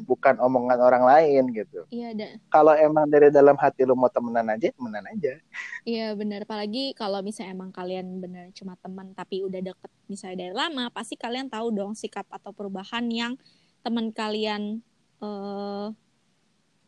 Bukan 0.08 0.40
omongan 0.40 0.78
orang 0.80 1.04
lain 1.04 1.52
gitu. 1.52 1.84
Iya 1.92 2.16
kalau 2.48 2.72
emang 2.72 3.08
dari 3.08 3.28
dalam 3.28 3.54
hati 3.60 3.84
lo 3.84 3.92
mau 3.92 4.08
temenan 4.08 4.48
aja 4.48 4.72
temenan 4.72 5.04
aja. 5.12 5.38
Iya 5.84 6.16
benar 6.16 6.48
apalagi 6.48 6.96
kalau 6.96 7.20
misalnya 7.20 7.52
emang 7.52 7.70
kalian 7.70 8.22
benar 8.22 8.48
cuma 8.56 8.78
teman 8.80 9.12
tapi 9.12 9.44
udah 9.44 9.60
deket 9.60 9.90
misalnya 10.08 10.48
dari 10.48 10.54
lama 10.54 10.88
pasti 10.90 11.14
kalian 11.18 11.52
tahu 11.52 11.74
dong 11.74 11.92
sikap 11.92 12.24
atau 12.32 12.50
perubahan 12.54 13.04
yang 13.12 13.36
teman 13.84 14.10
kalian 14.10 14.80
uh, 15.20 15.92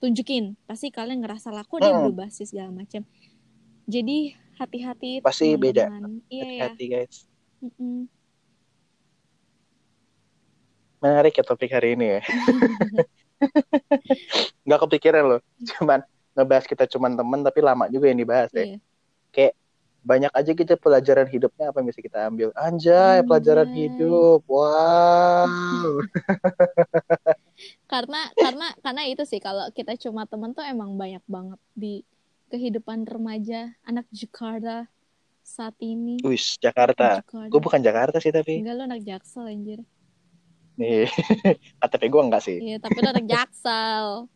tunjukin. 0.01 0.57
Pasti 0.65 0.89
kalian 0.89 1.21
ngerasa 1.21 1.53
laku 1.53 1.81
dia 1.81 1.93
hmm. 1.93 2.01
berubah 2.01 2.29
sih 2.33 2.49
segala 2.49 2.73
macam. 2.73 3.05
Jadi 3.85 4.33
hati-hati 4.57 5.21
pasti 5.21 5.53
teman 5.53 5.61
-teman. 5.61 5.61
beda 5.61 5.85
iya 6.33 6.43
hati-hati 6.47 6.85
ya. 6.89 6.93
guys. 7.05 7.17
Mm 7.61 7.73
-mm 7.77 8.24
menarik 11.05 11.37
ya 11.37 11.45
topik 11.45 11.69
hari 11.69 11.93
ini 11.93 12.17
ya. 12.17 12.21
Nggak 14.65 14.81
kepikiran 14.89 15.37
loh, 15.37 15.41
cuman 15.77 16.01
ngebahas 16.33 16.65
kita 16.65 16.89
cuman 16.89 17.13
temen 17.13 17.45
tapi 17.45 17.61
lama 17.61 17.85
juga 17.93 18.09
yang 18.09 18.17
dibahas 18.25 18.49
ya. 18.57 18.65
Iya. 18.65 18.79
Kayak 19.29 19.53
banyak 20.05 20.33
aja 20.33 20.53
kita 20.53 20.75
pelajaran 20.81 21.29
hidupnya 21.29 21.69
apa 21.69 21.81
yang 21.81 21.89
bisa 21.93 22.01
kita 22.01 22.19
ambil. 22.29 22.49
Anjay, 22.57 23.21
Anjay. 23.21 23.29
pelajaran 23.29 23.69
hidup. 23.77 24.41
Wow. 24.49 26.01
karena 27.93 28.21
karena 28.33 28.67
karena 28.81 29.03
itu 29.05 29.23
sih 29.29 29.41
kalau 29.45 29.69
kita 29.77 29.97
cuma 30.01 30.25
temen 30.25 30.57
tuh 30.57 30.65
emang 30.65 30.97
banyak 30.97 31.25
banget 31.29 31.61
di 31.77 32.05
kehidupan 32.49 33.05
remaja 33.05 33.77
anak 33.85 34.09
Jakarta 34.09 34.89
saat 35.45 35.77
ini. 35.81 36.21
Wis, 36.25 36.57
Jakarta. 36.57 37.21
Gue 37.29 37.61
bukan 37.61 37.85
Jakarta 37.85 38.17
sih 38.21 38.33
tapi. 38.33 38.65
Enggak 38.65 38.75
lo 38.81 38.83
anak 38.89 39.01
Jaksel 39.05 39.45
anjir. 39.53 39.85
Nih, 40.75 41.07
KTP 41.81 42.03
gue 42.11 42.23
enggak 42.23 42.43
sih. 42.43 42.59
Iya, 42.59 42.77
tapi 42.83 42.99
anak 43.03 43.27
jaksel. 43.27 44.27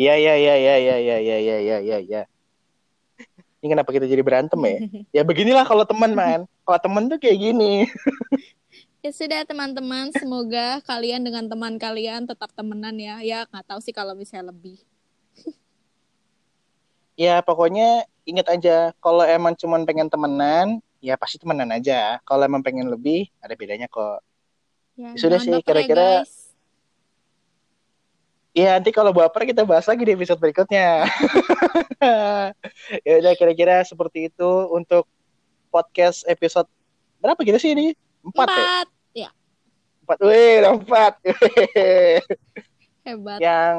Iya, 0.00 0.16
iya, 0.16 0.34
iya, 0.40 0.54
iya, 0.56 0.74
iya, 0.80 0.96
iya, 0.96 1.16
iya, 1.20 1.36
iya, 1.36 1.56
iya, 1.60 1.76
iya, 1.84 1.98
iya. 2.00 2.22
Ini 3.60 3.68
kenapa 3.68 3.92
kita 3.92 4.08
jadi 4.08 4.24
berantem 4.24 4.56
ya? 4.64 4.78
Ya 5.20 5.22
beginilah 5.22 5.62
kalau 5.68 5.84
teman, 5.84 6.16
man. 6.16 6.48
Kalau 6.64 6.78
teman 6.80 7.04
tuh 7.12 7.20
kayak 7.20 7.36
gini. 7.36 7.84
ya 9.04 9.10
sudah 9.12 9.44
teman-teman, 9.44 10.08
semoga 10.16 10.80
kalian 10.88 11.20
dengan 11.20 11.44
teman 11.46 11.76
kalian 11.76 12.24
tetap 12.24 12.48
temenan 12.56 12.96
ya. 12.96 13.20
Ya 13.20 13.38
nggak 13.44 13.76
tahu 13.76 13.80
sih 13.84 13.92
kalau 13.92 14.16
misalnya 14.16 14.50
lebih. 14.50 14.80
ya 17.14 17.44
pokoknya 17.44 18.08
inget 18.26 18.48
aja, 18.50 18.90
kalau 18.98 19.22
emang 19.22 19.54
cuman 19.54 19.84
pengen 19.84 20.08
temenan, 20.08 20.80
ya 21.04 21.14
pasti 21.20 21.36
temenan 21.36 21.70
aja. 21.70 22.18
Kalau 22.24 22.42
emang 22.42 22.64
pengen 22.64 22.88
lebih, 22.88 23.28
ada 23.44 23.52
bedanya 23.52 23.86
kok. 23.86 24.24
Ya, 24.94 25.10
Sudah 25.18 25.38
sih 25.42 25.50
kira-kira. 25.62 26.22
Iya 28.54 28.78
nanti 28.78 28.94
kalau 28.94 29.10
baper 29.10 29.50
kita 29.50 29.66
bahas 29.66 29.82
lagi 29.90 30.06
di 30.06 30.14
episode 30.14 30.38
berikutnya. 30.38 31.10
ya 33.06 33.12
udah 33.18 33.34
kira-kira 33.34 33.82
seperti 33.82 34.30
itu 34.30 34.50
untuk 34.70 35.10
podcast 35.74 36.22
episode 36.30 36.70
berapa 37.18 37.42
kita 37.42 37.58
sih 37.58 37.74
ini? 37.74 37.98
Empat, 38.22 38.46
ya? 38.46 38.54
empat 38.54 38.86
ya? 39.10 39.22
ya. 39.26 39.30
Empat, 40.06 40.18
wih 40.22 40.54
empat. 40.62 41.12
Hebat. 43.10 43.38
Yang 43.42 43.74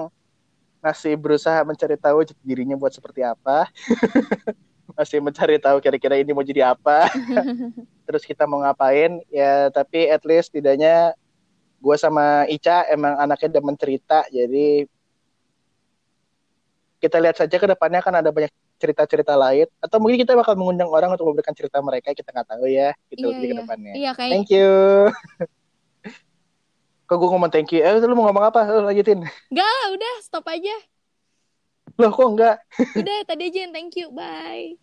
masih 0.84 1.14
berusaha 1.16 1.64
mencari 1.64 1.96
tahu 1.96 2.28
dirinya 2.44 2.76
buat 2.76 2.92
seperti 2.92 3.24
apa. 3.24 3.72
masih 4.96 5.20
mencari 5.20 5.60
tahu 5.60 5.78
kira-kira 5.84 6.16
ini 6.16 6.32
mau 6.32 6.42
jadi 6.42 6.72
apa. 6.74 7.12
Terus 8.08 8.24
kita 8.24 8.48
mau 8.48 8.64
ngapain? 8.64 9.20
Ya 9.30 9.70
tapi 9.70 10.08
at 10.08 10.24
least 10.24 10.56
tidaknya 10.56 11.14
gue 11.84 11.96
sama 12.00 12.48
Ica 12.50 12.88
emang 12.90 13.14
anaknya 13.20 13.62
demen 13.62 13.78
cerita 13.78 14.26
jadi 14.34 14.90
kita 16.98 17.22
lihat 17.22 17.38
saja 17.38 17.62
ke 17.62 17.68
depannya 17.70 18.02
kan 18.02 18.18
ada 18.18 18.34
banyak 18.34 18.50
cerita-cerita 18.82 19.38
lain 19.38 19.70
atau 19.78 20.02
mungkin 20.02 20.18
kita 20.18 20.34
bakal 20.34 20.58
mengundang 20.58 20.90
orang 20.90 21.14
untuk 21.14 21.30
memberikan 21.30 21.54
cerita 21.54 21.78
mereka 21.86 22.10
kita 22.18 22.34
nggak 22.34 22.50
tahu 22.58 22.66
ya 22.66 22.90
gitu 23.14 23.30
iya, 23.30 23.38
di 23.38 23.46
iya. 23.46 23.56
depannya. 23.62 23.94
Iya, 23.94 24.12
kayak... 24.18 24.32
thank 24.34 24.50
you. 24.50 24.74
Kok 27.08 27.22
gue 27.22 27.30
ngomong 27.30 27.52
thank 27.54 27.70
you? 27.70 27.86
Eh 27.86 28.02
lu 28.02 28.18
mau 28.18 28.26
ngomong 28.34 28.50
apa? 28.50 28.66
Lu 28.66 28.90
lanjutin. 28.90 29.22
Enggak, 29.54 29.82
udah 29.94 30.14
stop 30.26 30.50
aja. 30.50 30.74
Loh 31.96 32.12
kok 32.12 32.28
enggak 32.28 32.58
udah 33.00 33.18
tadi 33.30 33.44
aja 33.48 33.60
yang 33.64 33.74
thank 33.74 33.96
you 33.96 34.12
bye 34.12 34.76